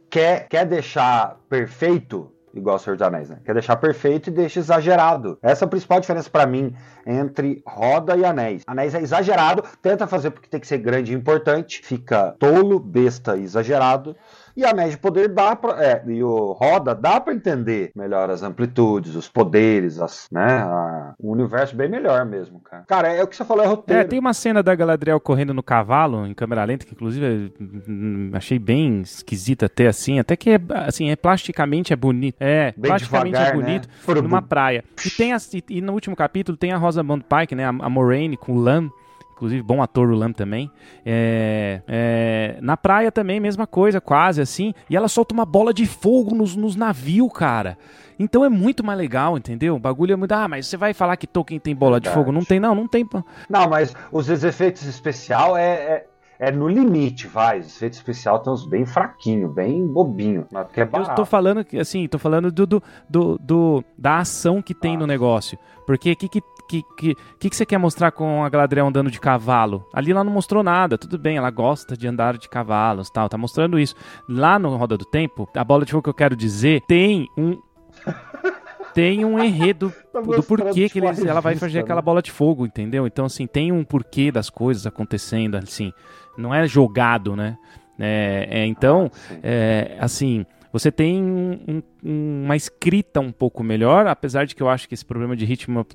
quer, 0.09 0.49
quer 0.49 0.65
deixar 0.65 1.37
perfeito? 1.49 2.29
Igual 2.53 2.75
o 2.75 2.79
Senhor 2.79 2.95
dos 2.95 3.07
Anéis, 3.07 3.29
né? 3.29 3.37
Quer 3.43 3.53
deixar 3.53 3.75
perfeito 3.77 4.29
e 4.29 4.33
deixa 4.33 4.59
exagerado. 4.59 5.37
Essa 5.41 5.65
é 5.65 5.67
a 5.67 5.69
principal 5.69 5.99
diferença 5.99 6.29
para 6.29 6.45
mim 6.45 6.75
entre 7.05 7.61
Roda 7.65 8.15
e 8.15 8.25
Anéis. 8.25 8.63
Anéis 8.67 8.93
é 8.93 9.01
exagerado, 9.01 9.63
tenta 9.81 10.07
fazer 10.07 10.31
porque 10.31 10.49
tem 10.49 10.59
que 10.59 10.67
ser 10.67 10.77
grande 10.77 11.11
e 11.11 11.15
importante, 11.15 11.81
fica 11.83 12.35
tolo, 12.39 12.79
besta 12.79 13.37
e 13.37 13.43
exagerado. 13.43 14.15
E 14.55 14.65
a 14.65 14.73
média 14.73 14.91
de 14.91 14.97
poder 14.97 15.29
dá 15.29 15.55
pra, 15.55 15.83
é, 15.83 16.03
e 16.07 16.23
o 16.23 16.51
roda 16.51 16.93
dá 16.93 17.19
para 17.19 17.33
entender 17.33 17.91
melhor 17.95 18.29
as 18.29 18.43
amplitudes, 18.43 19.15
os 19.15 19.27
poderes, 19.27 19.99
as, 19.99 20.27
né, 20.31 20.59
a, 20.59 21.13
um 21.21 21.31
universo 21.31 21.75
bem 21.75 21.89
melhor 21.89 22.25
mesmo, 22.25 22.59
cara. 22.59 22.83
Cara, 22.87 23.13
é, 23.13 23.19
é 23.19 23.23
o 23.23 23.27
que 23.27 23.35
você 23.35 23.45
falou, 23.45 23.63
é 23.63 23.67
roteiro. 23.67 24.01
É, 24.01 24.03
tem 24.03 24.19
uma 24.19 24.33
cena 24.33 24.61
da 24.61 24.75
Galadriel 24.75 25.19
correndo 25.19 25.53
no 25.53 25.63
cavalo 25.63 26.25
em 26.25 26.33
câmera 26.33 26.63
lenta 26.63 26.85
que 26.85 26.93
inclusive 26.93 27.53
hum, 27.59 28.31
achei 28.33 28.59
bem 28.59 29.01
esquisita 29.01 29.65
até 29.65 29.87
assim, 29.87 30.19
até 30.19 30.35
que 30.35 30.51
é 30.51 30.59
assim, 30.85 31.09
é 31.09 31.15
plasticamente 31.15 31.93
é 31.93 31.95
bonito. 31.95 32.35
É, 32.39 32.73
bem 32.77 32.89
plasticamente 32.89 33.35
é 33.35 33.39
devagar, 33.39 33.53
é 33.53 33.63
bonito 33.63 33.89
né? 34.07 34.21
numa 34.21 34.41
praia. 34.41 34.83
E 35.05 35.09
tem 35.09 35.33
a, 35.33 35.37
e, 35.53 35.63
e, 35.69 35.81
no 35.81 35.93
último 35.93 36.15
capítulo 36.15 36.57
tem 36.57 36.71
a 36.71 36.77
Rosamund 36.77 37.23
Pike, 37.23 37.55
né, 37.55 37.65
a, 37.65 37.69
a 37.69 37.89
Moraine 37.89 38.37
com 38.37 38.53
o 38.53 38.59
Lan 38.59 38.89
inclusive 39.41 39.63
bom 39.63 39.81
ator 39.81 40.07
o 40.11 40.15
Lam 40.15 40.31
também. 40.31 40.71
É, 41.03 41.81
é, 41.87 42.57
na 42.61 42.77
praia 42.77 43.11
também, 43.11 43.39
mesma 43.39 43.65
coisa, 43.65 43.99
quase 43.99 44.39
assim. 44.39 44.71
E 44.87 44.95
ela 44.95 45.07
solta 45.07 45.33
uma 45.33 45.45
bola 45.45 45.73
de 45.73 45.87
fogo 45.87 46.35
nos, 46.35 46.55
nos 46.55 46.75
navios, 46.75 47.31
cara. 47.33 47.75
Então 48.19 48.45
é 48.45 48.49
muito 48.49 48.83
mais 48.83 48.99
legal, 48.99 49.35
entendeu? 49.35 49.75
O 49.75 49.79
bagulho 49.79 50.13
é 50.13 50.15
muito. 50.15 50.31
Ah, 50.31 50.47
mas 50.47 50.67
você 50.67 50.77
vai 50.77 50.93
falar 50.93 51.17
que 51.17 51.25
Tolkien 51.25 51.59
tem 51.59 51.75
bola 51.75 51.99
de 51.99 52.07
fogo? 52.09 52.31
Não 52.31 52.45
tem, 52.45 52.59
não, 52.59 52.75
não 52.75 52.87
tem. 52.87 53.03
Não, 53.49 53.67
mas 53.67 53.95
os 54.11 54.29
efeitos 54.29 54.83
especial 54.83 55.57
é, 55.57 55.71
é, 55.71 56.05
é 56.37 56.51
no 56.51 56.67
limite, 56.67 57.25
vai. 57.25 57.61
Os 57.61 57.75
efeitos 57.77 57.97
especial 57.97 58.43
uns 58.45 58.63
bem 58.63 58.85
fraquinho, 58.85 59.49
bem 59.49 59.87
bobinho. 59.87 60.45
Mas 60.51 60.67
é 60.77 60.83
Eu 60.83 61.15
tô 61.15 61.25
falando, 61.25 61.65
assim, 61.79 62.07
tô 62.07 62.19
falando 62.19 62.51
do, 62.51 62.67
do, 62.67 62.83
do, 63.09 63.39
do 63.39 63.83
da 63.97 64.19
ação 64.19 64.61
que 64.61 64.75
tem 64.75 64.97
ah. 64.97 64.99
no 64.99 65.07
negócio. 65.07 65.57
Porque 65.87 66.11
o 66.11 66.15
que, 66.15 66.29
que, 66.29 66.41
que, 66.67 66.83
que, 66.97 67.15
que, 67.39 67.49
que 67.49 67.55
você 67.55 67.65
quer 67.65 67.77
mostrar 67.77 68.11
com 68.11 68.43
a 68.43 68.49
Galadriel 68.49 68.87
andando 68.87 69.11
de 69.11 69.19
cavalo? 69.19 69.85
Ali 69.93 70.11
ela 70.11 70.23
não 70.23 70.31
mostrou 70.31 70.63
nada, 70.63 70.97
tudo 70.97 71.17
bem, 71.17 71.37
ela 71.37 71.49
gosta 71.49 71.95
de 71.97 72.07
andar 72.07 72.37
de 72.37 72.47
cavalos 72.47 73.09
tal, 73.09 73.27
tá 73.27 73.37
mostrando 73.37 73.79
isso. 73.79 73.95
Lá 74.27 74.57
no 74.57 74.75
Roda 74.75 74.97
do 74.97 75.05
Tempo, 75.05 75.49
a 75.55 75.63
bola 75.63 75.85
de 75.85 75.91
fogo 75.91 76.03
que 76.03 76.09
eu 76.09 76.13
quero 76.13 76.35
dizer 76.35 76.81
tem 76.87 77.27
um 77.37 77.59
tem 78.93 79.23
um 79.23 79.41
enredo 79.41 79.93
tá 80.11 80.19
do 80.21 80.43
porquê 80.43 80.89
que 80.89 80.99
eles, 80.99 81.23
ela 81.25 81.41
vai 81.41 81.55
fazer 81.55 81.79
aquela 81.79 82.01
né? 82.01 82.05
bola 82.05 82.21
de 82.21 82.31
fogo, 82.31 82.65
entendeu? 82.65 83.07
Então, 83.07 83.25
assim, 83.25 83.47
tem 83.47 83.71
um 83.71 83.83
porquê 83.83 84.31
das 84.31 84.49
coisas 84.49 84.85
acontecendo, 84.85 85.55
assim, 85.55 85.93
não 86.37 86.53
é 86.53 86.67
jogado, 86.67 87.35
né? 87.35 87.57
É, 87.99 88.47
é 88.49 88.65
então, 88.65 89.11
ah, 89.29 89.35
é, 89.43 89.97
assim, 89.99 90.45
você 90.71 90.91
tem 90.91 91.21
um, 91.21 91.81
uma 92.03 92.55
escrita 92.55 93.19
um 93.19 93.31
pouco 93.31 93.63
melhor, 93.63 94.07
apesar 94.07 94.45
de 94.45 94.55
que 94.55 94.63
eu 94.63 94.69
acho 94.69 94.87
que 94.87 94.93
esse 94.93 95.05
problema 95.05 95.35
de 95.35 95.45
ritmo, 95.45 95.85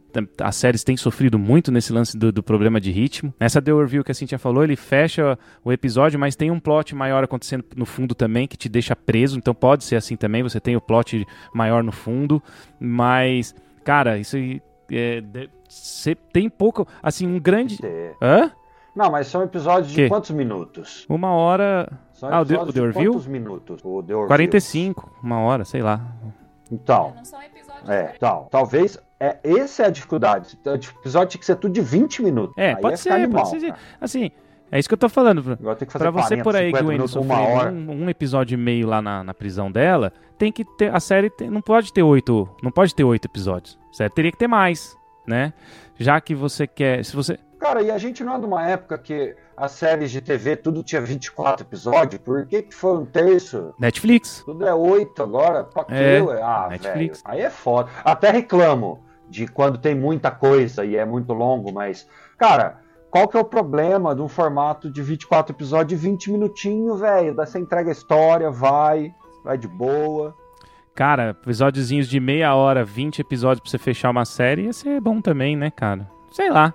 as 0.41 0.57
séries 0.57 0.85
têm 0.85 0.97
sofrido 0.97 1.39
muito 1.39 1.72
nesse 1.72 1.93
lance 1.93 2.16
do, 2.16 2.31
do 2.31 2.43
problema 2.43 2.81
de 2.81 2.91
ritmo. 2.91 3.33
Nessa 3.41 3.62
The 3.62 3.72
Review 3.72 4.05
que 4.05 4.12
a 4.12 4.14
Cintia 4.14 4.39
falou, 4.39 4.64
ele 4.64 4.77
fecha 4.77 5.39
o 5.64 5.72
episódio, 5.72 6.18
mas 6.18 6.37
tem 6.37 6.51
um 6.51 6.61
plot 6.61 6.95
maior 6.95 7.24
acontecendo 7.24 7.64
no 7.74 7.87
fundo 7.87 8.14
também, 8.14 8.47
que 8.47 8.57
te 8.57 8.68
deixa 8.68 8.95
preso, 8.95 9.39
então 9.39 9.55
pode 9.55 9.85
ser 9.85 9.97
assim 9.97 10.16
também, 10.16 10.43
você 10.43 10.61
tem 10.61 10.77
o 10.77 10.81
plot 10.81 11.27
maior 11.55 11.83
no 11.83 11.93
fundo, 11.93 12.43
mas, 12.79 13.55
cara, 13.85 14.18
isso 14.18 14.37
é, 14.93 15.22
tem 16.33 16.49
pouco, 16.49 16.87
assim, 17.03 17.27
um 17.27 17.41
grande... 17.41 17.79
Hã? 18.20 18.51
Não, 18.97 19.11
mas 19.11 19.26
são 19.26 19.42
episódios 19.42 19.92
de 19.92 20.09
quantos 20.09 20.30
minutos? 20.30 21.05
Uma 21.07 21.30
hora. 21.30 21.92
São 22.14 22.32
ah, 22.32 22.40
o 22.40 22.47
The, 22.47 22.59
o 22.59 22.72
The 22.72 22.80
Review? 22.80 23.12
Quantos 23.12 23.26
minutos? 23.26 23.80
O 23.84 24.03
The 24.03 24.14
Review? 24.14 24.26
45, 24.26 25.18
uma 25.22 25.40
hora, 25.40 25.66
sei 25.66 25.82
lá. 25.82 26.01
Então. 26.72 27.12
Não 27.14 27.24
são 27.24 27.42
episódios. 27.42 27.88
É, 27.90 28.14
então, 28.16 28.49
talvez. 28.51 28.99
É, 29.20 29.38
essa 29.44 29.82
é 29.82 29.86
a 29.86 29.90
dificuldade. 29.90 30.59
O 30.64 30.74
episódio 30.74 31.28
tinha 31.28 31.40
que 31.40 31.47
ser 31.47 31.57
tudo 31.57 31.72
de 31.72 31.80
20 31.80 32.22
minutos. 32.22 32.57
É, 32.57 32.74
aí 32.74 32.80
pode 32.80 32.99
ser, 32.99 33.11
animal, 33.11 33.44
pode 33.44 33.61
ser. 33.61 33.74
Assim, 34.01 34.30
é 34.70 34.78
isso 34.78 34.88
que 34.88 34.94
eu 34.94 34.99
tô 34.99 35.09
falando. 35.09 35.42
Pra, 35.42 36.11
você 36.11 36.36
por 36.38 36.57
aí, 36.57 36.72
Gwen, 36.72 37.07
sofrer 37.07 37.72
um, 37.72 38.05
um, 38.05 38.11
episódio 38.11 38.55
e 38.55 38.57
meio 38.57 38.86
lá 38.86 39.01
na, 39.01 39.22
na 39.22 39.32
prisão 39.32 39.70
dela, 39.70 40.12
tem 40.36 40.51
que 40.51 40.64
ter. 40.64 40.94
A 40.94 41.01
série 41.01 41.30
tem, 41.30 41.49
não 41.49 41.62
pode 41.62 41.92
ter 41.92 42.03
oito. 42.03 42.49
Não 42.62 42.70
pode 42.70 42.94
ter 42.94 43.05
oito 43.05 43.26
episódios. 43.26 43.78
Certo? 43.92 44.14
Teria 44.14 44.32
que 44.32 44.38
ter 44.38 44.49
mais, 44.49 44.97
né? 45.26 45.53
Já 45.99 46.20
que 46.20 46.34
você 46.34 46.66
quer. 46.66 47.05
Se 47.05 47.14
você. 47.14 47.38
Cara, 47.67 47.83
e 47.83 47.91
a 47.91 47.99
gente 47.99 48.23
não 48.23 48.37
é 48.37 48.39
de 48.39 48.47
uma 48.47 48.64
época 48.64 48.97
que 48.97 49.35
as 49.57 49.73
séries 49.73 50.12
de 50.12 50.21
TV 50.21 50.55
tudo 50.55 50.85
tinha 50.85 51.01
24 51.01 51.67
episódios, 51.67 52.23
por 52.23 52.47
que, 52.47 52.62
que 52.62 52.73
foi 52.73 52.97
um 52.97 53.05
terço? 53.05 53.75
Netflix. 53.77 54.45
Tudo 54.47 54.64
é 54.64 54.73
8 54.73 55.21
agora, 55.21 55.64
pra 55.64 55.85
que? 55.85 55.93
É, 55.93 56.21
ah, 56.41 56.69
Netflix. 56.71 57.25
Véio, 57.25 57.35
aí 57.37 57.45
é 57.45 57.51
foda. 57.51 57.91
Até 58.05 58.31
reclamo 58.31 59.05
de 59.29 59.49
quando 59.49 59.79
tem 59.79 59.97
muita 59.97 60.31
coisa 60.31 60.85
e 60.85 60.95
é 60.95 61.05
muito 61.05 61.33
longo, 61.33 61.73
mas, 61.73 62.09
cara, 62.39 62.79
qual 63.11 63.27
que 63.27 63.37
é 63.37 63.41
o 63.41 63.45
problema 63.45 64.14
de 64.14 64.23
um 64.23 64.29
formato 64.29 64.89
de 64.89 65.03
24 65.03 65.53
episódios 65.53 66.01
de 66.01 66.09
20 66.09 66.31
minutinhos, 66.31 67.01
velho? 67.01 67.35
Daí 67.35 67.47
você 67.49 67.59
entrega 67.59 67.91
a 67.91 67.93
história, 67.93 68.49
vai, 68.49 69.12
vai 69.43 69.59
de 69.59 69.67
boa. 69.67 70.37
Cara, 70.95 71.31
episódiozinhos 71.31 72.07
de 72.07 72.21
meia 72.21 72.55
hora, 72.55 72.85
20 72.85 73.19
episódios 73.19 73.61
pra 73.61 73.71
você 73.73 73.79
fechar 73.79 74.11
uma 74.11 74.25
série, 74.25 74.67
ia 74.67 74.73
ser 74.73 75.01
bom 75.01 75.21
também, 75.21 75.57
né, 75.57 75.69
cara? 75.69 76.14
Sei 76.31 76.51
lá. 76.51 76.74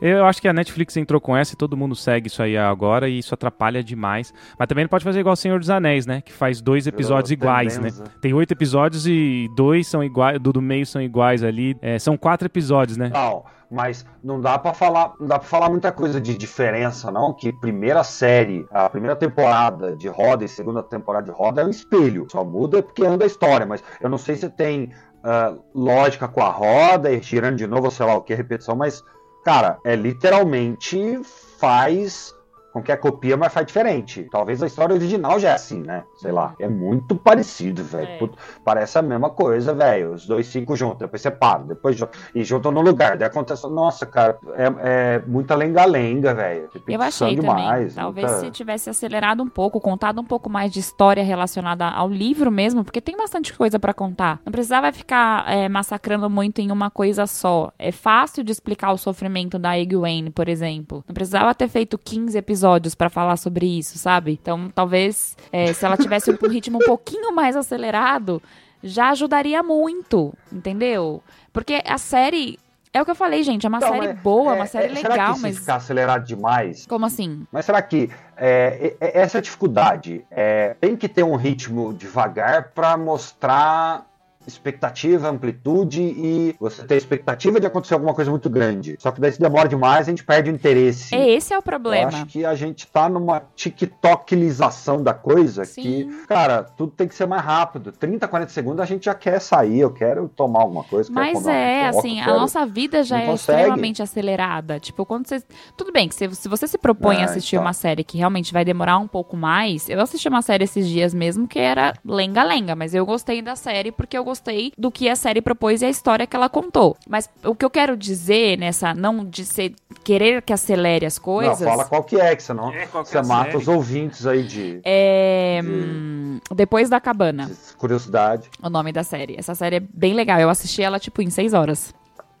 Eu 0.00 0.24
acho 0.26 0.42
que 0.42 0.48
a 0.48 0.52
Netflix 0.52 0.96
entrou 0.96 1.20
com 1.20 1.36
essa 1.36 1.54
e 1.54 1.56
todo 1.56 1.76
mundo 1.76 1.94
segue 1.94 2.26
isso 2.26 2.42
aí 2.42 2.58
agora 2.58 3.08
e 3.08 3.18
isso 3.20 3.32
atrapalha 3.32 3.84
demais. 3.84 4.34
Mas 4.58 4.66
também 4.66 4.82
não 4.84 4.88
pode 4.88 5.04
fazer 5.04 5.20
igual 5.20 5.34
o 5.34 5.36
Senhor 5.36 5.60
dos 5.60 5.70
Anéis, 5.70 6.06
né? 6.06 6.20
Que 6.20 6.32
faz 6.32 6.60
dois 6.60 6.88
episódios 6.88 7.30
iguais, 7.30 7.78
né? 7.78 7.88
Tem 8.20 8.34
oito 8.34 8.50
episódios 8.50 9.06
e 9.06 9.48
dois 9.54 9.86
são 9.86 10.02
iguais, 10.02 10.40
do, 10.40 10.52
do 10.52 10.60
meio 10.60 10.84
são 10.84 11.00
iguais 11.00 11.44
ali. 11.44 11.76
É, 11.80 12.00
são 12.00 12.16
quatro 12.16 12.46
episódios, 12.46 12.96
né? 12.96 13.10
Não, 13.14 13.44
mas 13.70 14.04
não 14.24 14.40
dá 14.40 14.58
para 14.58 14.74
falar, 14.74 15.12
não 15.20 15.26
dá 15.28 15.38
para 15.38 15.48
falar 15.48 15.70
muita 15.70 15.92
coisa 15.92 16.20
de 16.20 16.36
diferença, 16.36 17.10
não. 17.12 17.32
Que 17.32 17.52
primeira 17.52 18.02
série, 18.02 18.66
a 18.72 18.90
primeira 18.90 19.14
temporada 19.14 19.94
de 19.94 20.08
Roda 20.08 20.44
e 20.44 20.48
segunda 20.48 20.82
temporada 20.82 21.26
de 21.26 21.30
Roda 21.30 21.62
é 21.62 21.64
um 21.64 21.70
espelho. 21.70 22.26
Só 22.28 22.44
muda 22.44 22.82
porque 22.82 23.04
anda 23.04 23.24
a 23.24 23.26
história, 23.26 23.64
mas 23.64 23.84
eu 24.00 24.10
não 24.10 24.18
sei 24.18 24.34
se 24.34 24.50
tem 24.50 24.90
uh, 25.24 25.62
lógica 25.74 26.28
com 26.28 26.42
a 26.42 26.50
roda 26.50 27.10
e 27.10 27.20
girando 27.20 27.56
de 27.56 27.66
novo, 27.66 27.90
sei 27.90 28.06
lá 28.06 28.14
o 28.14 28.22
que, 28.22 28.34
repetição, 28.34 28.76
mas 28.76 29.02
Cara, 29.42 29.78
é 29.84 29.96
literalmente 29.96 31.20
faz 31.58 32.34
com 32.72 32.82
que 32.82 32.96
copia, 32.96 33.36
mas 33.36 33.52
faz 33.52 33.66
diferente. 33.66 34.26
Talvez 34.30 34.62
a 34.62 34.66
história 34.66 34.94
original 34.94 35.38
já 35.38 35.50
é 35.50 35.52
assim, 35.52 35.82
né? 35.82 36.04
Sei 36.16 36.32
lá. 36.32 36.54
É 36.58 36.66
muito 36.66 37.14
parecido, 37.14 37.84
velho. 37.84 38.08
É. 38.08 38.30
Parece 38.64 38.98
a 38.98 39.02
mesma 39.02 39.28
coisa, 39.28 39.74
velho. 39.74 40.14
Os 40.14 40.26
dois 40.26 40.46
cinco 40.46 40.74
juntos, 40.74 41.00
depois 41.00 41.20
separam, 41.20 41.66
depois 41.66 41.98
e 42.34 42.42
juntam 42.42 42.72
no 42.72 42.80
lugar. 42.80 43.18
Daí 43.18 43.28
acontece. 43.28 43.68
Nossa, 43.68 44.06
cara, 44.06 44.38
é, 44.54 44.72
é 44.78 45.22
muita 45.26 45.54
lenga-lenga, 45.54 46.34
velho. 46.34 46.70
Eu 46.88 47.02
achei 47.02 47.36
demais. 47.36 47.94
Também. 47.94 48.04
Talvez 48.04 48.30
muita... 48.30 48.46
se 48.46 48.50
tivesse 48.50 48.88
acelerado 48.88 49.42
um 49.42 49.48
pouco, 49.48 49.78
contado 49.78 50.20
um 50.20 50.24
pouco 50.24 50.48
mais 50.48 50.72
de 50.72 50.80
história 50.80 51.22
relacionada 51.22 51.86
ao 51.86 52.08
livro 52.08 52.50
mesmo, 52.50 52.82
porque 52.84 53.00
tem 53.00 53.16
bastante 53.16 53.52
coisa 53.52 53.78
para 53.78 53.92
contar. 53.92 54.40
Não 54.44 54.52
precisava 54.52 54.90
ficar 54.92 55.44
é, 55.50 55.68
massacrando 55.68 56.30
muito 56.30 56.60
em 56.60 56.70
uma 56.70 56.90
coisa 56.90 57.26
só. 57.26 57.70
É 57.78 57.92
fácil 57.92 58.42
de 58.42 58.50
explicar 58.50 58.92
o 58.92 58.98
sofrimento 58.98 59.58
da 59.58 59.78
Egwene, 59.78 60.30
por 60.30 60.48
exemplo. 60.48 61.04
Não 61.06 61.14
precisava 61.14 61.54
ter 61.54 61.68
feito 61.68 61.98
15 61.98 62.38
episódios 62.38 62.61
episódios 62.62 62.94
para 62.94 63.10
falar 63.10 63.36
sobre 63.36 63.66
isso, 63.66 63.98
sabe? 63.98 64.38
Então, 64.40 64.70
talvez 64.72 65.36
é, 65.52 65.72
se 65.72 65.84
ela 65.84 65.96
tivesse 65.96 66.30
um 66.30 66.48
ritmo 66.48 66.78
um 66.78 66.86
pouquinho 66.86 67.34
mais 67.34 67.56
acelerado, 67.56 68.40
já 68.82 69.10
ajudaria 69.10 69.62
muito, 69.62 70.32
entendeu? 70.52 71.22
Porque 71.52 71.82
a 71.84 71.98
série 71.98 72.58
é 72.92 73.02
o 73.02 73.04
que 73.04 73.10
eu 73.10 73.16
falei, 73.16 73.42
gente. 73.42 73.66
É 73.66 73.68
uma 73.68 73.78
então, 73.78 73.90
série 73.90 74.12
boa, 74.14 74.52
é, 74.52 74.56
uma 74.56 74.66
série 74.66 74.86
é, 74.86 74.94
legal, 74.94 75.12
será 75.12 75.34
que 75.34 75.40
mas. 75.40 75.54
Se 75.54 75.60
ficar 75.60 75.74
acelerado 75.76 76.24
demais. 76.24 76.86
Como 76.86 77.04
assim? 77.04 77.46
Mas 77.50 77.64
será 77.64 77.82
que 77.82 78.08
é, 78.36 78.94
é 79.00 79.20
essa 79.20 79.42
dificuldade 79.42 80.24
é, 80.30 80.76
tem 80.80 80.96
que 80.96 81.08
ter 81.08 81.24
um 81.24 81.34
ritmo 81.34 81.92
devagar 81.92 82.70
para 82.74 82.96
mostrar 82.96 84.06
expectativa, 84.46 85.28
amplitude 85.28 86.02
e 86.02 86.54
você 86.58 86.84
ter 86.84 86.96
expectativa 86.96 87.60
de 87.60 87.66
acontecer 87.66 87.94
alguma 87.94 88.14
coisa 88.14 88.30
muito 88.30 88.50
grande. 88.50 88.96
Só 88.98 89.10
que 89.10 89.20
daí 89.20 89.32
se 89.32 89.40
demora 89.40 89.68
demais, 89.68 90.06
a 90.06 90.10
gente 90.10 90.24
perde 90.24 90.50
o 90.50 90.54
interesse. 90.54 91.14
É, 91.14 91.30
esse 91.30 91.52
é 91.52 91.58
o 91.58 91.62
problema. 91.62 92.10
Eu 92.10 92.16
acho 92.16 92.26
que 92.26 92.44
a 92.44 92.54
gente 92.54 92.86
tá 92.86 93.08
numa 93.08 93.42
tiktokilização 93.54 95.02
da 95.02 95.14
coisa 95.14 95.64
Sim. 95.64 95.82
que, 95.82 96.04
cara, 96.26 96.62
tudo 96.62 96.92
tem 96.92 97.08
que 97.08 97.14
ser 97.14 97.26
mais 97.26 97.42
rápido. 97.42 97.92
30, 97.92 98.28
40 98.28 98.52
segundos 98.52 98.80
a 98.80 98.84
gente 98.84 99.06
já 99.06 99.14
quer 99.14 99.40
sair, 99.40 99.80
eu 99.80 99.90
quero 99.90 100.28
tomar 100.28 100.60
alguma 100.60 100.84
coisa. 100.84 101.10
Mas 101.12 101.46
é, 101.46 101.86
assim, 101.86 102.20
a 102.20 102.26
nossa 102.26 102.64
vida 102.66 103.02
já 103.02 103.16
Não 103.16 103.24
é 103.24 103.26
consegue. 103.28 103.58
extremamente 103.58 104.02
acelerada. 104.02 104.78
Tipo, 104.78 105.06
quando 105.06 105.26
você... 105.26 105.42
Tudo 105.76 105.92
bem 105.92 106.08
que 106.08 106.14
se, 106.14 106.34
se 106.34 106.48
você 106.48 106.66
se 106.66 106.78
propõe 106.78 107.16
é, 107.16 107.22
a 107.22 107.24
assistir 107.24 107.56
então... 107.56 107.64
uma 107.64 107.72
série 107.72 108.04
que 108.04 108.18
realmente 108.18 108.52
vai 108.52 108.64
demorar 108.64 108.98
um 108.98 109.08
pouco 109.08 109.36
mais... 109.36 109.88
Eu 109.88 110.00
assisti 110.00 110.28
uma 110.28 110.42
série 110.42 110.64
esses 110.64 110.88
dias 110.88 111.14
mesmo 111.14 111.46
que 111.46 111.58
era 111.58 111.94
lenga-lenga, 112.04 112.74
mas 112.74 112.94
eu 112.94 113.06
gostei 113.06 113.40
da 113.40 113.56
série 113.56 113.92
porque 113.92 114.16
eu 114.16 114.24
gostei 114.24 114.31
do 114.78 114.90
que 114.90 115.08
a 115.08 115.16
série 115.16 115.40
propôs 115.40 115.82
e 115.82 115.86
a 115.86 115.90
história 115.90 116.26
que 116.26 116.36
ela 116.36 116.48
contou. 116.48 116.96
Mas 117.08 117.28
o 117.44 117.54
que 117.54 117.64
eu 117.64 117.70
quero 117.70 117.96
dizer 117.96 118.58
nessa, 118.58 118.94
não 118.94 119.24
de 119.24 119.44
ser 119.44 119.74
querer 120.04 120.42
que 120.42 120.52
acelere 120.52 121.06
as 121.06 121.18
coisas. 121.18 121.60
Não, 121.60 121.68
fala 121.68 121.84
qual 121.84 122.04
que 122.04 122.18
é, 122.18 122.34
que 122.34 122.42
senão 122.42 122.72
é, 122.72 122.86
você 122.86 123.18
é 123.18 123.22
mata 123.22 123.52
série? 123.52 123.56
os 123.56 123.68
ouvintes 123.68 124.26
aí 124.26 124.42
de. 124.42 124.80
É. 124.84 125.60
De... 125.62 126.54
Depois 126.54 126.88
da 126.88 127.00
Cabana. 127.00 127.50
Curiosidade. 127.78 128.50
O 128.62 128.68
nome 128.68 128.92
da 128.92 129.02
série. 129.02 129.36
Essa 129.38 129.54
série 129.54 129.76
é 129.76 129.80
bem 129.80 130.14
legal. 130.14 130.40
Eu 130.40 130.50
assisti 130.50 130.82
ela, 130.82 130.98
tipo, 130.98 131.22
em 131.22 131.30
seis 131.30 131.52
horas. 131.54 131.94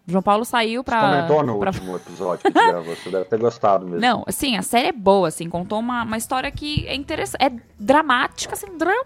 João 0.06 0.22
Paulo 0.22 0.44
saiu 0.44 0.82
pra. 0.82 1.00
Você 1.00 1.06
comentou 1.06 1.42
no 1.44 1.58
pra... 1.58 1.70
último 1.70 1.96
episódio 1.96 2.42
que 2.42 2.50
gravou, 2.50 2.96
você 2.96 3.10
deve 3.10 3.24
ter 3.26 3.38
gostado 3.38 3.84
mesmo. 3.84 4.00
Não, 4.00 4.24
assim, 4.26 4.56
a 4.56 4.62
série 4.62 4.88
é 4.88 4.92
boa, 4.92 5.28
assim, 5.28 5.48
contou 5.48 5.78
uma, 5.78 6.02
uma 6.02 6.16
história 6.16 6.50
que 6.50 6.86
é 6.88 6.94
interessante. 6.94 7.42
É 7.42 7.52
dramática, 7.78 8.54
assim, 8.54 8.76
drama 8.76 9.04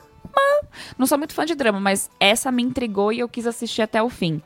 não 0.99 1.07
sou 1.07 1.19
muito 1.19 1.35
fã 1.35 1.45
de 1.45 1.55
drama, 1.55 1.81
mas 1.81 2.11
essa 2.21 2.51
me 2.53 2.63
intrigou 2.63 3.13
e 3.13 3.21
eu 3.21 3.29
quis 3.29 3.47
assistir 3.47 3.83
até 3.83 4.03
o 4.03 4.09
fim. 4.09 4.43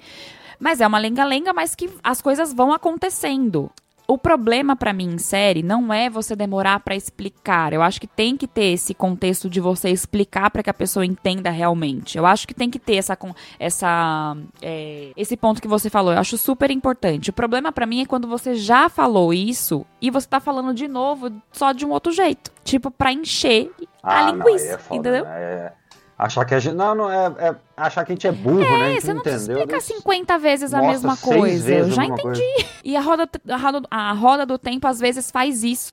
Mas 0.58 0.80
é 0.80 0.86
uma 0.86 0.98
lenga-lenga, 0.98 1.52
mas 1.52 1.74
que 1.74 1.88
as 2.02 2.20
coisas 2.20 2.52
vão 2.52 2.72
acontecendo. 2.72 3.70
O 4.10 4.18
problema 4.18 4.74
pra 4.74 4.92
mim 4.92 5.14
em 5.14 5.18
série 5.18 5.62
não 5.62 5.92
é 5.92 6.10
você 6.10 6.34
demorar 6.34 6.80
pra 6.80 6.96
explicar. 6.96 7.72
Eu 7.72 7.80
acho 7.80 8.00
que 8.00 8.08
tem 8.08 8.36
que 8.36 8.48
ter 8.48 8.72
esse 8.72 8.92
contexto 8.92 9.48
de 9.48 9.60
você 9.60 9.88
explicar 9.88 10.50
pra 10.50 10.64
que 10.64 10.68
a 10.68 10.74
pessoa 10.74 11.06
entenda 11.06 11.48
realmente. 11.48 12.18
Eu 12.18 12.26
acho 12.26 12.44
que 12.44 12.52
tem 12.52 12.68
que 12.68 12.80
ter 12.80 12.96
essa, 12.96 13.16
essa 13.56 14.36
é, 14.60 15.12
esse 15.16 15.36
ponto 15.36 15.62
que 15.62 15.68
você 15.68 15.88
falou. 15.88 16.12
Eu 16.12 16.18
acho 16.18 16.36
super 16.36 16.72
importante. 16.72 17.30
O 17.30 17.32
problema 17.32 17.70
pra 17.70 17.86
mim 17.86 18.00
é 18.00 18.04
quando 18.04 18.26
você 18.26 18.56
já 18.56 18.88
falou 18.88 19.32
isso 19.32 19.86
e 20.02 20.10
você 20.10 20.26
tá 20.26 20.40
falando 20.40 20.74
de 20.74 20.88
novo 20.88 21.30
só 21.52 21.70
de 21.70 21.86
um 21.86 21.90
outro 21.90 22.10
jeito, 22.10 22.50
tipo 22.64 22.90
pra 22.90 23.12
encher 23.12 23.70
Ah, 24.02 24.26
aí 24.26 24.32
linguiça, 24.32 24.74
é 24.74 24.78
foda, 24.78 25.00
entendeu? 25.00 25.24
né? 25.24 25.30
É- 25.42 25.72
achar 26.18 26.44
que 26.44 26.54
a 26.54 26.58
gente. 26.58 26.74
Não, 26.74 26.94
não, 26.94 27.10
é, 27.10 27.26
é 27.38 27.54
achar 27.76 28.04
que 28.04 28.12
a 28.12 28.14
gente 28.14 28.26
é 28.26 28.32
burro, 28.32 28.58
né? 28.60 28.66
A 28.66 28.88
É, 28.88 28.92
gente 28.92 29.02
você 29.06 29.14
não 29.14 29.22
precisa 29.22 29.44
entendeu. 29.44 29.58
explicar 29.62 29.78
Isso 29.78 29.94
50 29.94 30.38
vezes 30.38 30.74
a 30.74 30.78
mostra 30.78 30.92
mesma 31.08 31.16
coisa. 31.16 31.70
Eu 31.72 31.76
vezes 31.84 31.92
a 31.92 31.94
já 31.96 32.04
entendi. 32.04 32.22
coisa. 32.22 32.42
E 32.84 32.96
a 32.96 33.00
roda, 33.00 33.28
a, 33.48 33.56
roda, 33.56 33.88
a 33.90 34.12
roda 34.12 34.46
do 34.46 34.58
tempo 34.58 34.86
às 34.86 34.98
vezes 35.00 35.30
faz 35.30 35.62
isso. 35.62 35.92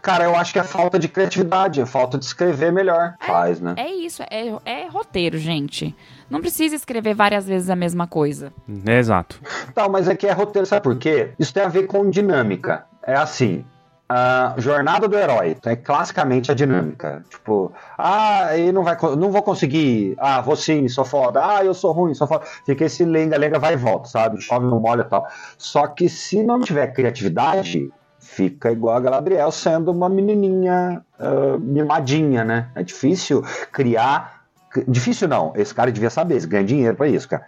Cara, 0.00 0.24
eu 0.24 0.34
acho 0.36 0.52
que 0.54 0.58
é 0.58 0.62
falta 0.64 0.98
de 0.98 1.06
criatividade, 1.08 1.80
é 1.82 1.86
falta 1.86 2.16
de 2.16 2.24
escrever 2.24 2.72
melhor. 2.72 3.14
Faz, 3.20 3.60
né? 3.60 3.74
É 3.76 3.90
isso, 3.90 4.22
é, 4.30 4.54
é 4.64 4.86
roteiro, 4.88 5.36
gente. 5.36 5.94
Não 6.30 6.40
precisa 6.40 6.74
escrever 6.74 7.14
várias 7.14 7.46
vezes 7.46 7.68
a 7.68 7.76
mesma 7.76 8.06
coisa. 8.06 8.52
É, 8.86 8.98
exato. 8.98 9.38
Não, 9.76 9.88
mas 9.90 10.08
é 10.08 10.16
que 10.16 10.26
é 10.26 10.32
roteiro, 10.32 10.66
sabe 10.66 10.82
por 10.82 10.96
quê? 10.96 11.32
Isso 11.38 11.52
tem 11.52 11.62
a 11.62 11.68
ver 11.68 11.86
com 11.86 12.08
dinâmica. 12.08 12.86
É 13.02 13.14
assim. 13.14 13.62
A 14.12 14.56
jornada 14.58 15.06
do 15.06 15.16
herói 15.16 15.56
é 15.64 15.76
classicamente 15.76 16.50
a 16.50 16.54
dinâmica. 16.54 17.24
Tipo, 17.30 17.70
ah, 17.96 18.58
ele 18.58 18.72
não 18.72 18.82
vai, 18.82 18.96
não 19.16 19.30
vou 19.30 19.40
conseguir. 19.40 20.16
Ah, 20.18 20.40
vou 20.40 20.56
sim, 20.56 20.88
sou 20.88 21.04
foda. 21.04 21.40
Ah, 21.40 21.64
eu 21.64 21.72
sou 21.72 21.92
ruim, 21.92 22.12
sou 22.12 22.26
foda. 22.26 22.44
Fica 22.66 22.86
esse 22.86 23.04
lenga-lenga, 23.04 23.60
vai 23.60 23.74
e 23.74 23.76
volta, 23.76 24.08
sabe? 24.08 24.40
Chove, 24.40 24.66
não 24.66 24.80
molha 24.80 25.02
e 25.02 25.04
tal. 25.04 25.28
Só 25.56 25.86
que 25.86 26.08
se 26.08 26.42
não 26.42 26.58
tiver 26.58 26.88
criatividade, 26.88 27.88
fica 28.18 28.72
igual 28.72 28.96
a 28.96 29.00
Galadriel 29.00 29.52
sendo 29.52 29.92
uma 29.92 30.08
menininha 30.08 31.04
ah, 31.16 31.56
mimadinha, 31.60 32.42
né? 32.42 32.68
É 32.74 32.82
difícil 32.82 33.44
criar. 33.70 34.42
Difícil 34.88 35.28
não, 35.28 35.52
esse 35.54 35.72
cara 35.72 35.92
devia 35.92 36.10
saber, 36.10 36.34
ele 36.34 36.46
ganha 36.48 36.64
dinheiro 36.64 36.96
pra 36.96 37.06
isso, 37.06 37.28
cara 37.28 37.46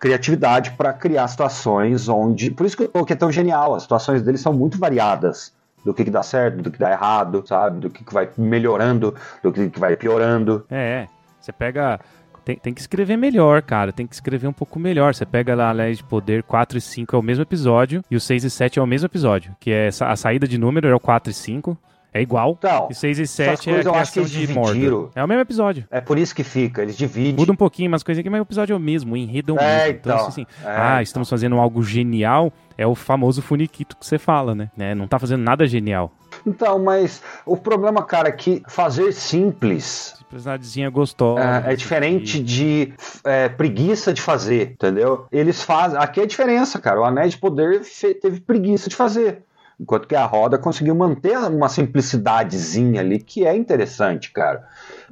criatividade 0.00 0.72
para 0.72 0.92
criar 0.92 1.28
situações 1.28 2.08
onde. 2.08 2.50
Por 2.50 2.66
isso 2.66 2.76
que 2.76 2.82
o 2.82 2.88
Tolkien 2.88 3.14
é 3.14 3.18
tão 3.18 3.30
genial, 3.30 3.76
as 3.76 3.84
situações 3.84 4.20
dele 4.20 4.36
são 4.36 4.52
muito 4.52 4.76
variadas. 4.76 5.52
Do 5.84 5.92
que, 5.92 6.04
que 6.04 6.10
dá 6.10 6.22
certo, 6.22 6.62
do 6.62 6.70
que 6.70 6.78
dá 6.78 6.90
errado, 6.92 7.42
sabe? 7.46 7.80
Do 7.80 7.90
que, 7.90 8.04
que 8.04 8.14
vai 8.14 8.28
melhorando, 8.38 9.14
do 9.42 9.52
que, 9.52 9.68
que 9.68 9.80
vai 9.80 9.96
piorando. 9.96 10.64
É, 10.70 11.02
é. 11.02 11.08
Você 11.40 11.52
pega. 11.52 12.00
Tem, 12.44 12.56
tem 12.56 12.74
que 12.74 12.80
escrever 12.80 13.16
melhor, 13.16 13.62
cara. 13.62 13.92
Tem 13.92 14.06
que 14.06 14.14
escrever 14.14 14.46
um 14.46 14.52
pouco 14.52 14.78
melhor. 14.78 15.14
Você 15.14 15.26
pega 15.26 15.54
lá 15.54 15.68
a 15.68 15.72
Lei 15.72 15.94
de 15.94 16.04
Poder 16.04 16.42
4 16.42 16.78
e 16.78 16.80
5 16.80 17.14
é 17.14 17.18
o 17.18 17.22
mesmo 17.22 17.42
episódio. 17.42 18.04
E 18.10 18.16
o 18.16 18.20
6 18.20 18.44
e 18.44 18.50
7 18.50 18.78
é 18.78 18.82
o 18.82 18.86
mesmo 18.86 19.06
episódio. 19.06 19.54
Que 19.60 19.70
é 19.70 19.88
a 19.88 20.16
saída 20.16 20.46
de 20.46 20.58
número 20.58 20.88
é 20.88 20.94
o 20.94 21.00
4 21.00 21.30
e 21.30 21.34
5. 21.34 21.78
É 22.14 22.20
igual. 22.20 22.56
Então, 22.58 22.88
E 22.90 22.94
6 22.94 23.18
e 23.18 23.26
7 23.26 23.48
é 23.48 23.52
a 23.52 23.56
coisas 23.56 23.86
eu 23.86 23.94
acho 23.94 24.12
que 24.12 24.20
criação 24.20 24.38
eles 24.38 24.48
de. 24.48 24.54
Mordor. 24.54 25.10
É 25.14 25.24
o 25.24 25.28
mesmo 25.28 25.40
episódio. 25.40 25.84
é 25.90 26.00
por 26.00 26.18
isso 26.18 26.34
que 26.34 26.44
fica, 26.44 26.82
eles 26.82 26.96
dividem. 26.96 27.34
Muda 27.34 27.52
um 27.52 27.56
pouquinho 27.56 27.88
umas 27.88 28.02
coisas 28.02 28.20
aqui, 28.20 28.28
mas 28.28 28.40
o 28.40 28.42
episódio 28.42 28.74
é 28.74 28.76
o 28.76 28.80
mesmo, 28.80 29.14
o 29.14 29.16
enredo 29.16 29.56
é 29.58 29.84
mesmo. 29.84 29.98
Então, 29.98 30.14
então, 30.14 30.26
assim, 30.26 30.46
é, 30.64 30.68
ah, 30.68 30.88
então. 30.90 31.02
estamos 31.02 31.30
fazendo 31.30 31.56
algo 31.56 31.82
genial, 31.82 32.52
é 32.76 32.86
o 32.86 32.94
famoso 32.94 33.40
funiquito 33.40 33.96
que 33.96 34.04
você 34.04 34.18
fala, 34.18 34.54
né? 34.54 34.70
né? 34.76 34.94
Não 34.94 35.06
tá 35.06 35.18
fazendo 35.18 35.42
nada 35.42 35.66
genial. 35.66 36.12
Então, 36.46 36.78
mas 36.78 37.22
o 37.46 37.56
problema, 37.56 38.02
cara, 38.02 38.28
é 38.28 38.32
que 38.32 38.62
fazer 38.68 39.12
simples 39.12 40.14
Simplesidadezinha 40.32 40.88
gostosa. 40.88 41.62
é, 41.66 41.72
é 41.72 41.76
diferente 41.76 42.42
de 42.42 42.94
é, 43.22 43.48
preguiça 43.50 44.14
de 44.14 44.22
fazer, 44.22 44.72
entendeu? 44.72 45.26
Eles 45.30 45.62
fazem. 45.62 45.98
Aqui 45.98 46.20
é 46.20 46.22
a 46.22 46.26
diferença, 46.26 46.78
cara. 46.78 47.00
O 47.00 47.04
Anéis 47.04 47.32
de 47.32 47.38
Poder 47.38 47.82
teve 48.20 48.40
preguiça 48.40 48.88
de 48.88 48.96
fazer. 48.96 49.42
Enquanto 49.80 50.06
que 50.06 50.14
a 50.14 50.24
roda 50.24 50.58
conseguiu 50.58 50.94
manter 50.94 51.36
uma 51.38 51.68
simplicidadezinha 51.68 53.00
ali 53.00 53.18
que 53.18 53.46
é 53.46 53.54
interessante, 53.56 54.30
cara. 54.30 54.66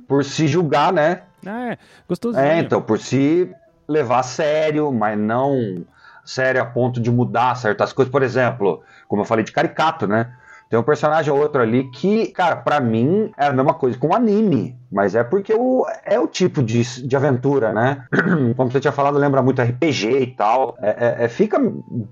Por 0.07 0.25
se 0.25 0.47
julgar, 0.47 0.93
né? 0.93 1.23
Ah, 1.45 1.73
é, 1.73 1.79
gostosinho. 2.09 2.45
É, 2.45 2.59
então, 2.59 2.81
por 2.83 2.99
se 2.99 3.51
levar 3.89 4.21
a 4.21 4.23
sério, 4.23 4.93
mas 4.93 5.19
não 5.19 5.85
sério 6.25 6.63
a 6.63 6.67
ponto 6.67 7.01
de 7.01 7.11
mudar 7.11 7.57
certas 7.57 7.93
coisas. 7.93 8.11
Por 8.11 8.23
exemplo, 8.23 8.83
como 9.09 9.23
eu 9.23 9.27
falei 9.27 9.45
de 9.45 9.53
caricato, 9.53 10.07
né? 10.07 10.33
Tem 10.71 10.79
um 10.79 10.85
personagem 10.85 11.33
ou 11.33 11.41
outro 11.41 11.61
ali 11.61 11.91
que, 11.91 12.29
cara, 12.29 12.55
pra 12.55 12.79
mim 12.79 13.33
é 13.37 13.47
a 13.47 13.53
mesma 13.53 13.75
coisa 13.75 13.99
com 13.99 14.07
o 14.09 14.15
anime. 14.15 14.79
Mas 14.91 15.17
é 15.17 15.25
porque 15.25 15.53
o, 15.53 15.85
é 16.05 16.19
o 16.19 16.29
tipo 16.29 16.63
de, 16.63 17.07
de 17.07 17.17
aventura, 17.17 17.73
né? 17.73 18.05
Como 18.57 18.71
você 18.71 18.79
tinha 18.79 18.93
falado, 18.93 19.19
lembra 19.19 19.43
muito 19.43 19.61
RPG 19.61 20.11
e 20.21 20.27
tal. 20.29 20.77
É, 20.81 20.91
é- 21.23 21.25
é- 21.25 21.29
fica 21.29 21.59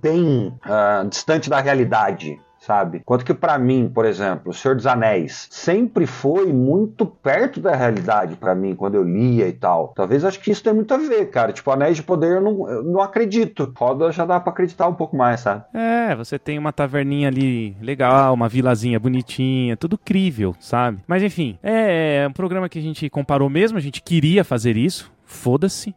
bem 0.02 0.52
ah, 0.62 1.04
distante 1.08 1.48
da 1.48 1.60
realidade. 1.60 2.40
Sabe? 2.68 3.00
Quanto 3.02 3.24
que 3.24 3.32
pra 3.32 3.58
mim, 3.58 3.90
por 3.92 4.04
exemplo, 4.04 4.50
O 4.50 4.52
Senhor 4.52 4.74
dos 4.74 4.86
Anéis 4.86 5.48
sempre 5.50 6.06
foi 6.06 6.52
muito 6.52 7.06
perto 7.06 7.60
da 7.60 7.74
realidade 7.74 8.36
pra 8.36 8.54
mim 8.54 8.74
quando 8.74 8.94
eu 8.94 9.02
lia 9.02 9.48
e 9.48 9.54
tal. 9.54 9.94
Talvez 9.96 10.22
acho 10.22 10.38
que 10.38 10.50
isso 10.50 10.62
tem 10.62 10.74
muito 10.74 10.92
a 10.92 10.98
ver, 10.98 11.30
cara. 11.30 11.50
Tipo, 11.50 11.70
Anéis 11.70 11.96
de 11.96 12.02
Poder 12.02 12.36
eu 12.36 12.42
não, 12.42 12.68
eu 12.68 12.82
não 12.82 13.00
acredito. 13.00 13.72
Roda 13.74 14.12
já 14.12 14.26
dá 14.26 14.38
pra 14.38 14.52
acreditar 14.52 14.86
um 14.86 14.92
pouco 14.92 15.16
mais, 15.16 15.40
sabe? 15.40 15.64
É, 15.72 16.14
você 16.14 16.38
tem 16.38 16.58
uma 16.58 16.70
taverninha 16.70 17.28
ali 17.28 17.74
legal, 17.80 18.34
uma 18.34 18.50
vilazinha 18.50 19.00
bonitinha, 19.00 19.74
tudo 19.74 19.96
crível, 19.96 20.54
sabe? 20.60 20.98
Mas 21.06 21.22
enfim, 21.22 21.58
é 21.62 22.26
um 22.28 22.34
programa 22.34 22.68
que 22.68 22.78
a 22.78 22.82
gente 22.82 23.08
comparou 23.08 23.48
mesmo, 23.48 23.78
a 23.78 23.80
gente 23.80 24.02
queria 24.02 24.44
fazer 24.44 24.76
isso, 24.76 25.10
foda-se. 25.24 25.94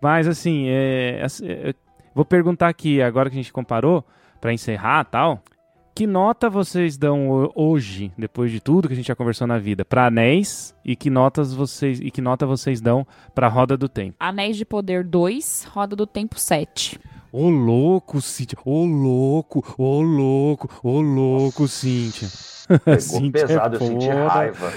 Mas 0.00 0.28
assim, 0.28 0.66
é, 0.68 1.20
assim, 1.24 1.48
é, 1.48 1.74
vou 2.14 2.24
perguntar 2.24 2.68
aqui, 2.68 3.02
agora 3.02 3.28
que 3.28 3.34
a 3.34 3.42
gente 3.42 3.52
comparou, 3.52 4.04
pra 4.40 4.52
encerrar 4.52 5.02
tal, 5.02 5.42
que 5.96 6.06
nota 6.06 6.50
vocês 6.50 6.98
dão 6.98 7.30
ho- 7.30 7.50
hoje, 7.54 8.12
depois 8.18 8.52
de 8.52 8.60
tudo 8.60 8.86
que 8.86 8.92
a 8.92 8.96
gente 8.96 9.06
já 9.08 9.14
conversou 9.16 9.46
na 9.46 9.58
vida, 9.58 9.82
pra 9.82 10.06
Anéis 10.08 10.74
e 10.84 10.94
que 10.94 11.08
notas 11.08 11.54
vocês 11.54 11.98
e 12.00 12.10
que 12.10 12.20
nota 12.20 12.44
vocês 12.44 12.82
dão 12.82 13.06
pra 13.34 13.48
Roda 13.48 13.78
do 13.78 13.88
Tempo? 13.88 14.14
Anéis 14.20 14.58
de 14.58 14.66
Poder 14.66 15.02
2, 15.02 15.66
Roda 15.72 15.96
do 15.96 16.06
Tempo 16.06 16.38
7. 16.38 17.00
Ô 17.32 17.48
louco, 17.48 18.20
Cíntia. 18.20 18.58
Ô 18.62 18.84
louco, 18.84 19.64
ô 19.78 20.02
louco, 20.02 20.68
ô 20.82 21.00
louco, 21.00 21.66
Cíntia. 21.66 22.28
Pegou 22.84 23.00
Cíntia 23.00 23.40
é 23.40 23.46
pesado, 23.46 23.76
eu 23.76 23.80
senti 23.80 24.08
raiva. 24.08 24.72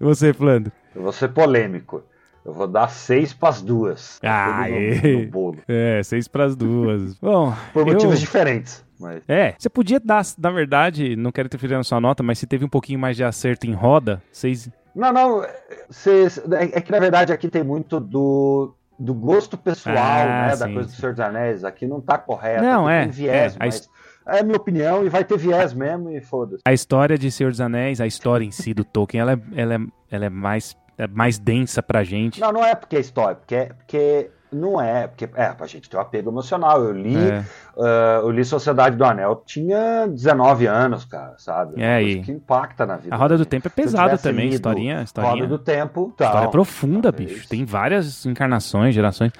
E 0.00 0.04
você, 0.04 0.34
Flando? 0.34 0.70
Eu 0.94 1.02
vou 1.02 1.12
ser 1.12 1.28
polêmico. 1.28 2.02
Eu 2.44 2.52
vou 2.52 2.66
dar 2.68 2.88
seis 2.88 3.32
pras 3.32 3.62
duas. 3.62 4.18
Ah, 4.22 4.68
é. 4.68 5.00
no, 5.14 5.20
no 5.24 5.30
bolo. 5.30 5.58
É, 5.66 6.02
seis 6.02 6.28
pras 6.28 6.54
duas. 6.54 7.14
Bom, 7.14 7.54
Por 7.72 7.86
eu- 7.88 7.94
motivos 7.94 8.20
diferentes. 8.20 8.83
Mas... 8.98 9.22
É, 9.28 9.54
você 9.58 9.68
podia 9.68 9.98
dar, 10.00 10.22
na 10.38 10.50
verdade, 10.50 11.16
não 11.16 11.32
quero 11.32 11.46
interferir 11.46 11.74
na 11.76 11.82
sua 11.84 12.00
nota, 12.00 12.22
mas 12.22 12.38
se 12.38 12.46
teve 12.46 12.64
um 12.64 12.68
pouquinho 12.68 12.98
mais 12.98 13.16
de 13.16 13.24
acerto 13.24 13.66
em 13.66 13.72
roda, 13.72 14.22
seis... 14.32 14.68
Não, 14.94 15.12
não. 15.12 15.42
cê- 15.90 16.26
é 16.52 16.78
é 16.78 16.80
que 16.80 16.92
na 16.92 17.00
verdade 17.00 17.32
aqui 17.32 17.48
tem 17.48 17.64
muito 17.64 17.98
do, 17.98 18.72
do 18.96 19.12
gosto 19.12 19.58
pessoal, 19.58 19.96
Ah, 19.98 20.46
né? 20.50 20.56
Da 20.56 20.66
sim, 20.68 20.74
coisa 20.74 20.88
do. 20.88 20.94
Senhor 20.94 21.10
dos 21.12 21.20
Anéis. 21.20 21.64
Aqui 21.64 21.84
não 21.84 22.00
tá 22.00 22.16
correto. 22.16 22.62
Não, 22.62 22.88
é, 22.88 23.02
Tem 23.02 23.10
viés, 23.10 23.54
é, 23.54 23.56
a 23.56 23.64
mas 23.66 23.88
é 24.28 24.38
a 24.38 24.42
minha 24.44 24.56
opinião 24.56 25.04
e 25.04 25.08
vai 25.08 25.24
ter 25.24 25.36
viés 25.36 25.74
mesmo 25.74 26.10
e 26.10 26.20
foda-se. 26.20 26.62
A 26.64 26.72
história 26.72 27.18
de 27.18 27.28
Senhor 27.32 27.50
dos 27.50 27.60
Anéis, 27.60 28.00
a 28.00 28.06
história 28.06 28.44
em 28.44 28.52
si 28.52 28.72
do 28.72 28.84
Tolkien, 28.84 29.20
ela 29.22 29.32
é, 29.32 29.38
ela 29.56 29.74
é, 29.74 29.78
ela 30.12 30.24
é 30.26 30.30
mais, 30.30 30.76
é 30.96 31.08
mais 31.08 31.40
densa 31.40 31.82
pra 31.82 32.04
gente. 32.04 32.40
Não, 32.40 32.52
não 32.52 32.64
é 32.64 32.76
porque 32.76 32.94
é 32.96 33.00
história, 33.00 33.34
porque, 33.34 33.54
é- 33.56 33.66
porque 33.72 34.30
não 34.54 34.80
é, 34.80 35.06
porque 35.06 35.28
é, 35.34 35.48
pra 35.52 35.66
gente 35.66 35.88
ter 35.90 35.96
um 35.96 36.00
apego 36.00 36.30
emocional. 36.30 36.82
Eu 36.82 36.92
li, 36.92 37.16
É. 37.16 37.44
ah, 37.78 38.20
eu 38.22 38.30
li 38.30 38.44
Sociedade 38.44 38.96
do 38.96 39.04
Anel, 39.04 39.42
tinha 39.44 40.06
19 40.06 40.66
anos, 40.66 41.04
cara, 41.04 41.34
sabe? 41.38 41.82
É, 41.82 42.02
e- 42.02 42.22
que 42.22 42.32
impacta 42.32 42.86
na 42.86 42.96
vida. 42.96 43.14
A 43.14 43.18
Roda 43.18 43.36
do. 43.36 43.44
Tempo 43.44 43.68
é 43.68 43.70
pesada 43.70 44.16
também, 44.18 44.44
lido 44.46 44.54
historinha, 44.54 45.02
historinha. 45.02 45.34
Roda 45.34 45.46
do 45.46 45.58
Tempo, 45.58 46.12
tal. 46.16 46.28
História 46.28 46.48
profunda, 46.48 47.12
talvez. 47.12 47.32
bicho. 47.38 47.48
Tem 47.48 47.64
várias 47.64 48.24
encarnações, 48.26 48.94
gerações. 48.94 49.32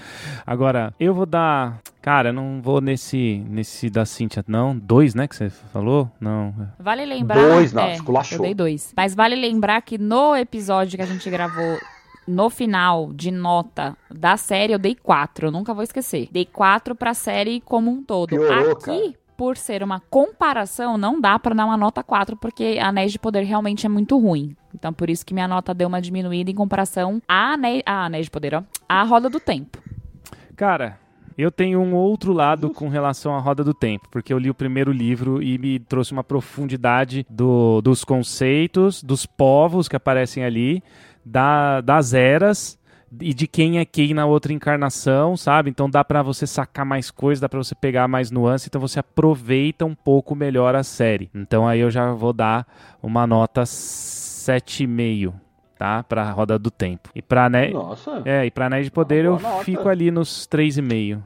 Agora, 0.47 0.93
eu 0.99 1.15
vou 1.15 1.27
dar. 1.27 1.79
Cara, 2.03 2.29
eu 2.29 2.33
não 2.35 2.61
vou 2.63 2.83
nesse, 2.83 3.43
nesse 3.49 3.89
da 3.89 4.05
Cintia, 4.05 4.45
não. 4.47 4.77
Dois, 4.77 5.15
né? 5.15 5.27
Que 5.27 5.35
você 5.35 5.49
falou? 5.49 6.11
Não. 6.21 6.55
Vale 6.79 7.05
lembrar. 7.07 7.37
Dois, 7.41 7.73
não, 7.73 7.85
é, 7.85 7.95
esculachou. 7.95 8.39
Eu 8.39 8.43
dei 8.43 8.55
dois. 8.55 8.93
Mas 8.95 9.15
vale 9.15 9.35
lembrar 9.35 9.81
que 9.81 9.97
no 9.97 10.37
episódio 10.37 10.97
que 10.99 11.03
a 11.03 11.07
gente 11.07 11.29
gravou. 11.31 11.79
No 12.27 12.49
final 12.51 13.13
de 13.13 13.31
nota 13.31 13.97
da 14.11 14.37
série, 14.37 14.73
eu 14.73 14.79
dei 14.79 14.95
quatro. 14.95 15.49
Eu 15.49 15.51
nunca 15.53 15.75
vou 15.75 15.83
esquecer. 15.83 16.29
Dei 16.33 16.45
quatro 16.45 16.95
pra 16.95 17.13
série 17.15 17.61
como 17.61 17.91
um 17.91 18.03
todo. 18.03 18.31
Piorou, 18.31 18.73
Aqui, 18.73 19.15
por 19.37 19.57
ser 19.57 19.83
uma 19.83 20.01
comparação, 20.09 20.97
não 20.97 21.21
dá 21.21 21.39
pra 21.39 21.55
dar 21.55 21.67
uma 21.67 21.77
nota 21.77 22.03
4, 22.03 22.37
porque 22.37 22.79
Anéis 22.81 23.13
de 23.13 23.19
Poder 23.19 23.43
realmente 23.43 23.85
é 23.85 23.89
muito 23.89 24.19
ruim. 24.19 24.57
Então, 24.75 24.93
por 24.93 25.11
isso 25.11 25.27
que 25.27 25.35
minha 25.35 25.49
nota 25.49 25.75
deu 25.75 25.89
uma 25.89 26.01
diminuída 26.01 26.51
em 26.51 26.55
comparação 26.55 27.21
a 27.29 27.53
Anéis, 27.55 27.83
a 27.85 28.07
Anéis 28.07 28.27
de 28.27 28.31
Poder, 28.31 28.55
ó. 28.55 28.63
A 28.89 29.03
Roda 29.03 29.29
do 29.29 29.39
Tempo. 29.41 29.79
Cara, 30.57 30.99
eu 31.37 31.51
tenho 31.51 31.81
um 31.81 31.95
outro 31.95 32.33
lado 32.33 32.71
com 32.71 32.89
relação 32.89 33.35
à 33.35 33.41
Roda 33.41 33.65
do 33.65 33.75
Tempo, 33.75 34.09
porque 34.11 34.33
eu 34.33 34.39
li 34.39 34.49
o 34.49 34.55
primeiro 34.55 34.93
livro 34.93 35.43
e 35.43 35.59
me 35.59 35.79
trouxe 35.81 36.13
uma 36.13 36.23
profundidade 36.25 37.27
do- 37.29 37.81
dos 37.83 38.05
conceitos, 38.05 39.03
dos 39.03 39.27
povos 39.27 39.89
que 39.89 39.97
aparecem 39.97 40.45
ali, 40.45 40.83
da- 41.25 41.81
das 41.81 42.13
eras, 42.15 42.79
e 43.21 43.33
de 43.33 43.47
quem 43.47 43.79
é 43.79 43.85
quem 43.85 44.13
na 44.13 44.27
outra 44.27 44.53
encarnação, 44.53 45.37
sabe? 45.37 45.71
Então 45.71 45.89
dá 45.89 46.05
pra 46.05 46.21
você 46.23 46.47
sacar 46.47 46.85
mais 46.85 47.11
coisas, 47.11 47.41
dá 47.41 47.49
pra 47.49 47.59
você 47.63 47.75
pegar 47.75 48.09
mais 48.09 48.31
nuance, 48.31 48.67
então 48.69 48.81
você 48.81 48.99
aproveita 48.99 49.85
um 49.85 49.95
pouco 49.95 50.35
melhor 50.35 50.75
a 50.75 50.83
série. 50.83 51.31
Então 51.35 51.67
aí 51.69 51.79
eu 51.81 51.91
já 51.91 52.13
vou 52.13 52.33
dar 52.33 52.67
uma 53.03 53.27
nota 53.27 53.65
7,5 53.65 55.33
tá? 55.79 56.03
Pra 56.05 56.31
roda 56.31 56.59
do 56.59 56.71
tempo. 56.71 57.11
E 57.15 57.21
pra, 57.21 57.49
né? 57.51 57.71
Nossa. 57.71 58.23
É, 58.25 58.47
e 58.47 58.51
pra 58.51 58.67
Anéis 58.67 58.87
de 58.87 58.91
Poder 58.91 59.25
eu 59.25 59.39
nota. 59.39 59.65
fico 59.65 59.89
ali 59.89 60.11
nos 60.11 60.47
3,5. 60.47 61.21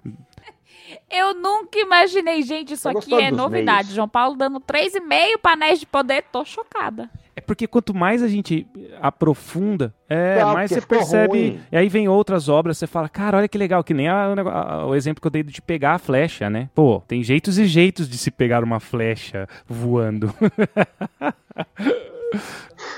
Eu 1.10 1.34
nunca 1.34 1.78
imaginei, 1.78 2.42
gente, 2.42 2.74
isso 2.74 2.90
Você 2.90 2.98
aqui 2.98 3.14
é 3.14 3.30
novidade. 3.30 3.84
meios? 3.84 3.94
João 3.94 4.08
Paulo 4.08 4.36
dando 4.36 4.58
3,5 4.60 5.38
para 5.42 5.52
anéis 5.52 5.80
de 5.80 5.86
poder, 5.86 6.24
tô 6.32 6.44
chocada. 6.44 7.08
É 7.36 7.40
porque 7.40 7.66
quanto 7.68 7.94
mais 7.94 8.20
a 8.22 8.26
gente 8.28 8.66
aprofunda, 9.00 9.94
é, 10.08 10.40
Não, 10.40 10.54
mais 10.54 10.70
você 10.70 10.80
percebe. 10.80 11.28
ruim. 11.38 11.60
E 11.70 11.76
aí 11.76 11.88
vem 11.88 12.08
outras 12.08 12.48
obras, 12.48 12.78
você 12.78 12.86
fala, 12.86 13.08
cara, 13.08 13.38
olha 13.38 13.48
que 13.48 13.56
legal, 13.56 13.84
que 13.84 13.94
nem 13.94 14.08
a- 14.08 14.34
a- 14.34 14.86
o 14.86 14.94
exemplo 14.94 15.20
que 15.20 15.26
eu 15.26 15.30
dei 15.30 15.42
de 15.44 15.62
pegar 15.62 15.94
a 15.94 15.98
flecha, 15.98 16.50
né? 16.50 16.68
Pô, 16.74 17.00
tem 17.06 17.22
jeitos 17.22 17.56
e 17.58 17.64
jeitos 17.66 18.08
de 18.08 18.18
se 18.18 18.30
pegar 18.32 18.64
uma 18.64 18.80
flecha 18.80 19.46
voando. 19.68 20.34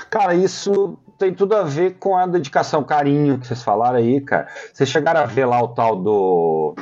Cara, 0.09 0.35
isso 0.35 0.97
tem 1.17 1.33
tudo 1.33 1.55
a 1.55 1.63
ver 1.63 1.95
com 1.99 2.17
a 2.17 2.25
dedicação, 2.27 2.83
carinho 2.83 3.37
que 3.39 3.47
vocês 3.47 3.63
falaram 3.63 3.97
aí, 3.97 4.19
cara. 4.21 4.47
Vocês 4.73 4.89
chegaram 4.89 5.21
a 5.21 5.25
ver 5.25 5.45
lá 5.45 5.61
o 5.61 5.69
tal 5.69 5.95
do. 5.95 6.75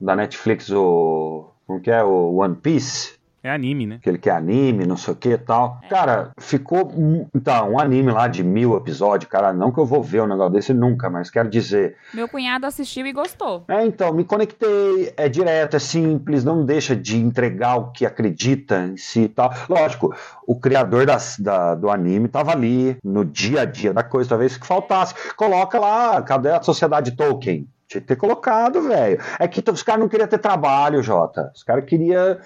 Da 0.00 0.14
Netflix, 0.16 0.70
o. 0.70 1.50
como 1.66 1.80
que 1.80 1.90
é? 1.90 2.02
O 2.02 2.36
One 2.36 2.54
Piece? 2.56 3.14
É 3.42 3.50
anime, 3.50 3.86
né? 3.86 3.96
Aquele 3.96 4.16
que 4.16 4.30
é 4.30 4.32
anime, 4.32 4.86
não 4.86 4.96
sei 4.96 5.12
o 5.12 5.16
que 5.18 5.28
e 5.28 5.36
tal. 5.36 5.78
Cara, 5.90 6.30
ficou. 6.40 6.90
Então, 7.34 7.72
um 7.72 7.78
anime 7.78 8.10
lá 8.10 8.26
de 8.26 8.42
mil 8.42 8.74
episódios, 8.74 9.30
cara. 9.30 9.52
Não 9.52 9.70
que 9.70 9.78
eu 9.78 9.84
vou 9.84 10.02
ver 10.02 10.22
um 10.22 10.26
negócio 10.26 10.54
desse 10.54 10.72
nunca, 10.72 11.10
mas 11.10 11.28
quero 11.28 11.50
dizer. 11.50 11.94
Meu 12.14 12.26
cunhado 12.26 12.64
assistiu 12.64 13.06
e 13.06 13.12
gostou. 13.12 13.62
É, 13.68 13.84
então, 13.84 14.14
me 14.14 14.24
conectei, 14.24 15.12
é 15.14 15.28
direto, 15.28 15.76
é 15.76 15.78
simples, 15.78 16.42
não 16.42 16.64
deixa 16.64 16.96
de 16.96 17.18
entregar 17.18 17.76
o 17.76 17.90
que 17.92 18.06
acredita 18.06 18.80
em 18.86 18.96
si 18.96 19.24
e 19.24 19.28
tal. 19.28 19.52
Lógico, 19.68 20.14
o 20.46 20.58
criador 20.58 21.04
das- 21.04 21.38
da- 21.38 21.74
do 21.74 21.90
anime 21.90 22.28
tava 22.28 22.52
ali, 22.52 22.96
no 23.04 23.26
dia 23.26 23.60
a 23.60 23.64
dia 23.66 23.92
da 23.92 24.02
coisa, 24.02 24.30
talvez 24.30 24.56
que 24.56 24.66
faltasse. 24.66 25.14
Coloca 25.36 25.78
lá, 25.78 26.22
cadê 26.22 26.48
a 26.50 26.62
sociedade 26.62 27.10
Tolkien? 27.14 27.68
Tinha 27.86 28.00
que 28.00 28.06
ter 28.06 28.16
colocado, 28.16 28.82
velho. 28.82 29.20
É 29.38 29.46
que 29.46 29.62
os 29.70 29.82
caras 29.82 30.00
não 30.00 30.08
queriam 30.08 30.28
ter 30.28 30.38
trabalho, 30.38 31.02
Jota. 31.02 31.50
Os 31.54 31.62
caras 31.62 31.84
queriam. 31.84 32.38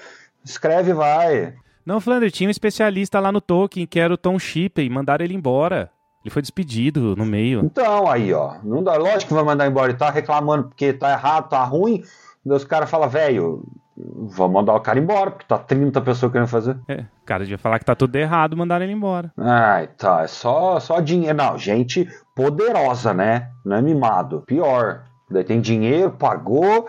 Escreve 0.45 0.91
e 0.91 0.95
vai. 0.95 1.55
Não, 1.84 2.01
Flandre, 2.01 2.30
tinha 2.30 2.49
um 2.49 2.51
especialista 2.51 3.18
lá 3.20 3.32
no 3.32 3.41
Tolkien 3.41 3.86
que 3.86 3.99
era 3.99 4.12
o 4.12 4.18
Tom 4.18 4.39
Shippey, 4.39 4.86
e 4.86 4.91
mandaram 4.91 5.24
ele 5.24 5.34
embora. 5.34 5.91
Ele 6.22 6.30
foi 6.30 6.43
despedido 6.43 7.16
no 7.16 7.24
meio. 7.24 7.61
Então, 7.64 8.11
aí, 8.11 8.32
ó. 8.34 8.57
Não 8.62 8.82
dá, 8.82 8.97
lógico 8.97 9.28
que 9.28 9.34
vai 9.34 9.45
mandar 9.45 9.66
embora 9.66 9.93
e 9.93 9.97
tá 9.97 10.11
reclamando 10.11 10.68
porque 10.68 10.93
tá 10.93 11.12
errado, 11.12 11.49
tá 11.49 11.62
ruim. 11.64 12.03
Daí 12.45 12.57
os 12.57 12.64
caras 12.64 12.91
falam, 12.91 13.09
velho, 13.09 13.62
vamos 13.97 14.53
mandar 14.53 14.74
o 14.74 14.80
cara 14.80 14.99
embora, 14.99 15.30
porque 15.30 15.47
tá 15.47 15.59
30 15.59 16.01
pessoas 16.03 16.32
querendo 16.32 16.49
fazer. 16.49 16.76
É, 16.89 17.01
o 17.22 17.24
cara 17.24 17.45
devia 17.45 17.59
falar 17.59 17.78
que 17.78 17.84
tá 17.84 17.95
tudo 17.95 18.14
errado, 18.16 18.57
mandaram 18.57 18.84
ele 18.84 18.93
embora. 18.93 19.32
Ai, 19.36 19.89
tá. 19.97 20.22
É 20.22 20.26
só, 20.26 20.78
só 20.80 21.01
dinheiro. 21.01 21.36
Não, 21.36 21.57
gente 21.57 22.09
poderosa, 22.34 23.14
né? 23.14 23.51
Não 23.64 23.76
é 23.76 23.82
mimado. 23.82 24.43
Pior. 24.47 25.05
Daí 25.31 25.45
tem 25.45 25.61
dinheiro, 25.61 26.11
pagou, 26.11 26.89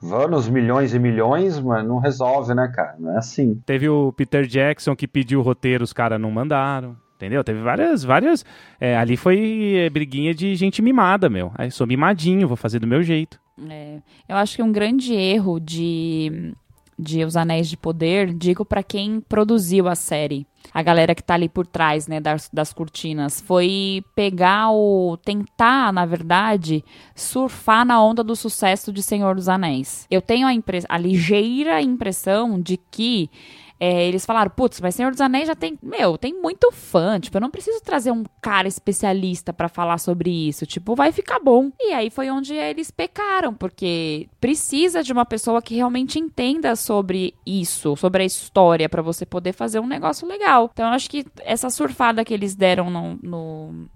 vão 0.00 0.28
nos 0.28 0.48
milhões 0.48 0.94
e 0.94 0.98
milhões, 0.98 1.58
mas 1.58 1.86
não 1.86 1.98
resolve, 1.98 2.54
né, 2.54 2.70
cara? 2.74 2.96
Não 2.98 3.14
é 3.14 3.18
assim. 3.18 3.60
Teve 3.64 3.88
o 3.88 4.12
Peter 4.12 4.46
Jackson 4.46 4.96
que 4.96 5.06
pediu 5.06 5.40
o 5.40 5.42
roteiro, 5.42 5.84
os 5.84 5.92
caras 5.92 6.20
não 6.20 6.30
mandaram. 6.30 6.96
Entendeu? 7.16 7.42
Teve 7.42 7.62
várias, 7.62 8.04
várias. 8.04 8.44
é, 8.78 8.94
ali 8.94 9.16
foi 9.16 9.76
é, 9.76 9.88
briguinha 9.88 10.34
de 10.34 10.54
gente 10.54 10.82
mimada, 10.82 11.30
meu. 11.30 11.50
Aí 11.54 11.70
sou 11.70 11.86
mimadinho, 11.86 12.46
vou 12.46 12.58
fazer 12.58 12.78
do 12.78 12.86
meu 12.86 13.02
jeito. 13.02 13.40
É, 13.70 14.00
eu 14.28 14.36
acho 14.36 14.56
que 14.56 14.62
um 14.62 14.70
grande 14.70 15.14
erro 15.14 15.58
de, 15.58 16.52
de 16.98 17.24
Os 17.24 17.36
Anéis 17.36 17.68
de 17.68 17.76
Poder, 17.76 18.32
digo 18.32 18.64
pra 18.64 18.82
quem 18.82 19.20
produziu 19.20 19.88
a 19.88 19.94
série, 19.94 20.46
a 20.72 20.82
galera 20.82 21.14
que 21.14 21.22
tá 21.22 21.34
ali 21.34 21.48
por 21.48 21.66
trás, 21.66 22.06
né, 22.06 22.20
das, 22.20 22.48
das 22.52 22.72
cortinas, 22.72 23.40
foi 23.40 24.02
pegar 24.14 24.70
o. 24.70 25.16
tentar, 25.16 25.92
na 25.92 26.06
verdade, 26.06 26.84
surfar 27.14 27.84
na 27.84 28.02
onda 28.02 28.24
do 28.24 28.34
sucesso 28.34 28.92
de 28.92 29.02
Senhor 29.02 29.34
dos 29.34 29.48
Anéis. 29.48 30.06
Eu 30.10 30.22
tenho 30.22 30.46
a, 30.46 30.52
a 30.88 30.98
ligeira 30.98 31.80
impressão 31.80 32.60
de 32.60 32.76
que. 32.76 33.30
É, 33.78 34.06
eles 34.06 34.24
falaram, 34.24 34.50
putz, 34.50 34.80
mas 34.80 34.94
Senhor 34.94 35.10
dos 35.12 35.20
Anéis 35.20 35.46
já 35.48 35.54
tem, 35.54 35.78
meu, 35.82 36.16
tem 36.16 36.32
muito 36.32 36.70
fã, 36.72 37.20
tipo, 37.20 37.36
eu 37.36 37.40
não 37.40 37.50
preciso 37.50 37.80
trazer 37.82 38.10
um 38.10 38.24
cara 38.40 38.66
especialista 38.66 39.52
pra 39.52 39.68
falar 39.68 39.98
sobre 39.98 40.30
isso, 40.30 40.64
tipo, 40.66 40.94
vai 40.94 41.12
ficar 41.12 41.38
bom. 41.38 41.70
E 41.78 41.92
aí 41.92 42.08
foi 42.10 42.30
onde 42.30 42.54
eles 42.54 42.90
pecaram, 42.90 43.52
porque 43.52 44.28
precisa 44.40 45.02
de 45.02 45.12
uma 45.12 45.26
pessoa 45.26 45.60
que 45.60 45.74
realmente 45.74 46.18
entenda 46.18 46.74
sobre 46.76 47.34
isso, 47.44 47.96
sobre 47.96 48.22
a 48.22 48.26
história, 48.26 48.88
pra 48.88 49.02
você 49.02 49.26
poder 49.26 49.52
fazer 49.52 49.80
um 49.80 49.86
negócio 49.86 50.26
legal. 50.26 50.70
Então 50.72 50.86
eu 50.88 50.92
acho 50.94 51.10
que 51.10 51.24
essa 51.44 51.68
surfada 51.70 52.24
que 52.24 52.32
eles 52.32 52.54
deram 52.54 52.88
no- 52.90 53.18
no 53.22 53.88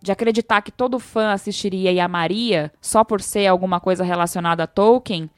de 0.00 0.12
acreditar 0.12 0.62
que 0.62 0.70
todo 0.70 1.00
fã 1.00 1.32
assistiria 1.32 1.90
e 1.90 1.98
amaria 1.98 2.70
só 2.80 3.02
por 3.02 3.20
ser 3.20 3.48
alguma 3.48 3.80
coisa 3.80 4.04
relacionada 4.04 4.62
a 4.62 4.66
Tolkien, 4.68 5.28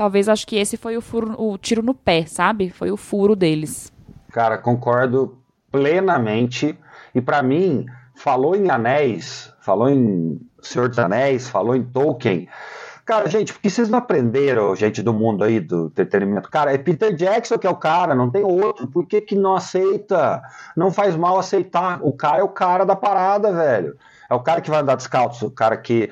talvez 0.00 0.30
acho 0.30 0.46
que 0.46 0.56
esse 0.56 0.78
foi 0.78 0.96
o, 0.96 1.02
furo, 1.02 1.34
o 1.38 1.58
tiro 1.58 1.82
no 1.82 1.92
pé, 1.92 2.24
sabe? 2.24 2.70
Foi 2.70 2.90
o 2.90 2.96
furo 2.96 3.36
deles. 3.36 3.92
Cara, 4.32 4.56
concordo 4.56 5.36
plenamente. 5.70 6.74
E 7.14 7.20
pra 7.20 7.42
mim, 7.42 7.84
falou 8.14 8.56
em 8.56 8.70
Anéis, 8.70 9.52
falou 9.60 9.90
em 9.90 10.40
Senhor 10.62 10.88
dos 10.88 10.98
Anéis, 10.98 11.50
falou 11.50 11.76
em 11.76 11.82
Tolkien. 11.82 12.48
Cara, 13.04 13.28
gente, 13.28 13.52
por 13.52 13.60
que 13.60 13.68
vocês 13.68 13.90
não 13.90 13.98
aprenderam, 13.98 14.74
gente 14.74 15.02
do 15.02 15.12
mundo 15.12 15.44
aí 15.44 15.60
do 15.60 15.88
entretenimento? 15.88 16.48
Cara, 16.48 16.72
é 16.72 16.78
Peter 16.78 17.14
Jackson 17.14 17.58
que 17.58 17.66
é 17.66 17.70
o 17.70 17.76
cara, 17.76 18.14
não 18.14 18.30
tem 18.30 18.42
outro. 18.42 18.86
Por 18.86 19.04
que, 19.04 19.20
que 19.20 19.34
não 19.34 19.54
aceita? 19.54 20.40
Não 20.74 20.90
faz 20.90 21.14
mal 21.14 21.38
aceitar. 21.38 22.00
O 22.02 22.14
cara 22.14 22.38
é 22.38 22.42
o 22.42 22.48
cara 22.48 22.86
da 22.86 22.96
parada, 22.96 23.52
velho. 23.52 23.98
É 24.30 24.34
o 24.34 24.40
cara 24.40 24.62
que 24.62 24.70
vai 24.70 24.80
andar 24.80 24.94
descalço, 24.94 25.48
o 25.48 25.50
cara 25.50 25.76
que 25.76 26.10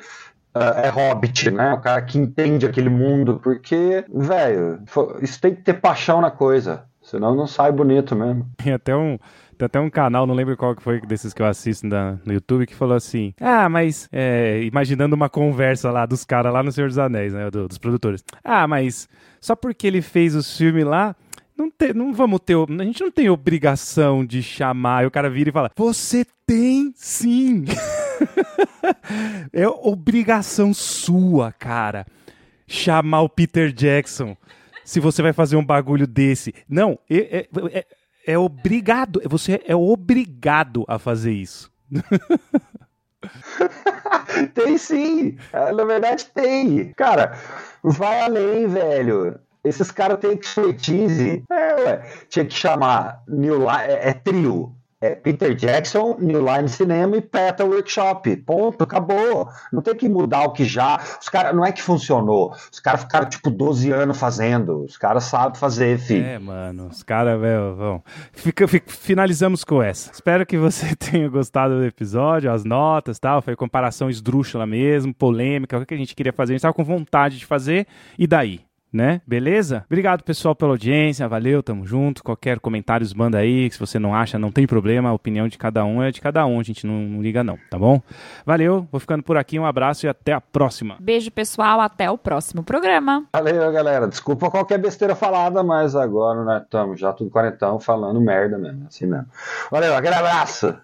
é 0.85 0.89
hobbit, 0.89 1.51
né? 1.51 1.73
O 1.75 1.81
cara 1.81 2.03
que 2.03 2.19
entende 2.19 2.67
aquele 2.67 2.89
mundo. 2.91 3.41
Porque, 3.43 4.05
velho, 4.13 4.81
isso 5.23 5.41
tem 5.41 5.55
que 5.55 5.63
ter 5.63 5.75
paixão 5.75 6.21
na 6.21 6.31
coisa. 6.31 6.85
Senão 7.03 7.35
não 7.35 7.47
sai 7.47 7.73
bonito 7.73 8.15
mesmo. 8.15 8.47
Tem 8.63 8.73
até 8.73 8.95
um. 8.95 9.19
Tem 9.57 9.67
até 9.67 9.81
um 9.81 9.89
canal, 9.91 10.25
não 10.27 10.35
lembro 10.35 10.57
qual 10.57 10.77
que 10.77 10.83
foi 10.83 11.01
desses 11.01 11.33
que 11.33 11.41
eu 11.43 11.47
assisto 11.47 11.85
na- 11.87 12.17
no 12.25 12.33
YouTube, 12.33 12.67
que 12.67 12.75
falou 12.75 12.95
assim: 12.97 13.33
Ah, 13.41 13.69
mas. 13.69 14.09
é, 14.13 14.61
imaginando 14.63 15.17
uma 15.17 15.29
conversa 15.29 15.91
lá 15.91 16.05
dos 16.07 16.25
caras 16.25 16.53
lá 16.53 16.63
no 16.63 16.71
Senhor 16.71 16.89
dos 16.89 16.99
Anéis, 16.99 17.33
né? 17.33 17.51
do- 17.51 17.67
dos 17.67 17.79
produtores. 17.79 18.23
Ah, 18.45 18.69
mas 18.69 19.09
só 19.41 19.57
porque 19.57 19.87
ele 19.87 20.03
fez 20.03 20.35
os 20.35 20.57
filmes 20.57 20.85
lá. 20.85 21.17
Não, 21.57 21.69
te- 21.71 21.93
não 21.95 22.13
vamos 22.13 22.41
ter. 22.45 22.55
A 22.57 22.85
gente 22.85 23.01
não 23.03 23.11
tem 23.11 23.29
obrigação 23.31 24.25
de 24.25 24.43
chamar. 24.43 24.99
Aí 24.99 25.07
o 25.07 25.11
cara 25.11 25.29
vira 25.31 25.49
e 25.51 25.53
fala: 25.53 25.71
Você 25.77 26.25
tem 26.47 26.93
sim! 26.95 27.65
é 29.53 29.69
obrigação 29.69 30.73
sua, 30.75 31.53
cara. 31.53 32.07
Chamar 32.67 33.23
o 33.23 33.29
Peter 33.29 33.73
Jackson. 33.73 34.37
Se 34.85 35.01
você 35.01 35.23
vai 35.23 35.33
fazer 35.33 35.57
um 35.57 35.65
bagulho 35.65 36.07
desse. 36.07 36.55
Não, 36.69 36.99
é, 37.11 37.41
é- 37.41 37.49
é- 37.79 37.87
é 38.27 38.39
obrigado. 38.39 39.21
Você 39.27 39.61
é 39.67 39.75
obrigado 39.75 40.85
a 40.89 40.99
fazer 40.99 41.33
isso. 41.33 41.71
Tem 44.55 44.79
sim. 44.79 45.37
É, 45.53 45.73
Na 45.73 45.85
verdade, 45.85 46.27
tem. 46.27 46.93
Cara, 46.95 47.37
vai 47.83 48.21
além, 48.21 48.67
velho. 48.69 49.39
Esses 49.65 49.91
caras 49.91 50.19
têm 50.21 50.35
expertise. 50.35 51.43
É. 51.51 51.97
Tinha 52.29 52.45
que 52.45 52.55
chamar 52.55 53.23
New 53.27 53.59
Line. 53.59 53.83
É, 53.93 54.11
é 54.11 54.15
trio. 54.15 54.73
É 55.01 55.15
Peter 55.15 55.55
Jackson, 55.55 56.17
New 56.19 56.45
Line 56.45 56.69
Cinema 56.69 57.17
e 57.17 57.21
Peta 57.21 57.65
Workshop. 57.65 58.35
Ponto, 58.39 58.83
acabou. 58.83 59.49
Não 59.73 59.81
tem 59.81 59.95
que 59.95 60.09
mudar 60.09 60.43
o 60.45 60.53
que 60.53 60.65
já. 60.65 61.01
Os 61.21 61.29
caras, 61.29 61.55
não 61.55 61.65
é 61.65 61.71
que 61.71 61.81
funcionou. 61.81 62.53
Os 62.73 62.81
caras 62.81 63.03
ficaram 63.03 63.29
tipo 63.29 63.49
12 63.49 63.93
anos 63.93 64.19
fazendo. 64.19 64.85
Os 64.85 64.97
caras 64.97 65.23
sabem 65.25 65.59
fazer, 65.59 65.99
filho. 66.01 66.25
É, 66.27 66.37
mano, 66.41 66.89
os 66.89 67.05
caras, 67.05 67.41
velho, 67.41 67.77
vão. 67.77 68.03
Fica, 68.33 68.67
fica- 68.67 68.91
finalizamos 68.91 69.63
com 69.63 69.81
essa. 69.81 70.11
Espero 70.11 70.45
que 70.45 70.59
você 70.59 70.95
tenha 70.99 71.29
gostado 71.29 71.77
do 71.79 71.85
episódio, 71.85 72.51
as 72.53 72.65
notas 72.65 73.21
tal. 73.21 73.41
Foi 73.41 73.55
comparação 73.55 74.11
esdrúxula 74.11 74.67
mesmo, 74.67 75.15
polêmica, 75.15 75.79
o 75.79 75.87
que 75.87 75.95
a 75.95 75.99
gente 75.99 76.15
queria 76.17 76.33
fazer. 76.33 76.55
A 76.55 76.57
gente 76.57 76.63
tava 76.63 76.75
com 76.75 76.83
vontade 76.83 77.39
de 77.39 77.47
fazer, 77.47 77.87
e 78.19 78.27
daí? 78.27 78.68
Né? 78.93 79.21
Beleza? 79.27 79.85
Obrigado, 79.87 80.23
pessoal, 80.23 80.55
pela 80.55 80.73
audiência. 80.73 81.29
Valeu, 81.29 81.63
tamo 81.63 81.87
junto. 81.87 82.25
Qualquer 82.25 82.59
comentário, 82.59 83.07
manda 83.15 83.39
aí. 83.39 83.71
Se 83.71 83.79
você 83.79 83.99
não 83.99 84.15
acha, 84.15 84.39
não 84.39 84.51
tem 84.51 84.67
problema. 84.67 85.11
A 85.11 85.13
opinião 85.13 85.47
de 85.47 85.59
cada 85.59 85.85
um 85.85 86.03
é 86.03 86.11
de 86.11 86.21
cada 86.21 86.47
um. 86.47 86.59
A 86.59 86.63
gente 86.63 86.87
não, 86.87 86.95
não 86.95 87.23
liga, 87.23 87.45
não, 87.45 87.59
tá 87.71 87.79
bom? 87.79 88.01
Valeu, 88.47 88.89
vou 88.91 89.01
ficando 89.01 89.23
por 89.23 89.37
aqui. 89.37 89.59
Um 89.59 89.67
abraço 89.67 90.07
e 90.07 90.09
até 90.09 90.33
a 90.33 90.41
próxima. 90.41 90.97
Beijo, 91.01 91.31
pessoal. 91.31 91.81
Até 91.81 92.11
o 92.11 92.17
próximo 92.17 92.63
programa. 92.63 93.27
Valeu, 93.33 93.71
galera. 93.73 94.09
Desculpa 94.09 94.51
qualquer 94.51 94.79
besteira 94.79 95.15
falada, 95.15 95.63
mas 95.63 95.95
agora 95.95 96.43
nós 96.43 96.63
estamos 96.63 96.99
já 96.99 97.13
tudo 97.13 97.31
quarentão 97.31 97.79
falando 97.79 98.21
merda 98.21 98.57
mesmo. 98.57 98.87
Assim 98.89 99.07
mesmo. 99.07 99.27
Valeu, 99.71 99.95
aquele 99.95 100.15
abraço. 100.15 100.75